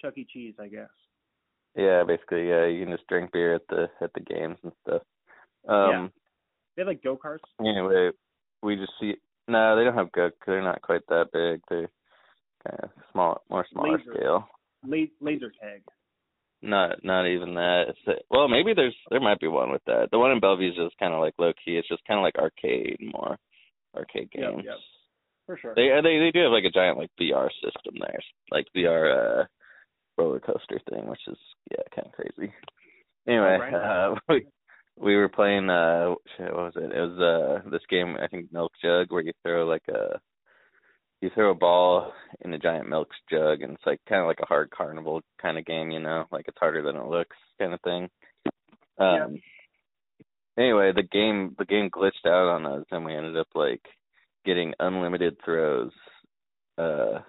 Chuck 0.00 0.14
E. 0.16 0.26
Cheese, 0.32 0.54
I 0.58 0.68
guess. 0.68 0.88
Yeah, 1.76 2.02
basically, 2.04 2.48
yeah, 2.48 2.64
you 2.64 2.84
can 2.86 2.94
just 2.96 3.06
drink 3.08 3.30
beer 3.30 3.54
at 3.54 3.66
the 3.68 3.88
at 4.00 4.10
the 4.14 4.20
games 4.20 4.56
and 4.62 4.72
stuff. 4.86 5.02
Um, 5.68 5.90
Yeah. 5.90 6.08
They 6.76 6.82
have 6.82 6.88
like 6.88 7.02
go 7.04 7.16
karts. 7.16 7.38
Anyway, 7.60 8.10
we 8.62 8.76
just 8.76 8.92
see. 9.00 9.14
No, 9.46 9.76
they 9.76 9.84
don't 9.84 9.94
have 9.94 10.10
go. 10.12 10.30
They're 10.46 10.62
not 10.62 10.82
quite 10.82 11.02
that 11.08 11.26
big. 11.32 11.60
They're 11.68 11.88
kind 12.66 12.80
of 12.82 12.90
small, 13.12 13.42
more 13.48 13.64
smaller 13.70 13.98
Laser. 13.98 14.14
scale. 14.14 14.48
La- 14.86 15.06
laser 15.20 15.52
tag. 15.60 15.82
Not 16.62 17.04
not 17.04 17.26
even 17.28 17.54
that. 17.54 17.84
It's, 17.90 18.20
well, 18.30 18.48
maybe 18.48 18.72
there's 18.74 18.96
there 19.10 19.20
might 19.20 19.38
be 19.38 19.46
one 19.48 19.70
with 19.70 19.82
that. 19.86 20.08
The 20.10 20.18
one 20.18 20.32
in 20.32 20.40
Bellevue 20.40 20.70
is 20.70 20.76
just 20.76 20.98
kind 20.98 21.12
of 21.14 21.20
like 21.20 21.34
low 21.38 21.52
key. 21.64 21.76
It's 21.76 21.88
just 21.88 22.04
kind 22.06 22.18
of 22.18 22.24
like 22.24 22.36
arcade 22.38 22.96
more, 23.12 23.36
arcade 23.94 24.30
Yep, 24.34 24.50
games. 24.50 24.62
yep. 24.64 24.74
For 25.46 25.58
sure. 25.58 25.74
They 25.76 25.90
they 26.02 26.18
they 26.18 26.30
do 26.32 26.42
have 26.42 26.52
like 26.52 26.64
a 26.64 26.70
giant 26.70 26.96
like 26.98 27.10
VR 27.20 27.50
system 27.62 27.94
there, 28.00 28.18
like 28.50 28.66
VR 28.74 29.42
uh 29.42 29.44
roller 30.16 30.40
coaster 30.40 30.80
thing, 30.90 31.06
which 31.06 31.20
is 31.28 31.36
yeah 31.70 31.82
kind 31.94 32.08
of 32.08 32.12
crazy. 32.14 32.52
Anyway, 33.28 33.58
Oh, 33.60 33.60
right. 33.60 33.74
uh, 33.74 34.14
we 34.30 34.46
we 34.96 35.16
were 35.16 35.28
playing 35.28 35.70
uh 35.70 36.14
shit, 36.36 36.52
what 36.54 36.64
was 36.64 36.76
it? 36.76 36.92
It 36.92 37.00
was 37.00 37.18
uh 37.64 37.68
this 37.70 37.82
game 37.90 38.16
I 38.22 38.28
think 38.28 38.52
Milk 38.52 38.72
Jug 38.82 39.10
where 39.10 39.22
you 39.22 39.32
throw 39.42 39.66
like 39.66 39.86
a 39.88 40.20
you 41.20 41.30
throw 41.34 41.52
a 41.52 41.54
ball 41.54 42.12
in 42.42 42.52
a 42.52 42.58
giant 42.58 42.86
milk 42.86 43.08
jug 43.30 43.62
and 43.62 43.72
it's 43.72 43.86
like 43.86 43.98
kind 44.06 44.20
of 44.20 44.26
like 44.26 44.40
a 44.42 44.46
hard 44.46 44.70
carnival 44.70 45.22
kind 45.40 45.56
of 45.56 45.64
game, 45.64 45.90
you 45.90 45.98
know, 46.00 46.26
like 46.30 46.44
it's 46.48 46.58
harder 46.58 46.82
than 46.82 46.96
it 46.96 47.06
looks 47.06 47.36
kind 47.58 47.72
of 47.72 47.80
thing. 47.80 48.08
Um 48.98 49.38
anyway, 50.58 50.92
the 50.94 51.02
game 51.02 51.54
the 51.58 51.64
game 51.64 51.88
glitched 51.90 52.26
out 52.26 52.48
on 52.48 52.66
us 52.66 52.84
and 52.90 53.04
we 53.06 53.14
ended 53.14 53.38
up 53.38 53.48
like 53.54 53.80
getting 54.44 54.74
unlimited 54.78 55.36
throws. 55.44 55.92
Uh 56.78 57.20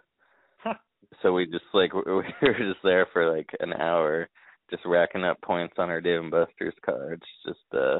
Huh. 0.57 0.74
so 1.22 1.32
we 1.32 1.45
just 1.45 1.63
like 1.74 1.93
we 1.93 2.01
were 2.03 2.28
just 2.57 2.84
there 2.84 3.07
for 3.13 3.34
like 3.36 3.49
an 3.59 3.72
hour 3.74 4.28
just 4.72 4.84
racking 4.86 5.24
up 5.24 5.39
points 5.41 5.76
on 5.78 5.89
our 5.89 6.01
Dave 6.01 6.22
and 6.22 6.32
Buster's 6.32 6.74
cards 6.86 7.24
just 7.45 7.59
uh 7.74 7.99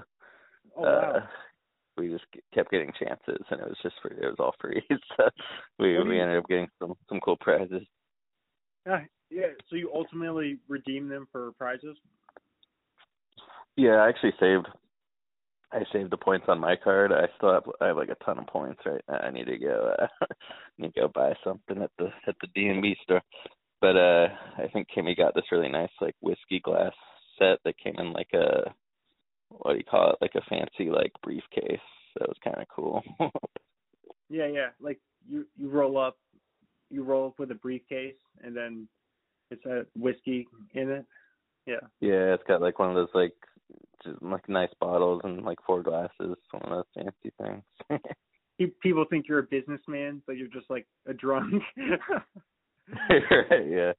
oh 0.78 0.82
wow. 0.84 1.14
uh 1.18 1.20
we 1.98 2.10
just 2.10 2.26
kept 2.54 2.72
getting 2.72 2.92
chances 3.00 3.42
and 3.50 3.62
it 3.62 3.68
was 3.68 3.78
just 3.82 3.96
for 4.02 4.10
it 4.12 4.20
was 4.26 4.36
all 4.40 4.54
free 4.60 4.82
so 5.18 5.30
we 5.80 5.98
we 6.04 6.20
ended 6.20 6.38
up 6.38 6.48
getting 6.50 6.68
some 6.80 6.94
some 7.10 7.20
cool 7.22 7.38
prizes 7.38 7.84
Yeah, 8.86 9.02
yeah. 9.30 9.48
So 9.70 9.76
you 9.76 9.92
ultimately 9.94 10.60
redeem 10.68 11.08
them 11.08 11.28
for 11.32 11.52
prizes. 11.54 11.98
yeah 13.78 13.96
i 13.96 14.10
actually 14.10 14.34
saved 14.40 14.68
i 15.72 15.80
saved 15.92 16.12
the 16.12 16.18
points 16.18 16.46
on 16.48 16.60
my 16.60 16.76
card 16.76 17.12
i 17.12 17.26
still 17.38 17.54
have 17.54 17.64
i 17.82 17.88
have 17.88 17.98
like 17.98 18.10
a 18.10 18.24
ton 18.26 18.40
of 18.40 18.48
points 18.48 18.82
right 18.86 19.02
now 19.10 19.18
i 19.18 19.32
need 19.32 19.46
to 19.46 19.58
go 19.58 19.94
uh 20.02 20.08
need 20.78 20.94
to 20.94 21.02
go 21.02 21.08
buy 21.14 21.34
something 21.44 21.82
at 21.82 21.92
the 21.98 22.08
at 22.28 22.36
the 22.42 22.48
d 22.56 22.68
and 22.68 22.82
b 22.82 22.96
store 23.04 23.22
but 23.82 23.96
uh 23.96 24.28
i 24.58 24.68
think 24.74 24.88
kimmy 24.96 25.16
got 25.16 25.34
this 25.36 25.52
really 25.52 25.70
nice 25.70 25.90
like 26.02 26.16
whiskey 26.22 26.60
glass 26.60 26.94
set 27.40 27.60
that 27.66 27.78
came 27.78 27.96
in 27.98 28.14
like 28.14 28.30
a 28.34 28.74
what 29.50 29.74
do 29.74 29.78
you 29.78 29.84
call 29.84 30.12
it 30.12 30.18
like 30.22 30.36
a 30.36 30.50
fancy 30.50 30.90
like 30.90 31.12
briefcase 31.22 31.80
that 32.18 32.28
was 32.28 32.38
kind 32.44 32.58
of 32.58 32.68
cool 32.74 33.02
Yeah, 34.30 34.48
yeah. 34.48 34.70
Like 34.80 35.00
you 35.28 35.46
you 35.58 35.70
roll 35.70 35.98
up, 35.98 36.18
you 36.90 37.04
roll 37.04 37.28
up 37.28 37.40
with 37.40 37.52
a 37.52 37.56
briefcase, 37.56 38.16
and 38.44 38.56
then 38.56 38.88
it's 39.52 39.66
a 39.66 39.86
whiskey 39.98 40.48
in 40.74 40.90
it. 40.90 41.06
Yeah. 41.66 41.82
Yeah, 42.00 42.34
it's 42.34 42.44
got 42.48 42.62
like 42.62 42.80
one 42.80 42.90
of 42.90 42.96
those 42.96 43.10
like 43.14 43.34
just 44.04 44.22
like 44.22 44.48
nice 44.50 44.70
bottles 44.80 45.22
and 45.24 45.44
like 45.44 45.60
four 45.66 45.84
glasses, 45.84 46.38
one 46.52 46.64
of 46.64 46.70
those 46.70 46.84
fancy 46.96 47.34
things. 47.42 48.02
People 48.82 49.06
think 49.10 49.28
you're 49.28 49.40
a 49.40 49.44
businessman, 49.44 50.22
but 50.26 50.38
you're 50.38 50.48
just 50.48 50.70
like 50.70 50.88
a 51.08 51.14
drunk. 51.14 51.62
right, 53.10 53.68
yeah. 53.70 53.92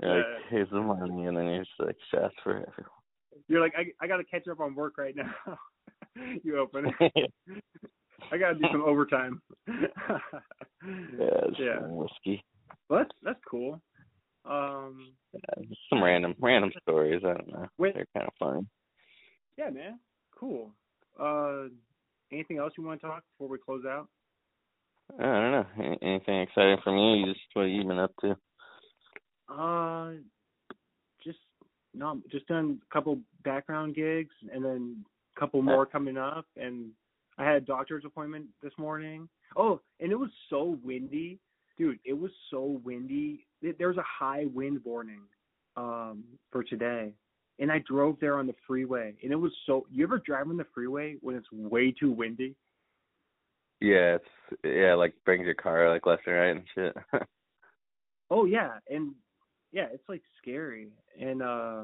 You're 0.00 0.16
Like, 0.16 0.26
Yeah. 0.26 0.38
here's 0.50 0.70
the 0.70 0.80
money 0.80 1.26
and 1.26 1.36
then 1.36 1.46
you're 1.46 1.64
just 1.64 1.70
like 1.78 1.96
shots 2.10 2.34
for 2.42 2.50
everyone. 2.56 3.44
you're 3.48 3.60
like, 3.60 3.74
I 3.76 3.84
I 4.04 4.06
gotta 4.08 4.24
catch 4.24 4.46
up 4.48 4.60
on 4.60 4.74
work 4.74 4.98
right 4.98 5.14
now. 5.16 5.32
you 6.42 6.58
open 6.58 6.92
it. 7.00 7.32
I 8.32 8.36
gotta 8.38 8.54
do 8.54 8.64
some 8.70 8.82
overtime. 8.82 9.40
yeah, 9.68 10.18
Yeah. 11.58 11.80
some 11.80 11.96
whiskey. 11.96 12.42
Well, 12.88 13.00
that's 13.00 13.10
that's 13.22 13.40
cool. 13.48 13.80
Um, 14.44 15.12
Yeah, 15.32 15.64
some 15.88 16.02
random 16.02 16.34
random 16.40 16.72
stories, 16.82 17.22
I 17.24 17.34
don't 17.34 17.48
know. 17.52 17.66
Wait. 17.78 17.94
They're 17.94 18.06
kind 18.16 18.26
of 18.26 18.34
fun. 18.38 18.68
yeah, 19.56 19.70
man, 19.70 19.98
cool. 20.38 20.72
Uh, 21.18 21.64
anything 22.32 22.58
else 22.58 22.72
you 22.76 22.84
want 22.84 23.00
to 23.00 23.06
talk 23.06 23.22
before 23.32 23.48
we 23.50 23.58
close 23.58 23.84
out? 23.86 24.08
I 25.18 25.22
don't 25.24 25.52
know. 25.52 25.96
Anything 26.02 26.40
exciting 26.40 26.78
from 26.82 26.96
you? 26.96 27.14
You 27.16 27.26
just 27.32 27.40
what 27.54 27.64
you've 27.64 27.82
you 27.82 27.88
been 27.88 27.98
up 27.98 28.12
to? 28.22 28.34
Uh, 29.52 30.12
just 31.24 31.38
not 31.94 32.16
just 32.30 32.46
done 32.46 32.80
a 32.90 32.92
couple 32.92 33.18
background 33.44 33.94
gigs, 33.94 34.34
and 34.52 34.64
then 34.64 35.04
a 35.36 35.40
couple 35.40 35.62
more 35.62 35.86
coming 35.86 36.16
up. 36.16 36.46
And 36.56 36.90
I 37.38 37.44
had 37.44 37.56
a 37.56 37.60
doctor's 37.60 38.04
appointment 38.04 38.46
this 38.62 38.72
morning. 38.78 39.28
Oh, 39.56 39.80
and 40.00 40.10
it 40.10 40.18
was 40.18 40.30
so 40.48 40.78
windy, 40.82 41.38
dude. 41.76 41.98
It 42.04 42.14
was 42.18 42.30
so 42.50 42.80
windy. 42.84 43.46
There- 43.60 43.74
There's 43.78 43.98
a 43.98 44.04
high 44.06 44.46
wind 44.46 44.80
warning 44.84 45.22
um 45.76 46.24
for 46.50 46.62
today. 46.64 47.12
And 47.58 47.70
I 47.70 47.78
drove 47.86 48.16
there 48.20 48.38
on 48.38 48.46
the 48.46 48.54
freeway, 48.66 49.14
and 49.22 49.30
it 49.30 49.36
was 49.36 49.52
so. 49.66 49.86
You 49.90 50.04
ever 50.04 50.18
drive 50.18 50.48
on 50.48 50.56
the 50.56 50.66
freeway 50.74 51.16
when 51.20 51.36
it's 51.36 51.52
way 51.52 51.92
too 51.92 52.10
windy? 52.10 52.56
Yeah, 53.80 54.16
it's 54.16 54.58
yeah, 54.64 54.94
like 54.94 55.12
brings 55.24 55.44
your 55.44 55.54
car 55.54 55.90
like 55.90 56.06
left 56.06 56.26
and 56.26 56.36
right 56.36 56.56
and 56.56 56.64
shit. 56.74 56.96
Oh 58.34 58.46
yeah, 58.46 58.78
and 58.88 59.12
yeah, 59.72 59.86
it's 59.92 60.08
like 60.08 60.22
scary. 60.40 60.88
And 61.20 61.42
uh 61.42 61.82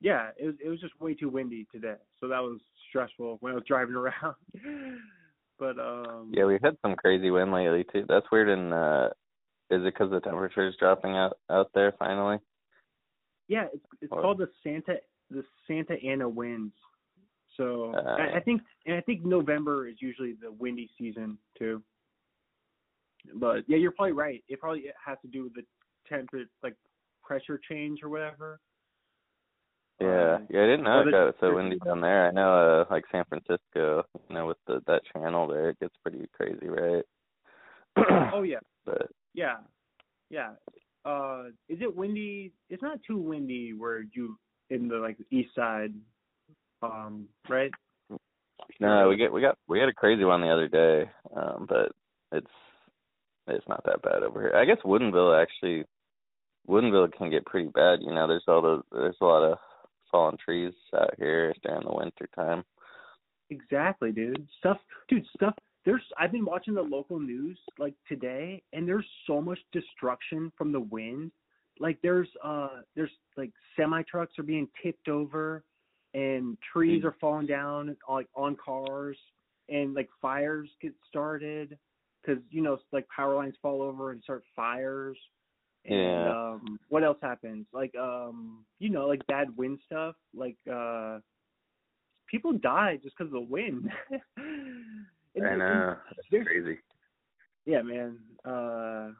yeah, 0.00 0.30
it 0.38 0.46
was 0.46 0.54
it 0.64 0.68
was 0.68 0.80
just 0.80 0.98
way 1.00 1.14
too 1.14 1.28
windy 1.28 1.66
today. 1.72 1.96
So 2.20 2.28
that 2.28 2.40
was 2.42 2.60
stressful 2.88 3.38
when 3.40 3.52
I 3.52 3.54
was 3.56 3.64
driving 3.66 3.94
around. 4.02 4.34
but 5.58 5.78
um 5.78 6.30
yeah, 6.34 6.44
we've 6.44 6.62
had 6.62 6.76
some 6.82 6.96
crazy 6.96 7.30
wind 7.30 7.52
lately 7.52 7.84
too. 7.92 8.04
That's 8.08 8.26
weird. 8.32 8.48
And 8.48 8.72
uh, 8.72 9.08
is 9.70 9.80
it 9.82 9.94
because 9.94 10.10
the 10.10 10.20
temperature 10.20 10.66
is 10.66 10.74
dropping 10.78 11.12
out 11.16 11.38
out 11.50 11.70
there 11.74 11.92
finally? 11.98 12.38
Yeah, 13.48 13.66
it's 13.72 13.84
it's 14.02 14.12
Or- 14.12 14.22
called 14.22 14.38
the 14.38 14.48
Santa 14.62 14.96
the 15.30 15.44
Santa 15.66 15.94
Ana 16.04 16.28
winds. 16.28 16.74
So 17.56 17.94
I, 17.94 18.34
I 18.34 18.36
Uh. 18.38 18.40
think 18.44 18.62
and 18.86 18.96
I 18.96 19.00
think 19.00 19.24
November 19.24 19.88
is 19.88 19.96
usually 20.00 20.34
the 20.40 20.52
windy 20.52 20.90
season 20.98 21.38
too. 21.58 21.82
But 23.34 23.64
yeah, 23.68 23.78
you're 23.78 23.92
probably 23.92 24.12
right. 24.12 24.44
It 24.48 24.60
probably 24.60 24.84
has 25.04 25.16
to 25.22 25.28
do 25.28 25.44
with 25.44 25.54
the 25.54 25.62
temperature, 26.08 26.48
like 26.62 26.74
pressure 27.22 27.60
change 27.68 28.00
or 28.02 28.08
whatever. 28.08 28.60
Yeah, 30.00 30.36
Um, 30.36 30.46
yeah, 30.50 30.62
I 30.62 30.66
didn't 30.66 30.84
know 30.84 31.00
it 31.00 31.12
got 31.12 31.34
so 31.40 31.54
windy 31.54 31.78
down 31.84 32.00
there. 32.00 32.26
I 32.26 32.30
know, 32.32 32.82
uh, 32.82 32.84
like 32.90 33.04
San 33.12 33.24
Francisco, 33.28 34.04
you 34.28 34.34
know, 34.34 34.46
with 34.46 34.56
the 34.66 34.80
that 34.86 35.02
channel 35.12 35.46
there, 35.46 35.70
it 35.70 35.80
gets 35.80 35.94
pretty 36.02 36.26
crazy, 36.32 36.68
right? 36.68 37.04
Oh 38.32 38.42
yeah, 38.42 38.58
but 38.84 39.08
yeah, 39.34 39.58
yeah. 40.30 40.50
Uh, 41.04 41.44
is 41.68 41.78
it 41.80 41.94
windy? 41.94 42.52
It's 42.70 42.82
not 42.82 42.98
too 43.06 43.18
windy 43.18 43.72
where 43.72 44.02
you 44.12 44.36
in 44.70 44.88
the 44.88 44.96
like 44.96 45.16
east 45.30 45.54
side, 45.54 45.92
um, 46.82 47.28
right? 47.48 47.70
no, 48.80 49.08
we 49.08 49.16
get 49.16 49.32
we 49.32 49.40
got 49.40 49.56
we 49.68 49.78
had 49.78 49.88
a 49.88 49.94
crazy 49.94 50.24
one 50.24 50.40
the 50.40 50.50
other 50.50 50.68
day, 50.68 51.10
um, 51.36 51.66
but 51.68 51.92
it's 52.32 52.50
it's 53.46 53.68
not 53.68 53.84
that 53.84 54.02
bad 54.02 54.22
over 54.22 54.40
here. 54.40 54.54
I 54.56 54.64
guess 54.64 54.78
Woodinville 54.84 55.40
actually, 55.40 55.84
Woodinville 56.68 57.12
can 57.12 57.30
get 57.30 57.44
pretty 57.46 57.68
bad. 57.68 58.00
You 58.02 58.12
know, 58.14 58.26
there's 58.26 58.44
all 58.48 58.62
the 58.62 58.82
there's 58.92 59.16
a 59.20 59.24
lot 59.24 59.42
of 59.42 59.58
fallen 60.10 60.36
trees 60.42 60.72
out 60.96 61.14
here 61.18 61.54
during 61.62 61.82
the 61.86 61.94
winter 61.94 62.28
time. 62.34 62.64
Exactly, 63.50 64.12
dude. 64.12 64.46
Stuff, 64.58 64.78
dude. 65.08 65.26
Stuff. 65.36 65.54
There's. 65.84 66.02
I've 66.18 66.32
been 66.32 66.44
watching 66.46 66.74
the 66.74 66.82
local 66.82 67.20
news 67.20 67.58
like 67.78 67.94
today, 68.08 68.62
and 68.72 68.88
there's 68.88 69.06
so 69.26 69.40
much 69.40 69.58
destruction 69.72 70.50
from 70.56 70.72
the 70.72 70.80
wind. 70.80 71.30
Like 71.78 71.98
there's 72.02 72.28
uh 72.42 72.80
there's 72.96 73.10
like 73.36 73.50
semi 73.76 74.02
trucks 74.10 74.38
are 74.38 74.44
being 74.44 74.68
tipped 74.82 75.08
over, 75.08 75.64
and 76.14 76.56
trees 76.72 77.02
Mm. 77.02 77.06
are 77.06 77.16
falling 77.20 77.46
down 77.46 77.94
like 78.08 78.28
on 78.34 78.56
cars, 78.56 79.18
and 79.68 79.92
like 79.94 80.08
fires 80.22 80.70
get 80.80 80.94
started 81.08 81.76
because 82.22 82.42
you 82.50 82.62
know 82.62 82.78
like 82.92 83.06
power 83.14 83.34
lines 83.34 83.56
fall 83.60 83.82
over 83.82 84.12
and 84.12 84.22
start 84.22 84.44
fires. 84.56 85.18
And 85.86 85.96
Yeah. 85.98 86.30
um 86.30 86.78
what 86.88 87.04
else 87.04 87.18
happens? 87.22 87.66
Like 87.72 87.94
um 87.96 88.64
you 88.78 88.90
know 88.90 89.06
like 89.06 89.26
bad 89.26 89.56
wind 89.56 89.78
stuff 89.86 90.14
like 90.34 90.56
uh 90.72 91.18
people 92.30 92.52
die 92.52 92.98
just 93.02 93.16
because 93.16 93.28
of 93.32 93.40
the 93.40 93.40
wind. 93.40 93.90
And- 95.36 95.46
I 95.48 95.56
know, 95.56 95.96
that's 96.30 96.46
crazy. 96.46 96.78
Yeah, 97.66 97.82
man. 97.82 98.18
Uh, 98.44 99.10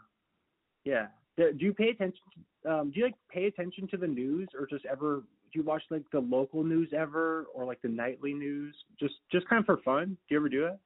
yeah. 0.84 1.06
Do 1.36 1.52
do 1.52 1.64
you 1.64 1.72
pay 1.74 1.88
attention? 1.88 2.20
Um, 2.68 2.90
do 2.92 3.00
you 3.00 3.06
like 3.06 3.14
pay 3.28 3.46
attention 3.46 3.88
to 3.88 3.96
the 3.96 4.06
news, 4.06 4.48
or 4.56 4.66
just 4.66 4.84
ever? 4.84 5.24
Do 5.52 5.58
you 5.58 5.64
watch 5.64 5.82
like 5.90 6.04
the 6.12 6.20
local 6.20 6.62
news 6.62 6.90
ever, 6.96 7.46
or 7.52 7.64
like 7.64 7.82
the 7.82 7.88
nightly 7.88 8.32
news? 8.32 8.76
Just 9.00 9.14
just 9.32 9.48
kind 9.48 9.58
of 9.58 9.66
for 9.66 9.78
fun. 9.78 10.10
Do 10.28 10.34
you 10.34 10.36
ever 10.36 10.48
do 10.48 10.66
it? 10.66 10.78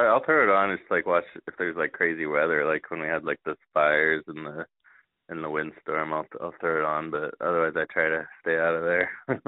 I'll 0.00 0.24
throw 0.24 0.42
it 0.44 0.50
on 0.54 0.76
just 0.76 0.90
like 0.90 1.06
watch 1.06 1.24
if 1.46 1.54
there's 1.58 1.76
like 1.76 1.92
crazy 1.92 2.26
weather, 2.26 2.64
like 2.64 2.90
when 2.90 3.00
we 3.00 3.06
had 3.08 3.24
like 3.24 3.40
the 3.44 3.56
fires 3.74 4.24
and 4.28 4.46
the 4.46 4.66
and 5.28 5.42
the 5.42 5.50
windstorm. 5.50 6.12
I'll 6.12 6.26
I'll 6.40 6.54
throw 6.60 6.78
it 6.78 6.84
on, 6.84 7.10
but 7.10 7.34
otherwise 7.40 7.74
I 7.76 7.84
try 7.92 8.08
to 8.08 8.26
stay 8.40 8.58
out 8.58 8.74
of 8.74 8.82
there. 8.84 9.10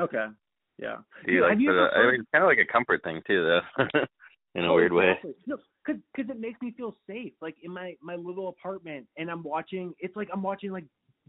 Okay. 0.00 0.26
Yeah. 0.78 0.98
Do 1.26 1.32
you 1.32 1.40
Dude, 1.40 1.48
like 1.48 1.58
you 1.58 1.72
the, 1.74 1.88
ever 1.92 2.08
I 2.08 2.12
mean, 2.12 2.20
it's 2.20 2.30
kind 2.32 2.44
of 2.44 2.48
like 2.48 2.58
a 2.58 2.72
comfort 2.72 3.02
thing 3.02 3.20
too, 3.26 3.44
though, 3.44 3.84
in 4.54 4.64
a 4.64 4.70
Oh, 4.70 4.76
weird 4.76 4.92
way. 4.92 5.10
exactly. 5.10 5.34
No, 5.46 5.56
cause, 5.84 5.96
'cause 6.14 6.26
it 6.28 6.38
makes 6.38 6.60
me 6.62 6.72
feel 6.76 6.94
safe. 7.08 7.32
Like 7.42 7.56
in 7.62 7.72
my 7.72 7.96
my 8.00 8.14
little 8.14 8.48
apartment, 8.48 9.08
and 9.16 9.28
I'm 9.30 9.42
watching. 9.42 9.92
It's 9.98 10.14
like 10.14 10.28
I'm 10.32 10.42
watching 10.42 10.70
like 10.70 10.84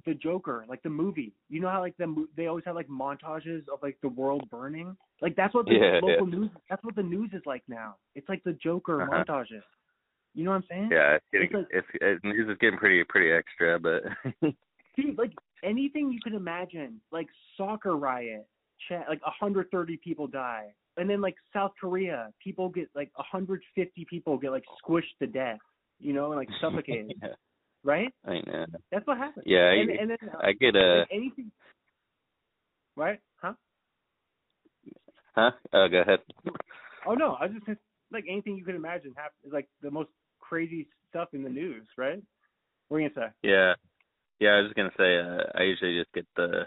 the 0.05 0.13
Joker, 0.13 0.65
like 0.67 0.81
the 0.83 0.89
movie. 0.89 1.33
You 1.49 1.59
know 1.61 1.69
how 1.69 1.81
like 1.81 1.97
the 1.97 2.27
they 2.37 2.47
always 2.47 2.65
have 2.65 2.75
like 2.75 2.87
montages 2.87 3.67
of 3.71 3.79
like 3.81 3.97
the 4.01 4.09
world 4.09 4.49
burning. 4.49 4.95
Like 5.21 5.35
that's 5.35 5.53
what 5.53 5.65
the 5.65 5.73
Yeah, 5.73 5.99
local 6.01 6.25
news. 6.25 6.49
That's 6.69 6.83
what 6.83 6.95
the 6.95 7.03
news 7.03 7.31
is 7.33 7.41
like 7.45 7.63
now. 7.67 7.95
It's 8.15 8.29
like 8.29 8.43
the 8.43 8.53
Joker 8.53 9.01
Uh-huh. 9.01 9.23
montages. 9.23 9.63
You 10.35 10.43
know 10.45 10.51
what 10.51 10.57
I'm 10.57 10.63
saying? 10.69 10.89
Yeah, 10.91 11.15
it's 11.15 11.25
getting 11.31 11.47
It's 11.47 11.53
like- 11.55 11.67
it's, 11.71 11.87
it, 12.01 12.23
news 12.23 12.49
is 12.49 12.57
getting 12.59 12.79
pretty 12.79 13.03
pretty 13.03 13.31
extra, 13.31 13.79
but 13.79 14.03
Dude, 14.95 15.17
like 15.17 15.31
anything 15.63 16.11
you 16.11 16.19
could 16.23 16.33
imagine, 16.33 16.99
like 17.11 17.27
soccer 17.57 17.95
riot, 17.97 18.47
like 18.91 19.21
130 19.25 19.97
people 19.97 20.27
die, 20.27 20.67
and 20.97 21.09
then 21.09 21.21
like 21.21 21.35
South 21.53 21.71
Korea, 21.79 22.31
people 22.43 22.69
get 22.69 22.89
like 22.95 23.11
150 23.15 24.05
people 24.09 24.37
get 24.37 24.51
like 24.51 24.63
squished 24.83 25.15
to 25.19 25.27
death, 25.27 25.59
you 25.99 26.13
know, 26.13 26.27
and 26.31 26.35
like 26.37 26.49
suffocated, 26.61 27.13
yeah, 27.21 27.29
right? 27.83 28.13
I 28.25 28.41
know. 28.45 28.65
That's 28.91 29.05
what 29.07 29.17
happens. 29.17 29.45
Yeah, 29.45 29.71
and, 29.71 29.89
I, 29.89 30.01
and 30.01 30.09
then 30.11 30.29
uh, 30.33 30.37
I 30.41 30.53
get 30.53 30.75
a 30.75 30.99
like 30.99 31.07
anything, 31.11 31.51
right? 32.95 33.19
Huh? 33.41 33.53
huh? 35.35 35.51
Oh, 35.73 35.87
go 35.89 36.01
ahead. 36.01 36.19
Oh 37.07 37.13
no, 37.13 37.37
I 37.39 37.45
was 37.45 37.53
just 37.65 37.79
like 38.11 38.25
anything 38.29 38.57
you 38.57 38.65
could 38.65 38.75
imagine 38.75 39.13
happen, 39.15 39.51
like 39.51 39.67
the 39.81 39.91
most 39.91 40.09
crazy 40.39 40.87
stuff 41.09 41.29
in 41.33 41.43
the 41.43 41.49
news, 41.49 41.87
right? 41.97 42.21
What 42.87 42.97
are 42.97 43.01
you 43.01 43.09
gonna 43.09 43.27
say? 43.27 43.49
Yeah, 43.49 43.73
yeah. 44.39 44.49
I 44.49 44.57
was 44.61 44.67
just 44.67 44.75
gonna 44.75 44.89
say, 44.97 45.17
uh, 45.17 45.43
I 45.55 45.63
usually 45.63 45.97
just 45.97 46.13
get 46.13 46.25
the, 46.35 46.63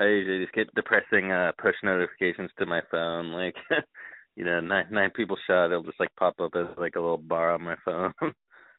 I 0.00 0.04
usually 0.04 0.44
just 0.44 0.54
get 0.54 0.74
depressing 0.74 1.32
uh 1.32 1.52
push 1.60 1.74
notifications 1.82 2.50
to 2.58 2.66
my 2.66 2.80
phone, 2.90 3.32
like, 3.32 3.56
you 4.36 4.44
know, 4.44 4.60
nine 4.60 4.86
nine 4.90 5.10
people 5.10 5.36
shot. 5.46 5.66
It'll 5.66 5.82
just 5.82 6.00
like 6.00 6.14
pop 6.18 6.34
up 6.40 6.52
as 6.54 6.66
like 6.76 6.96
a 6.96 7.00
little 7.00 7.18
bar 7.18 7.54
on 7.54 7.62
my 7.62 7.76
phone. 7.84 8.12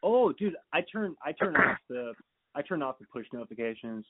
Oh, 0.03 0.31
dude, 0.33 0.55
I 0.73 0.81
turn 0.91 1.15
I 1.25 1.31
turn 1.31 1.55
off 1.55 1.77
the 1.89 2.13
I 2.55 2.61
turn 2.61 2.81
off 2.81 2.99
the 2.99 3.05
push 3.11 3.25
notifications. 3.33 4.05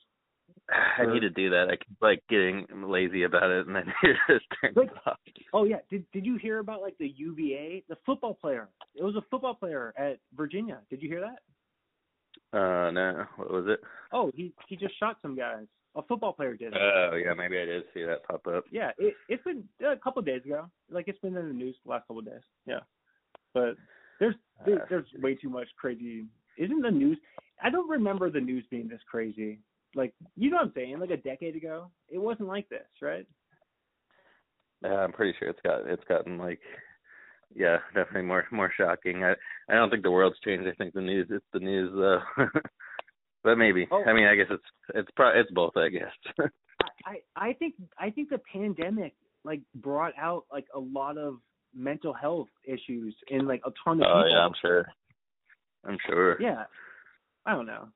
I 0.98 1.06
need 1.06 1.20
to 1.20 1.30
do 1.30 1.48
that. 1.50 1.68
I 1.70 1.76
keep 1.76 1.96
like 2.00 2.22
getting 2.28 2.66
lazy 2.84 3.22
about 3.22 3.50
it, 3.50 3.66
and 3.68 3.76
then 3.76 3.84
it 4.02 4.16
just 4.28 4.44
turns 4.60 4.76
Like- 4.76 4.90
off. 5.06 5.18
Oh 5.52 5.64
yeah, 5.64 5.76
did 5.90 6.04
did 6.12 6.26
you 6.26 6.36
hear 6.36 6.58
about 6.58 6.80
like 6.82 6.96
the 6.98 7.08
UVA, 7.16 7.84
the 7.88 7.96
football 8.06 8.34
player? 8.34 8.68
It 8.96 9.02
was 9.04 9.14
a 9.16 9.22
football 9.30 9.54
player 9.54 9.92
at 9.96 10.18
Virginia. 10.36 10.78
Did 10.90 11.02
you 11.02 11.08
hear 11.08 11.20
that? 11.20 11.38
Uh, 12.52 12.90
no, 12.90 13.24
what 13.36 13.50
was 13.52 13.64
it? 13.68 13.80
Oh, 14.12 14.30
he 14.34 14.52
he 14.68 14.76
just 14.76 14.98
shot 14.98 15.16
some 15.22 15.36
guys. 15.36 15.66
A 15.96 16.02
football 16.02 16.32
player 16.32 16.56
did 16.56 16.72
it. 16.72 16.80
Oh, 16.80 17.16
yeah, 17.16 17.34
maybe 17.34 17.58
I 17.58 17.64
did 17.64 17.82
see 17.92 18.04
that 18.04 18.24
pop 18.24 18.46
up. 18.46 18.64
yeah, 18.70 18.90
it 18.98 19.14
it's 19.28 19.42
been 19.44 19.64
a 19.84 19.96
couple 19.96 20.20
of 20.20 20.26
days 20.26 20.42
ago. 20.44 20.66
Like 20.90 21.06
it's 21.08 21.18
been 21.20 21.36
in 21.36 21.48
the 21.48 21.54
news 21.54 21.76
the 21.84 21.90
last 21.90 22.02
couple 22.08 22.20
of 22.20 22.26
days. 22.26 22.42
Yeah, 22.66 22.80
but 23.54 23.74
there's 24.20 24.34
there, 24.64 24.82
Uh, 24.82 24.86
there's 24.88 25.06
way 25.20 25.34
too 25.34 25.50
much 25.50 25.68
crazy. 25.76 26.26
Isn't 26.56 26.82
the 26.82 26.90
news? 26.90 27.18
I 27.62 27.70
don't 27.70 27.88
remember 27.88 28.30
the 28.30 28.40
news 28.40 28.64
being 28.70 28.88
this 28.88 29.00
crazy. 29.10 29.58
Like 29.94 30.14
you 30.36 30.50
know 30.50 30.58
what 30.58 30.66
I'm 30.66 30.72
saying? 30.74 31.00
Like 31.00 31.10
a 31.10 31.16
decade 31.16 31.56
ago, 31.56 31.90
it 32.08 32.18
wasn't 32.18 32.48
like 32.48 32.68
this, 32.68 32.86
right? 33.02 33.26
Yeah, 34.82 34.94
I'm 34.94 35.12
pretty 35.12 35.36
sure 35.38 35.48
it's 35.48 35.60
got 35.64 35.86
it's 35.88 36.04
gotten 36.04 36.38
like 36.38 36.60
yeah, 37.54 37.78
definitely 37.94 38.22
more 38.22 38.46
more 38.52 38.72
shocking. 38.76 39.24
I 39.24 39.32
I 39.68 39.74
don't 39.74 39.90
think 39.90 40.02
the 40.02 40.10
world's 40.10 40.38
changed. 40.44 40.68
I 40.68 40.74
think 40.74 40.94
the 40.94 41.00
news 41.00 41.26
it's 41.30 41.44
the 41.52 41.58
news 41.58 41.90
though. 41.94 42.20
but 43.42 43.56
maybe. 43.56 43.88
Oh. 43.90 44.04
I 44.06 44.12
mean, 44.12 44.26
I 44.26 44.36
guess 44.36 44.46
it's 44.50 44.62
it's 44.94 45.10
pro 45.16 45.30
it's 45.30 45.50
both, 45.50 45.76
I 45.76 45.88
guess. 45.88 46.12
I 47.04 47.20
I 47.36 47.52
think 47.54 47.74
I 47.98 48.10
think 48.10 48.30
the 48.30 48.40
pandemic 48.52 49.14
like 49.44 49.60
brought 49.74 50.12
out 50.18 50.44
like 50.52 50.66
a 50.74 50.78
lot 50.78 51.18
of 51.18 51.38
mental 51.74 52.12
health 52.12 52.48
issues 52.64 53.14
in 53.28 53.46
like 53.46 53.62
a 53.64 53.70
ton 53.84 54.00
of 54.00 54.06
Oh 54.08 54.22
people. 54.22 54.30
yeah, 54.30 54.38
I'm 54.44 54.52
sure. 54.60 54.86
I'm 55.84 55.98
sure. 56.06 56.40
Yeah. 56.40 56.64
I 57.46 57.52
don't 57.54 57.66
know. 57.66 57.88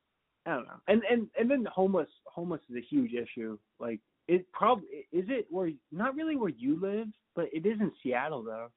I 0.46 0.54
don't 0.54 0.64
know. 0.66 0.80
And 0.88 1.02
and 1.10 1.28
and 1.38 1.50
then 1.50 1.66
homeless 1.72 2.08
homeless 2.26 2.60
is 2.70 2.76
a 2.76 2.80
huge 2.80 3.12
issue. 3.12 3.58
Like 3.78 4.00
it 4.28 4.46
probably 4.52 4.86
is 5.12 5.26
it 5.28 5.46
where 5.50 5.70
not 5.92 6.14
really 6.14 6.36
where 6.36 6.50
you 6.50 6.80
live, 6.80 7.08
but 7.34 7.46
it 7.52 7.66
is 7.66 7.80
in 7.80 7.90
Seattle 8.02 8.42
though. 8.42 8.68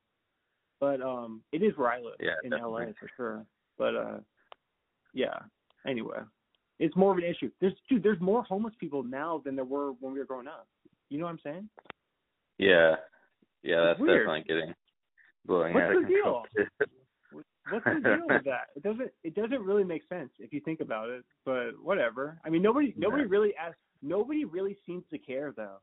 But 0.80 1.02
um 1.02 1.42
it 1.52 1.62
is 1.64 1.76
where 1.78 1.92
I 1.92 2.00
live 2.02 2.16
Yeah, 2.20 2.36
in 2.44 2.50
definitely. 2.52 2.86
LA 2.88 2.92
for 3.00 3.10
sure. 3.16 3.46
But 3.78 3.96
uh 3.96 4.18
yeah. 5.14 5.38
Anyway. 5.86 6.20
It's 6.80 6.96
more 6.96 7.12
of 7.12 7.18
an 7.18 7.24
issue. 7.24 7.50
There's 7.60 7.74
dude, 7.90 8.04
there's 8.04 8.22
more 8.22 8.44
homeless 8.44 8.76
people 8.80 9.02
now 9.04 9.42
than 9.44 9.56
there 9.56 9.66
were 9.66 9.94
when 10.00 10.14
we 10.14 10.20
were 10.20 10.26
growing 10.26 10.48
up. 10.48 10.68
You 11.10 11.18
know 11.18 11.26
what 11.26 11.32
I'm 11.32 11.40
saying? 11.44 11.70
Yeah. 12.60 12.96
Yeah, 13.64 13.82
that's 13.86 14.00
definitely 14.00 14.44
getting 14.48 14.74
blowing 15.48 15.74
What's 15.74 15.86
out 15.86 15.96
of 15.96 16.04
the 16.04 16.08
control. 16.08 16.46
What's 17.70 17.86
the 17.86 18.00
deal 18.02 18.28
with 18.30 18.44
that? 18.46 18.68
It 18.76 18.84
doesn't 18.84 19.12
it 19.24 19.36
doesn't 19.36 19.62
really 19.62 19.84
make 19.84 20.04
sense 20.08 20.30
if 20.40 20.54
you 20.54 20.60
think 20.62 20.80
about 20.80 21.10
it, 21.10 21.24
but 21.46 21.72
whatever. 21.82 22.38
I 22.46 22.50
mean 22.50 22.62
nobody 22.62 22.94
nobody 22.98 23.24
Yeah. 23.24 23.30
really 23.30 23.54
asks 23.56 23.80
nobody 24.02 24.46
really 24.46 24.78
seems 24.86 25.04
to 25.12 25.18
care 25.18 25.54
though. 25.56 25.78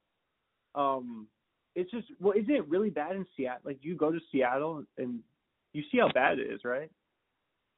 Um 0.81 1.27
it's 1.75 1.91
just 1.91 2.07
well, 2.21 2.35
isn't 2.37 2.55
it 2.55 2.69
really 2.69 2.91
bad 2.91 3.17
in 3.17 3.27
Seattle? 3.37 3.63
Like 3.65 3.79
you 3.83 3.97
go 3.97 4.13
to 4.13 4.19
Seattle 4.31 4.85
and 4.99 5.21
you 5.73 5.83
see 5.91 5.99
how 5.99 6.11
bad 6.13 6.39
it 6.39 6.51
is, 6.51 6.61
right? 6.65 6.91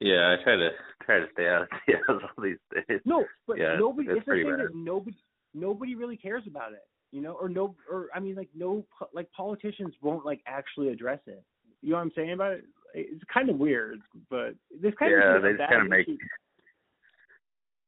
Yeah, 0.01 0.37
I 0.39 0.43
try 0.45 0.57
to 0.57 0.69
try 1.05 1.21
to 1.21 1.27
stay 1.33 1.49
out 1.49 1.63
of 1.63 1.69
Seattle 1.87 2.21
all 2.37 2.45
these 2.45 2.59
days. 2.89 3.01
No, 3.07 3.25
but 3.47 3.59
Yeah, 3.59 3.77
nobody. 3.79 4.09
it's 4.09 4.19
It's, 4.19 4.27
the 4.27 4.33
thing 4.35 4.51
bad. 4.51 4.61
that 4.61 4.75
nobody 4.75 5.17
nobody 5.55 5.95
really 5.95 6.19
cares 6.19 6.43
about 6.47 6.73
it, 6.75 6.87
you 7.13 7.23
know, 7.23 7.33
or 7.41 7.49
no, 7.49 7.75
or 7.91 8.09
I 8.15 8.21
mean, 8.21 8.35
like 8.37 8.51
no, 8.55 8.85
like 9.15 9.33
politicians 9.33 9.95
won't 10.03 10.27
like 10.27 10.43
actually 10.47 10.89
address 10.91 11.21
it. 11.27 11.43
You 11.83 11.91
know 11.91 11.97
what 11.97 12.03
I'm 12.03 12.13
saying 12.17 12.33
about 12.33 12.53
it? 12.53 12.65
It's 12.95 13.23
kind 13.33 13.51
of 13.51 13.59
weird, 13.59 14.01
but 14.31 14.55
this 14.83 14.95
kind 14.99 15.13
Yeah, 15.13 15.37
of 15.37 15.43
they 15.43 15.53
just 15.53 15.69
kind 15.71 15.83
of 15.83 15.89
make 15.89 16.07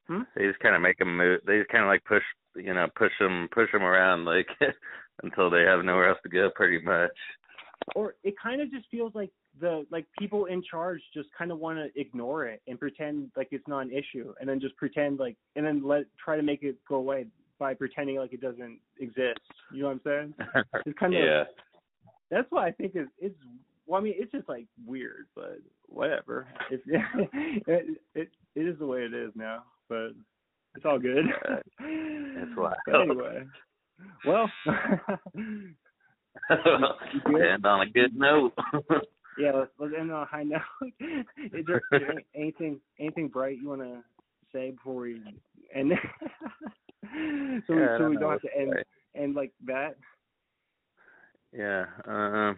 Hmm? 0.08 0.22
they 0.36 0.46
just 0.46 0.58
kind 0.60 0.74
of 0.74 0.80
make 0.80 0.98
them 0.98 1.16
move. 1.16 1.40
They 1.46 1.58
just 1.58 1.68
kind 1.70 1.84
of 1.84 1.88
like 1.88 2.04
push 2.04 2.22
you 2.56 2.72
know 2.74 2.86
push 2.96 3.12
them 3.20 3.48
push 3.52 3.70
them 3.72 3.82
around 3.82 4.24
like 4.24 4.48
until 5.22 5.50
they 5.50 5.62
have 5.62 5.84
nowhere 5.84 6.08
else 6.08 6.18
to 6.22 6.28
go, 6.30 6.50
pretty 6.54 6.80
much. 6.84 7.10
or 7.94 8.14
it 8.24 8.34
kind 8.42 8.60
of 8.62 8.70
just 8.70 8.86
feels 8.90 9.14
like 9.14 9.30
the 9.60 9.84
like 9.90 10.06
people 10.18 10.46
in 10.46 10.62
charge 10.62 11.00
just 11.12 11.28
kind 11.36 11.50
of 11.52 11.58
want 11.58 11.78
to 11.78 12.00
ignore 12.00 12.46
it 12.46 12.62
and 12.68 12.78
pretend 12.78 13.30
like 13.36 13.48
it's 13.50 13.66
not 13.68 13.80
an 13.80 13.92
issue 13.92 14.32
and 14.40 14.48
then 14.48 14.60
just 14.60 14.76
pretend 14.76 15.18
like 15.18 15.36
and 15.56 15.66
then 15.66 15.82
let 15.86 16.04
try 16.22 16.36
to 16.36 16.42
make 16.42 16.62
it 16.62 16.76
go 16.88 16.96
away 16.96 17.26
by 17.58 17.74
pretending 17.74 18.16
like 18.16 18.32
it 18.32 18.40
doesn't 18.40 18.78
exist 19.00 19.40
you 19.72 19.82
know 19.82 19.88
what 19.88 19.92
i'm 19.94 20.00
saying 20.04 20.64
It's 20.86 20.98
kind 20.98 21.12
of- 21.14 21.24
yeah. 21.24 21.44
that's 22.30 22.46
why 22.50 22.68
i 22.68 22.70
think 22.70 22.94
is 22.94 23.08
it's 23.18 23.34
well 23.88 24.00
i 24.00 24.04
mean 24.04 24.14
it's 24.16 24.30
just 24.30 24.48
like 24.48 24.66
weird 24.86 25.26
but 25.34 25.58
whatever 25.88 26.46
it's 26.70 26.84
it, 26.86 27.98
it 28.14 28.28
it 28.54 28.60
is 28.60 28.78
the 28.78 28.86
way 28.86 29.00
it 29.00 29.14
is 29.14 29.32
now 29.34 29.64
but 29.88 30.10
it's 30.76 30.84
all 30.84 30.98
good 30.98 31.24
it's 31.80 32.56
wild. 32.56 32.74
Anyway 32.94 33.44
well 34.24 34.48
and 36.50 37.66
on 37.66 37.80
a 37.80 37.90
good 37.90 38.14
note. 38.16 38.52
Yeah, 39.38 39.52
let's, 39.52 39.70
let's 39.78 39.94
end 39.98 40.10
on 40.10 40.22
a 40.22 40.26
high 40.26 40.42
note. 40.42 40.60
Is 41.00 41.64
there, 41.66 41.80
anything 42.34 42.80
anything 42.98 43.28
bright 43.28 43.58
you 43.60 43.68
want 43.68 43.82
to 43.82 44.02
say 44.52 44.72
before 44.72 44.96
we 45.02 45.20
end? 45.74 45.92
so 47.66 47.74
we, 47.74 47.80
Yeah, 47.80 47.98
so 47.98 48.08
we 48.08 48.14
know 48.14 48.20
don't 48.20 48.30
have 48.32 48.40
to 48.42 48.56
end 48.58 48.72
say. 48.74 49.22
end 49.22 49.34
like 49.36 49.52
that. 49.66 49.96
Yeah. 51.52 51.84
Um. 52.06 52.34
Uh. 52.34 52.54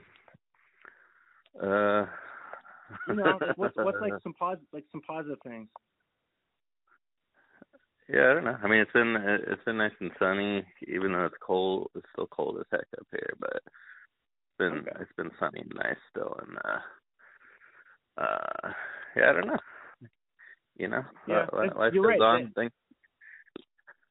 You 1.55 3.15
know, 3.15 3.39
what's 3.57 3.77
what's 3.77 4.01
like 4.01 4.15
some 4.23 4.35
positive 4.35 4.67
like 4.73 4.85
some 4.91 5.03
positive 5.03 5.39
things. 5.43 5.69
Yeah, 8.09 8.31
I 8.31 8.35
don't 8.35 8.45
know. 8.45 8.57
I 8.63 8.67
mean, 8.67 8.81
it's 8.81 8.93
been 8.93 9.17
it's 9.17 9.65
been 9.65 9.79
nice 9.79 9.93
and 10.01 10.11
sunny, 10.19 10.65
even 10.89 11.13
though 11.13 11.27
it's 11.27 11.37
cold. 11.41 11.91
It's 11.95 12.07
still 12.13 12.27
cold 12.27 12.59
as 12.59 12.67
heck 12.73 12.87
up 12.99 13.07
here, 13.13 13.35
but 13.39 13.53
it's 13.55 14.59
been 14.59 14.79
Okay. 14.79 15.01
it's 15.01 15.13
been 15.17 15.31
sunny 15.39 15.61
and 15.61 15.73
nice 15.77 15.97
still. 16.11 16.37
And 16.43 16.59
uh, 16.65 18.23
uh, 18.23 18.73
yeah, 19.17 19.31
I 19.31 19.33
don't 19.33 19.47
know. 19.47 19.59
You 20.77 20.89
know, 20.89 21.05
Yeah, 21.29 21.47
li- 21.53 21.59
li- 21.61 21.67
it's- 21.67 21.77
life 21.79 21.93
you're 21.95 22.03
goes 22.03 22.21
right, 22.21 22.21
on. 22.21 22.53
Things, 22.55 22.73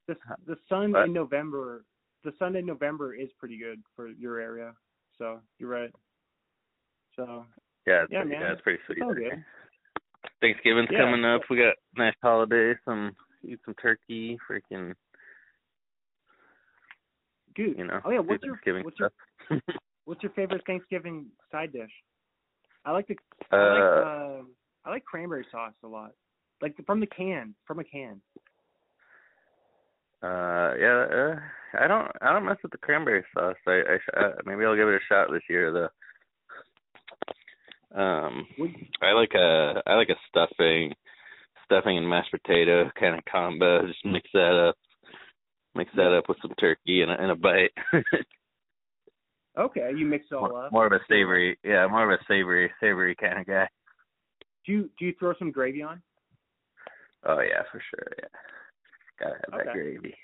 The 0.08 0.16
the 0.46 0.58
sun 0.70 0.92
What? 0.94 1.06
in 1.06 1.14
November, 1.14 1.84
the 2.24 2.32
sun 2.40 2.56
in 2.56 2.66
November 2.66 3.14
is 3.16 3.30
pretty 3.34 3.58
good 3.58 3.82
for 3.96 4.08
your 4.08 4.40
area. 4.40 4.74
So 5.18 5.42
you're 5.58 5.70
right. 5.70 5.94
So 7.20 7.46
yeah, 7.86 8.04
it's 8.04 8.12
Yeah, 8.14 8.22
pretty, 8.22 8.40
man. 8.40 8.52
it's 8.54 8.62
pretty 8.62 8.80
sweet. 8.86 9.04
Thanksgiving's 10.42 10.90
Yeah. 10.90 11.00
coming 11.00 11.26
up. 11.26 11.42
We 11.50 11.58
got 11.58 11.76
nice 11.98 12.16
holiday. 12.22 12.76
Some 12.86 13.14
eat 13.44 13.60
some 13.66 13.74
turkey. 13.76 14.38
Freaking, 14.50 14.96
Dude, 17.56 17.78
you 17.78 17.84
know. 17.86 18.00
oh 18.06 18.12
yeah, 18.12 18.20
what's 18.20 18.44
your 18.44 18.58
what's 18.84 19.00
your 19.00 19.12
what's 20.06 20.24
your 20.24 20.32
favorite 20.32 20.62
Thanksgiving 20.66 21.28
side 21.52 21.74
dish? 21.74 21.92
I 22.86 22.94
like 22.94 23.08
the 23.08 23.16
uh, 23.52 23.56
I 23.58 23.74
like 23.74 24.06
uh, 24.06 24.44
I 24.86 24.90
like 24.90 25.04
cranberry 25.04 25.46
sauce 25.52 25.74
a 25.84 25.88
lot. 25.88 26.14
Like 26.62 26.78
the, 26.78 26.84
from 26.84 27.02
the 27.02 27.08
can, 27.08 27.54
from 27.66 27.80
a 27.80 27.84
can. 27.84 28.22
Uh, 30.22 30.74
yeah, 30.78 31.06
uh, 31.10 31.40
I 31.80 31.88
don't, 31.88 32.12
I 32.22 32.34
don't 32.34 32.44
mess 32.46 32.58
with 32.62 32.74
the 32.74 32.78
cranberry 32.78 33.24
sauce. 33.34 33.56
I, 33.66 33.72
I, 33.72 33.98
sh- 33.98 34.18
uh, 34.18 34.32
maybe 34.46 34.66
I'll 34.66 34.76
give 34.76 34.90
it 34.90 34.96
a 34.96 35.00
shot 35.08 35.32
this 35.32 35.44
year 35.50 35.72
though. 35.72 35.88
Um, 37.96 38.46
I 39.02 39.12
like 39.12 39.32
a, 39.34 39.82
I 39.88 39.96
like 39.96 40.10
a 40.10 40.16
stuffing, 40.30 40.94
stuffing 41.66 41.98
and 41.98 42.08
mashed 42.08 42.32
potato 42.32 42.90
kind 43.00 43.16
of 43.18 43.26
combo. 43.26 43.86
Just 43.88 44.06
mix 44.06 44.30
that 44.34 44.68
up, 44.70 44.76
mix 45.76 45.92
that 45.96 46.16
up 46.16 46.30
with 46.30 46.38
some 46.42 46.54
turkey 46.60 47.02
and 47.02 47.12
a, 47.12 47.20
and 47.20 47.32
a 47.32 47.36
bite. 47.36 47.72
okay, 49.60 49.92
you 49.96 50.06
mix 50.06 50.28
it 50.32 50.36
all 50.36 50.50
more, 50.50 50.66
up. 50.66 50.72
more 50.72 50.86
of 50.86 50.92
a 50.94 51.00
savory, 51.10 51.58
yeah, 51.64 51.88
more 51.88 52.12
of 52.12 52.20
a 52.20 52.24
savory, 52.28 52.72
savory 52.80 53.16
kind 53.16 53.40
of 53.40 53.48
guy. 53.48 53.68
Do 54.66 54.72
you 54.74 54.90
do 55.00 55.06
you 55.06 55.14
throw 55.18 55.34
some 55.40 55.52
gravy 55.52 55.82
on? 55.82 56.02
Oh 57.26 57.40
yeah, 57.40 57.64
for 57.72 57.82
sure. 57.90 58.08
Yeah, 58.20 58.28
gotta 59.20 59.36
have 59.52 59.66
that 59.66 59.74
gravy. 59.74 60.16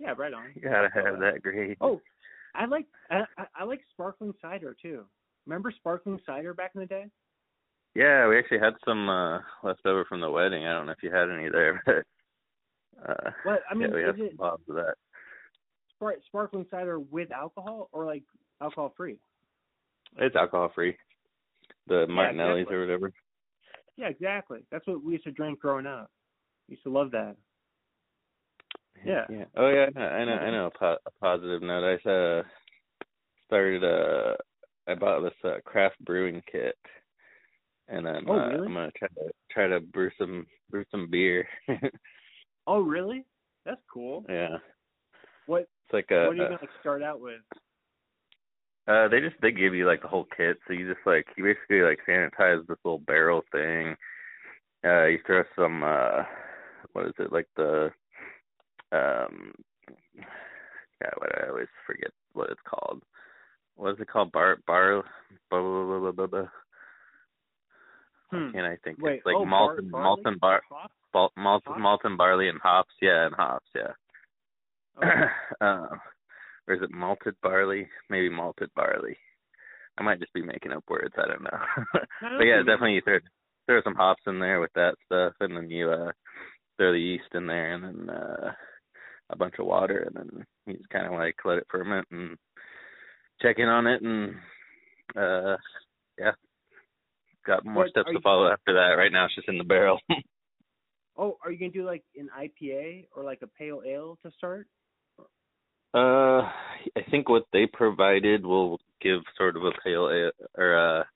Yeah, 0.00 0.14
right 0.16 0.32
on. 0.34 0.52
You 0.54 0.60
gotta 0.60 0.90
have 0.94 1.18
that 1.20 1.42
gravy. 1.42 1.76
Oh, 1.80 2.00
I 2.54 2.66
like 2.66 2.86
I- 3.10 3.24
I 3.54 3.64
like 3.64 3.80
sparkling 3.92 4.34
cider 4.42 4.76
too. 4.80 5.04
Remember 5.46 5.72
sparkling 5.74 6.20
cider 6.26 6.54
back 6.54 6.72
in 6.74 6.80
the 6.80 6.86
day? 6.86 7.06
Yeah, 7.94 8.28
we 8.28 8.38
actually 8.38 8.58
had 8.58 8.74
some 8.84 9.08
uh 9.08 9.38
left 9.62 9.86
over 9.86 10.04
from 10.04 10.20
the 10.20 10.30
wedding. 10.30 10.66
I 10.66 10.72
don't 10.72 10.86
know 10.86 10.92
if 10.92 11.02
you 11.02 11.10
had 11.10 11.30
any 11.30 11.48
there, 11.48 11.82
but 11.86 12.04
uh 13.08 13.30
What 13.44 13.62
I 13.70 13.74
mean, 13.74 13.90
yeah, 13.90 13.94
we 13.94 14.04
it 14.04 14.16
some 14.30 14.36
bottles 14.36 14.60
of 14.68 14.76
that. 14.76 14.94
spar- 15.94 16.16
sparkling 16.26 16.66
cider 16.70 16.98
with 16.98 17.32
alcohol 17.32 17.88
or 17.92 18.04
like 18.04 18.24
alcohol 18.60 18.92
free? 18.96 19.18
It's 20.18 20.36
alcohol 20.36 20.72
free. 20.74 20.96
The 21.86 22.06
Martinelli's 22.08 22.62
exactly. 22.62 22.76
or 22.76 22.80
whatever. 22.80 23.12
Yeah, 23.96 24.08
exactly. 24.08 24.60
That's 24.70 24.86
what 24.86 25.02
we 25.02 25.12
used 25.12 25.24
to 25.24 25.30
drink 25.30 25.60
growing 25.60 25.86
up. 25.86 26.10
We 26.68 26.72
used 26.72 26.82
to 26.84 26.90
love 26.90 27.12
that. 27.12 27.36
Yeah. 29.04 29.24
Yeah. 29.30 29.44
Oh 29.56 29.68
yeah, 29.68 29.86
I 29.86 29.98
know. 29.98 30.06
I 30.06 30.24
know. 30.24 30.32
I 30.32 30.50
know. 30.50 30.66
A, 30.66 30.78
po- 30.78 30.98
a 31.06 31.10
positive 31.20 31.62
note. 31.62 31.98
I 32.04 32.10
uh 32.10 32.42
started. 33.46 33.84
Uh, 33.84 34.34
I 34.88 34.94
bought 34.94 35.22
this 35.22 35.32
uh, 35.44 35.58
craft 35.64 35.96
brewing 36.04 36.42
kit, 36.50 36.76
and 37.88 38.08
I'm. 38.08 38.28
Oh, 38.28 38.38
uh, 38.38 38.48
really? 38.48 38.66
I'm 38.66 38.74
gonna 38.74 38.90
try 38.96 39.08
to 39.08 39.30
try 39.50 39.66
to 39.68 39.80
brew 39.80 40.10
some 40.18 40.46
brew 40.70 40.84
some 40.90 41.08
beer. 41.10 41.48
Oh, 42.66 42.80
really? 42.80 43.24
That's 43.64 43.80
cool. 43.92 44.24
yeah. 44.28 44.56
What 45.46 45.60
It's 45.60 45.92
like 45.92 46.10
a. 46.10 46.26
what 46.26 46.32
are 46.32 46.34
you 46.34 46.42
gonna 46.48 46.58
start 46.80 47.02
out 47.02 47.20
with? 47.20 47.40
Uh, 48.88 49.08
they 49.08 49.20
just 49.20 49.36
they 49.42 49.52
give 49.52 49.74
you 49.74 49.86
like 49.86 50.02
the 50.02 50.08
whole 50.08 50.26
kit, 50.36 50.58
so 50.66 50.72
you 50.72 50.92
just 50.92 51.04
like 51.06 51.26
you 51.36 51.44
basically 51.44 51.82
like 51.82 51.98
sanitize 52.08 52.66
this 52.66 52.78
little 52.84 52.98
barrel 52.98 53.42
thing. 53.52 53.94
Uh, 54.84 55.06
you 55.06 55.18
throw 55.26 55.42
some 55.56 55.82
uh, 55.82 56.22
what 56.92 57.06
is 57.06 57.14
it 57.18 57.32
like 57.32 57.46
the 57.56 57.90
um, 58.92 59.52
yeah, 61.00 61.10
what 61.18 61.40
I 61.40 61.48
always 61.48 61.68
forget 61.86 62.10
what 62.32 62.50
it's 62.50 62.60
called. 62.68 63.02
What 63.76 63.92
is 63.92 64.00
it 64.00 64.08
called? 64.08 64.32
Bar 64.32 64.58
bar 64.66 65.02
blah 65.50 65.60
blah 65.60 65.84
blah 65.84 65.98
blah 66.00 66.12
blah. 66.12 66.26
blah. 66.26 66.48
Hmm. 68.30 68.50
Can't 68.52 68.66
I 68.66 68.76
think? 68.82 68.98
Wait, 69.00 69.18
it's 69.18 69.26
like 69.26 69.36
oh, 69.36 69.44
malt 69.44 69.70
bar- 69.70 69.78
and 69.78 69.90
barley? 69.90 70.04
malt 70.04 70.20
and 70.24 70.40
bar 70.40 70.62
malt 71.14 71.32
malt, 71.36 71.62
Hops? 71.66 71.80
malt 71.80 72.00
and 72.04 72.18
barley 72.18 72.48
and 72.48 72.60
hops. 72.60 72.92
Yeah, 73.00 73.26
and 73.26 73.34
hops. 73.34 73.66
Yeah. 73.74 73.92
Okay. 74.98 75.30
uh, 75.60 75.86
or 76.68 76.74
is 76.74 76.82
it 76.82 76.90
malted 76.90 77.34
barley? 77.42 77.88
Maybe 78.10 78.28
malted 78.28 78.70
barley. 78.74 79.16
I 79.98 80.02
might 80.02 80.20
just 80.20 80.32
be 80.34 80.42
making 80.42 80.72
up 80.72 80.84
words. 80.88 81.14
I 81.16 81.26
don't 81.26 81.42
know. 81.42 81.58
But 82.20 82.44
yeah, 82.44 82.58
definitely 82.58 82.94
you 82.94 83.02
throw 83.02 83.18
throw 83.66 83.80
some 83.82 83.94
hops 83.94 84.22
in 84.26 84.38
there 84.38 84.60
with 84.60 84.72
that 84.74 84.94
stuff, 85.06 85.34
and 85.40 85.56
then 85.56 85.70
you 85.70 85.90
uh 85.90 86.10
throw 86.76 86.92
the 86.92 86.98
yeast 86.98 87.34
in 87.34 87.46
there, 87.46 87.72
and 87.74 87.84
then 87.84 88.10
uh 88.10 88.52
a 89.30 89.36
bunch 89.36 89.54
of 89.58 89.66
water, 89.66 90.06
and 90.06 90.14
then 90.16 90.46
you 90.66 90.74
just 90.74 90.88
kind 90.90 91.06
of 91.06 91.12
like 91.12 91.36
let 91.44 91.58
it 91.58 91.66
ferment 91.70 92.06
and 92.10 92.36
check 93.40 93.58
in 93.58 93.68
on 93.68 93.86
it, 93.86 94.02
and 94.02 94.34
uh 95.16 95.56
yeah, 96.18 96.32
got 97.46 97.64
more 97.64 97.84
What, 97.84 97.90
steps 97.90 98.08
to 98.08 98.14
you- 98.14 98.20
follow 98.22 98.50
after 98.50 98.72
that. 98.74 98.94
Right 98.96 99.12
now, 99.12 99.26
it's 99.26 99.34
just 99.34 99.48
in 99.48 99.58
the 99.58 99.64
barrel. 99.64 100.00
Oh, 101.18 101.38
are 101.42 101.50
you 101.50 101.58
gonna 101.58 101.70
do 101.70 101.86
like 101.86 102.04
an 102.16 102.28
IPA 102.38 103.06
or 103.16 103.24
like 103.24 103.40
a 103.40 103.46
pale 103.46 103.80
ale 103.86 104.18
to 104.22 104.30
start? 104.32 104.66
Uh, 105.94 106.42
I 106.42 107.02
think 107.10 107.30
what 107.30 107.44
they 107.54 107.64
provided 107.66 108.44
will 108.44 108.78
give 109.00 109.22
sort 109.38 109.56
of 109.56 109.64
a 109.64 109.70
pale 109.82 110.10
ale 110.10 110.30
or 110.58 110.74
a, 110.74 111.06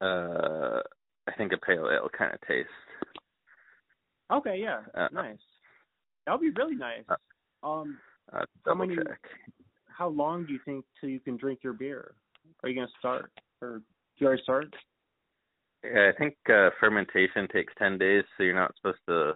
uh, 0.00 0.82
I 1.26 1.32
think 1.36 1.52
a 1.52 1.56
pale 1.58 1.90
ale 1.92 2.08
kind 2.16 2.32
of 2.32 2.40
taste. 2.46 2.68
Okay, 4.32 4.58
yeah, 4.62 4.82
Uh, 4.94 5.08
nice. 5.10 5.38
That 6.26 6.32
would 6.38 6.40
be 6.42 6.50
really 6.50 6.76
nice. 6.76 7.02
Um, 7.64 7.98
Uh, 8.32 8.44
double 8.64 8.86
many- 8.86 9.02
check. 9.02 9.20
How 9.96 10.08
long 10.08 10.46
do 10.46 10.52
you 10.52 10.60
think 10.64 10.84
till 11.00 11.10
you 11.10 11.20
can 11.20 11.36
drink 11.36 11.60
your 11.62 11.72
beer? 11.72 12.14
Are 12.62 12.68
you 12.68 12.74
gonna 12.74 12.88
start, 12.98 13.32
or 13.60 13.78
do 13.78 13.84
you 14.18 14.26
already 14.26 14.42
start? 14.42 14.74
Yeah, 15.84 16.10
I 16.14 16.18
think 16.18 16.36
uh, 16.48 16.70
fermentation 16.78 17.48
takes 17.48 17.72
ten 17.78 17.98
days, 17.98 18.24
so 18.36 18.42
you're 18.42 18.54
not 18.54 18.74
supposed 18.76 19.00
to 19.08 19.32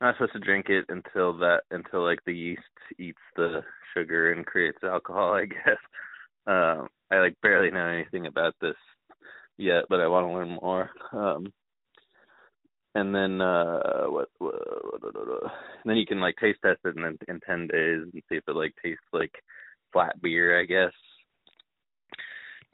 not 0.00 0.14
supposed 0.14 0.34
to 0.34 0.38
drink 0.38 0.66
it 0.68 0.84
until 0.88 1.36
that 1.38 1.62
until 1.70 2.04
like 2.04 2.20
the 2.26 2.34
yeast 2.34 2.62
eats 2.98 3.18
the 3.36 3.62
sugar 3.94 4.32
and 4.32 4.46
creates 4.46 4.78
alcohol. 4.82 5.34
I 5.34 5.44
guess. 5.46 5.78
Um, 6.46 6.88
I 7.10 7.18
like 7.18 7.36
barely 7.42 7.70
know 7.70 7.86
anything 7.86 8.26
about 8.26 8.54
this 8.60 8.76
yet, 9.56 9.84
but 9.88 10.00
I 10.00 10.08
want 10.08 10.26
to 10.26 10.32
learn 10.32 10.58
more. 10.60 10.90
Um, 11.12 11.52
and 12.94 13.14
then 13.14 13.40
uh 13.40 14.04
what, 14.06 14.28
what, 14.38 14.54
what, 15.02 15.14
what, 15.14 15.52
then 15.84 15.96
you 15.96 16.06
can 16.06 16.20
like 16.20 16.36
taste 16.40 16.58
test 16.64 16.80
it 16.84 16.96
in 16.96 17.18
in 17.28 17.40
10 17.40 17.66
days 17.66 18.00
and 18.02 18.12
see 18.12 18.36
if 18.36 18.44
it 18.48 18.56
like 18.56 18.74
tastes 18.82 19.02
like 19.12 19.32
flat 19.92 20.20
beer, 20.20 20.60
I 20.60 20.64
guess. 20.64 20.92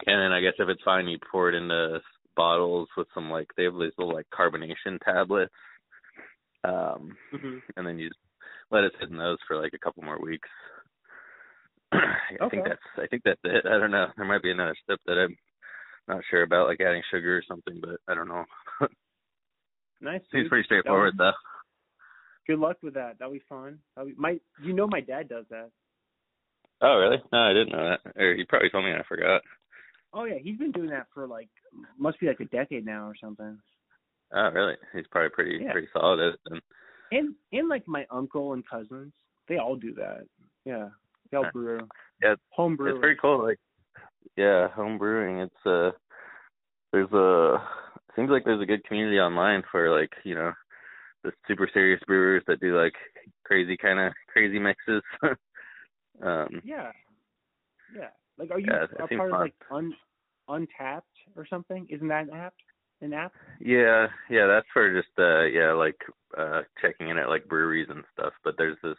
And 0.06 0.20
then 0.20 0.32
I 0.32 0.40
guess 0.40 0.54
if 0.58 0.68
it's 0.68 0.82
fine, 0.84 1.06
you 1.06 1.18
pour 1.30 1.48
it 1.48 1.54
into 1.54 2.00
bottles 2.36 2.88
with 2.96 3.06
some 3.14 3.30
like 3.30 3.48
they 3.56 3.64
have 3.64 3.74
these 3.74 3.92
little 3.98 4.14
like 4.14 4.26
carbonation 4.36 4.98
tablets. 5.04 5.54
Um 6.64 7.16
hmm 7.32 7.58
and 7.76 7.86
then 7.86 7.98
you 7.98 8.10
let 8.70 8.84
it 8.84 8.92
sit 9.00 9.10
in 9.10 9.16
those 9.16 9.38
for 9.46 9.60
like 9.60 9.72
a 9.74 9.78
couple 9.78 10.02
more 10.02 10.20
weeks. 10.20 10.48
I 11.92 12.48
think 12.50 12.64
that's 12.64 12.80
I 12.96 13.06
think 13.06 13.22
that's 13.24 13.40
it. 13.44 13.66
I 13.66 13.78
don't 13.78 13.90
know. 13.90 14.06
There 14.16 14.26
might 14.26 14.42
be 14.42 14.50
another 14.50 14.76
step 14.82 14.98
that 15.06 15.18
I'm 15.18 15.36
not 16.08 16.22
sure 16.30 16.42
about, 16.42 16.68
like 16.68 16.80
adding 16.80 17.02
sugar 17.10 17.38
or 17.38 17.42
something, 17.48 17.80
but 17.80 18.00
I 18.08 18.14
don't 18.14 18.28
know. 18.28 18.44
Nice. 20.00 20.20
Seems 20.32 20.48
pretty 20.48 20.64
straightforward 20.64 21.14
though. 21.16 21.32
Good 22.46 22.58
luck 22.58 22.76
with 22.82 22.94
that. 22.94 23.18
That'll 23.18 23.32
be 23.32 23.42
fun. 23.48 23.78
That'll 23.96 24.10
be, 24.10 24.16
my, 24.18 24.38
you 24.62 24.74
know, 24.74 24.86
my 24.86 25.00
dad 25.00 25.28
does 25.28 25.46
that. 25.50 25.70
Oh 26.82 26.96
really? 26.98 27.22
No, 27.32 27.38
I 27.38 27.52
didn't 27.52 27.72
know 27.72 27.88
that. 27.90 28.20
Or 28.20 28.32
you 28.34 28.44
probably 28.46 28.68
told 28.70 28.84
me 28.84 28.90
and 28.90 29.00
I 29.00 29.04
forgot. 29.08 29.40
Oh 30.12 30.24
yeah, 30.24 30.38
he's 30.40 30.58
been 30.58 30.72
doing 30.72 30.90
that 30.90 31.06
for 31.14 31.26
like 31.26 31.48
must 31.98 32.20
be 32.20 32.26
like 32.26 32.40
a 32.40 32.44
decade 32.46 32.84
now 32.84 33.06
or 33.08 33.14
something. 33.20 33.58
Oh 34.34 34.50
really? 34.52 34.74
He's 34.94 35.06
probably 35.10 35.30
pretty 35.30 35.60
Yeah. 35.62 35.72
pretty 35.72 35.88
solid 35.92 36.20
at 36.20 36.34
it 36.34 36.40
then. 36.50 36.60
And 37.12 37.34
and 37.52 37.68
like 37.68 37.86
my 37.86 38.04
uncle 38.10 38.52
and 38.52 38.68
cousins, 38.68 39.12
they 39.48 39.56
all 39.58 39.76
do 39.76 39.94
that. 39.94 40.26
Yeah, 40.64 40.88
they 41.30 41.36
all 41.36 41.50
brew. 41.52 41.80
Yeah, 42.22 42.34
home 42.50 42.76
brew. 42.76 42.90
It's 42.94 43.00
pretty 43.00 43.18
cool. 43.20 43.42
Like, 43.42 43.58
yeah, 44.36 44.68
home 44.68 44.98
brewing. 44.98 45.40
It's 45.40 45.66
uh, 45.66 45.90
there's 46.92 47.12
a 47.12 47.58
seems 48.16 48.30
like 48.30 48.44
there's 48.44 48.62
a 48.62 48.66
good 48.66 48.84
community 48.84 49.18
online 49.18 49.62
for 49.70 49.90
like 49.98 50.12
you 50.24 50.34
know, 50.34 50.52
the 51.22 51.32
super 51.48 51.68
serious 51.72 52.00
brewers 52.06 52.42
that 52.46 52.60
do 52.60 52.76
like 52.80 52.94
crazy 53.44 53.76
kind 53.76 54.00
of 54.00 54.12
crazy 54.32 54.58
mixes. 54.58 55.02
um, 56.22 56.62
Yeah, 56.62 56.92
yeah. 57.94 58.08
Like, 58.38 58.50
are 58.50 58.58
you 58.58 58.68
Yeah, 58.72 58.86
a 58.98 59.08
part 59.08 59.32
of 59.32 59.40
like 59.40 59.54
un 59.70 59.94
Untappd 60.48 61.02
or 61.36 61.46
something? 61.48 61.86
Isn't 61.88 62.08
that 62.08 62.28
an 62.28 62.34
app? 62.34 62.54
An 63.00 63.12
app? 63.12 63.32
yeah, 63.60 64.08
yeah, 64.30 64.46
that's 64.46 64.66
for 64.72 64.92
just 64.94 65.12
uh, 65.18 65.44
yeah, 65.44 65.72
like 65.72 65.96
uh, 66.36 66.62
checking 66.80 67.08
in 67.08 67.18
at 67.18 67.28
like 67.28 67.46
breweries 67.46 67.88
and 67.90 68.04
stuff. 68.12 68.32
But 68.44 68.54
there's 68.58 68.76
this. 68.82 68.96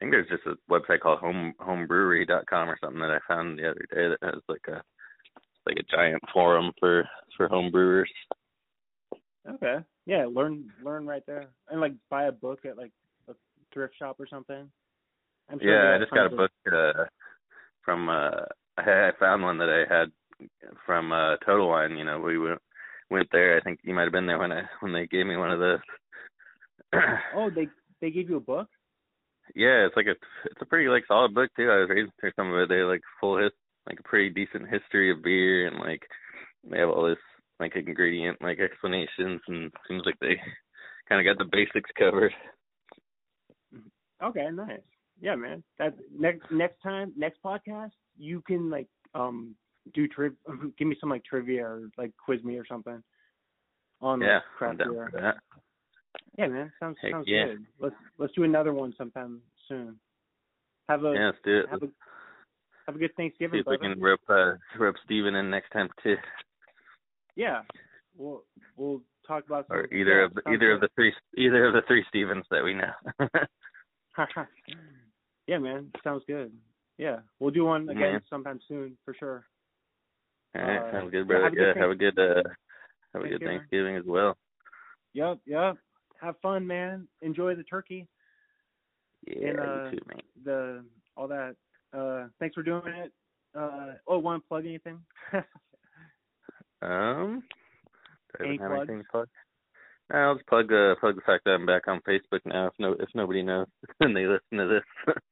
I 0.00 0.04
think 0.04 0.12
there's 0.12 0.28
just 0.28 0.46
a 0.46 0.56
website 0.72 1.00
called 1.00 1.18
home 1.18 1.54
homebrewery.com 1.60 2.68
or 2.70 2.78
something 2.80 3.00
that 3.00 3.10
I 3.10 3.18
found 3.28 3.58
the 3.58 3.70
other 3.70 3.86
day 3.92 4.08
that 4.08 4.18
has 4.22 4.42
like 4.48 4.66
a 4.68 4.82
like 5.66 5.76
a 5.78 5.96
giant 5.96 6.22
forum 6.32 6.72
for 6.78 7.08
for 7.40 7.48
home 7.48 7.70
brewers. 7.70 8.10
Okay. 9.48 9.76
Yeah, 10.04 10.26
learn 10.30 10.66
learn 10.84 11.06
right 11.06 11.22
there, 11.26 11.46
and 11.70 11.80
like 11.80 11.94
buy 12.10 12.24
a 12.24 12.32
book 12.32 12.66
at 12.66 12.76
like 12.76 12.92
a 13.30 13.32
thrift 13.72 13.94
shop 13.98 14.16
or 14.20 14.26
something. 14.28 14.70
I'm 15.48 15.58
sure 15.58 15.90
yeah, 15.90 15.96
I 15.96 15.98
just 15.98 16.12
got 16.12 16.26
a 16.26 16.36
book 16.36 16.50
uh, 16.70 17.04
from 17.82 18.10
uh 18.10 18.44
I 18.76 18.82
I 18.82 19.10
found 19.18 19.42
one 19.42 19.56
that 19.56 19.70
I 19.70 19.92
had 19.92 20.12
from 20.84 21.12
uh 21.12 21.36
Total 21.46 21.66
Wine, 21.66 21.96
you 21.96 22.04
know, 22.04 22.20
we 22.20 22.36
went 22.36 22.60
went 23.10 23.28
there. 23.32 23.56
I 23.56 23.60
think 23.62 23.80
you 23.84 23.94
might 23.94 24.02
have 24.02 24.12
been 24.12 24.26
there 24.26 24.38
when 24.38 24.52
I 24.52 24.64
when 24.80 24.92
they 24.92 25.06
gave 25.06 25.24
me 25.24 25.36
one 25.36 25.50
of 25.50 25.60
those. 25.60 25.80
Oh, 27.34 27.48
they 27.48 27.68
they 28.02 28.10
gave 28.10 28.28
you 28.28 28.36
a 28.36 28.40
book. 28.40 28.68
yeah, 29.54 29.86
it's 29.86 29.96
like 29.96 30.06
a 30.06 30.16
it's 30.44 30.60
a 30.60 30.66
pretty 30.66 30.90
like 30.90 31.04
solid 31.08 31.34
book 31.34 31.48
too. 31.56 31.70
I 31.70 31.80
was 31.80 31.88
reading 31.88 32.12
through 32.20 32.32
some 32.36 32.52
of 32.52 32.60
it. 32.60 32.68
They 32.68 32.82
like 32.82 33.00
full 33.18 33.38
his 33.38 33.52
like 33.88 33.98
a 33.98 34.08
pretty 34.08 34.28
decent 34.28 34.68
history 34.68 35.10
of 35.10 35.22
beer 35.22 35.68
and 35.68 35.78
like 35.78 36.02
they 36.70 36.78
have 36.78 36.90
all 36.90 37.08
this 37.08 37.16
like 37.60 37.76
ingredient 37.76 38.38
like 38.42 38.58
explanations 38.58 39.40
and 39.46 39.70
seems 39.88 40.02
like 40.04 40.18
they 40.20 40.36
kind 41.08 41.20
of 41.20 41.36
got 41.36 41.42
the 41.42 41.50
basics 41.50 41.90
covered. 41.98 42.32
Okay, 44.22 44.48
nice. 44.52 44.80
Yeah, 45.20 45.36
man. 45.36 45.62
That 45.78 45.94
next 46.16 46.50
next 46.50 46.80
time 46.82 47.12
next 47.16 47.38
podcast 47.44 47.92
you 48.18 48.42
can 48.46 48.70
like 48.70 48.88
um 49.14 49.54
do 49.94 50.08
triv 50.08 50.32
give 50.78 50.88
me 50.88 50.96
some 51.00 51.10
like 51.10 51.24
trivia 51.24 51.64
or 51.64 51.90
like 51.96 52.12
quiz 52.24 52.42
me 52.42 52.56
or 52.56 52.66
something 52.66 53.02
on 54.00 54.20
like, 54.20 54.28
yeah, 54.28 54.38
I'm 54.60 54.76
craft 54.76 54.78
beer. 54.78 55.34
Yeah, 56.38 56.46
man. 56.48 56.72
Sounds 56.80 56.96
Heck 57.02 57.12
sounds 57.12 57.26
yeah. 57.28 57.46
good. 57.46 57.66
Let's 57.80 57.94
let's 58.18 58.32
do 58.34 58.44
another 58.44 58.72
one 58.72 58.94
sometime 58.96 59.40
soon. 59.68 59.98
Have 60.88 61.04
a 61.04 61.12
Yeah, 61.12 61.26
let's 61.26 61.38
do 61.44 61.58
it. 61.58 61.66
have 61.70 61.82
a 61.82 61.88
have 62.86 62.96
a 62.96 62.98
good 62.98 63.14
Thanksgiving. 63.16 63.58
See 63.58 63.60
if 63.60 63.66
we 63.66 63.78
can 63.78 64.00
rope 64.00 64.20
uh 64.28 64.52
rope 64.78 64.96
Steven 65.04 65.34
in 65.34 65.50
next 65.50 65.70
time 65.70 65.88
too. 66.02 66.16
Yeah. 67.40 67.62
We'll 68.16 68.44
we'll 68.76 69.00
talk 69.26 69.46
about 69.46 69.66
some, 69.68 69.76
or 69.78 69.86
either 69.94 70.18
yeah, 70.18 70.24
of 70.26 70.34
the, 70.34 70.42
either 70.50 70.72
of 70.72 70.80
the 70.82 70.88
three 70.94 71.12
either 71.38 71.64
of 71.66 71.72
the 71.72 71.80
three 71.88 72.04
Stevens 72.10 72.44
that 72.50 72.62
we 72.62 72.74
know. 72.74 72.92
yeah, 75.46 75.58
man. 75.58 75.90
Sounds 76.04 76.22
good. 76.26 76.52
Yeah. 76.98 77.20
We'll 77.38 77.50
do 77.50 77.64
one 77.64 77.88
again 77.88 78.12
Yeah. 78.14 78.18
sometime 78.28 78.60
soon 78.68 78.98
for 79.06 79.14
sure. 79.14 79.46
All 80.54 80.62
right, 80.62 80.78
Uh, 80.88 80.92
sounds 80.92 81.10
good, 81.12 81.18
yeah, 81.20 81.24
brother. 81.24 81.44
have 81.44 81.52
a 81.52 81.56
good 81.56 81.76
Yeah, 81.76 81.80
have 81.82 81.90
a 81.90 81.94
good 81.94 82.18
uh 82.18 82.42
have 83.14 83.24
a 83.24 83.28
good 83.28 83.42
Thanksgiving. 83.42 83.96
As 83.96 84.04
well. 84.04 84.36
Yep, 85.14 85.38
yep. 85.46 85.76
Have 86.20 86.34
fun, 86.42 86.66
man. 86.66 87.08
Enjoy 87.22 87.54
the 87.54 87.62
turkey, 87.64 88.06
Yeah, 89.26 89.48
And, 89.48 89.60
uh, 89.60 89.90
too, 89.92 89.98
man. 90.08 90.20
the 90.44 90.84
all 91.16 91.28
that. 91.28 91.56
Uh 91.96 92.26
thanks 92.38 92.54
for 92.54 92.62
doing 92.62 92.82
it. 92.88 93.12
Uh 93.54 93.94
oh, 94.06 94.18
want 94.18 94.42
to 94.42 94.48
plug 94.48 94.66
anything? 94.66 94.98
Um 96.82 97.42
I 98.38 98.44
Any 98.44 98.58
plugs? 98.58 98.74
anything 98.78 98.98
to 98.98 99.04
plug? 99.10 99.28
No, 100.12 100.18
I'll 100.18 100.34
just 100.34 100.46
plug 100.46 100.72
uh 100.72 100.94
plug 101.00 101.16
the 101.16 101.22
fact 101.26 101.44
that 101.44 101.52
I'm 101.52 101.66
back 101.66 101.88
on 101.88 102.00
Facebook 102.08 102.40
now 102.44 102.68
if 102.68 102.74
no 102.78 102.92
if 102.92 103.08
nobody 103.14 103.42
knows 103.42 103.66
and 104.00 104.16
they 104.16 104.26
listen 104.26 104.58
to 104.58 104.66
this. 104.68 105.14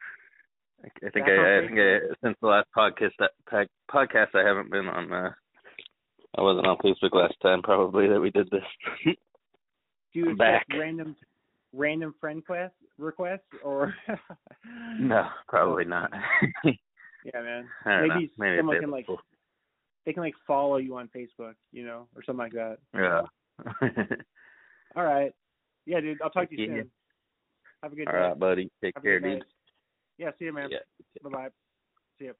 I 0.84 1.10
think 1.10 1.26
I, 1.26 1.58
I 1.58 1.66
think 1.66 1.78
I 1.78 1.98
since 2.22 2.36
the 2.40 2.46
last 2.46 2.68
podcast 2.76 3.10
that 3.18 3.68
podcast 3.90 4.34
I 4.34 4.46
haven't 4.46 4.70
been 4.70 4.86
on 4.86 5.12
uh 5.12 5.30
I 6.36 6.42
wasn't 6.42 6.66
on 6.66 6.76
Facebook 6.78 7.14
last 7.14 7.34
time 7.42 7.62
probably 7.62 8.08
that 8.08 8.20
we 8.20 8.30
did 8.30 8.48
this. 8.50 8.62
do 9.04 9.14
you 10.20 10.36
back. 10.36 10.66
random 10.70 11.16
random 11.72 12.14
friend 12.20 12.44
quest 12.44 12.74
requests 12.98 13.42
or 13.64 13.94
no, 14.98 15.26
probably 15.48 15.84
not. 15.84 16.10
Yeah, 16.64 17.40
man. 17.42 17.68
Maybe 17.84 18.08
know. 18.08 18.30
Maybe 18.38 18.56
someone 18.58 18.76
it's 18.76 18.82
can 18.82 18.90
like 18.90 19.04
available. 19.04 19.22
They 20.08 20.14
can 20.14 20.22
like 20.22 20.34
follow 20.46 20.78
you 20.78 20.96
on 20.96 21.10
Facebook, 21.14 21.52
you 21.70 21.84
know, 21.84 22.08
or 22.16 22.22
something 22.24 22.38
like 22.38 22.52
that. 22.52 22.78
Yeah. 22.94 23.20
All 24.96 25.04
right. 25.04 25.32
Yeah, 25.84 26.00
dude. 26.00 26.22
I'll 26.22 26.30
talk 26.30 26.48
to 26.48 26.58
you 26.58 26.64
Yeah. 26.66 26.76
soon. 26.76 26.90
Have 27.82 27.92
a 27.92 27.94
good 27.94 28.08
All 28.08 28.14
day. 28.14 28.18
All 28.18 28.28
right, 28.30 28.38
buddy. 28.38 28.70
Take 28.82 28.94
Have 28.96 29.04
care, 29.04 29.20
dude. 29.20 29.44
Yeah, 30.16 30.30
see 30.38 30.46
you, 30.46 30.54
man. 30.54 30.70
Yeah. 30.70 30.78
Bye 31.22 31.28
bye. 31.28 31.48
See 32.18 32.24
you. 32.24 32.34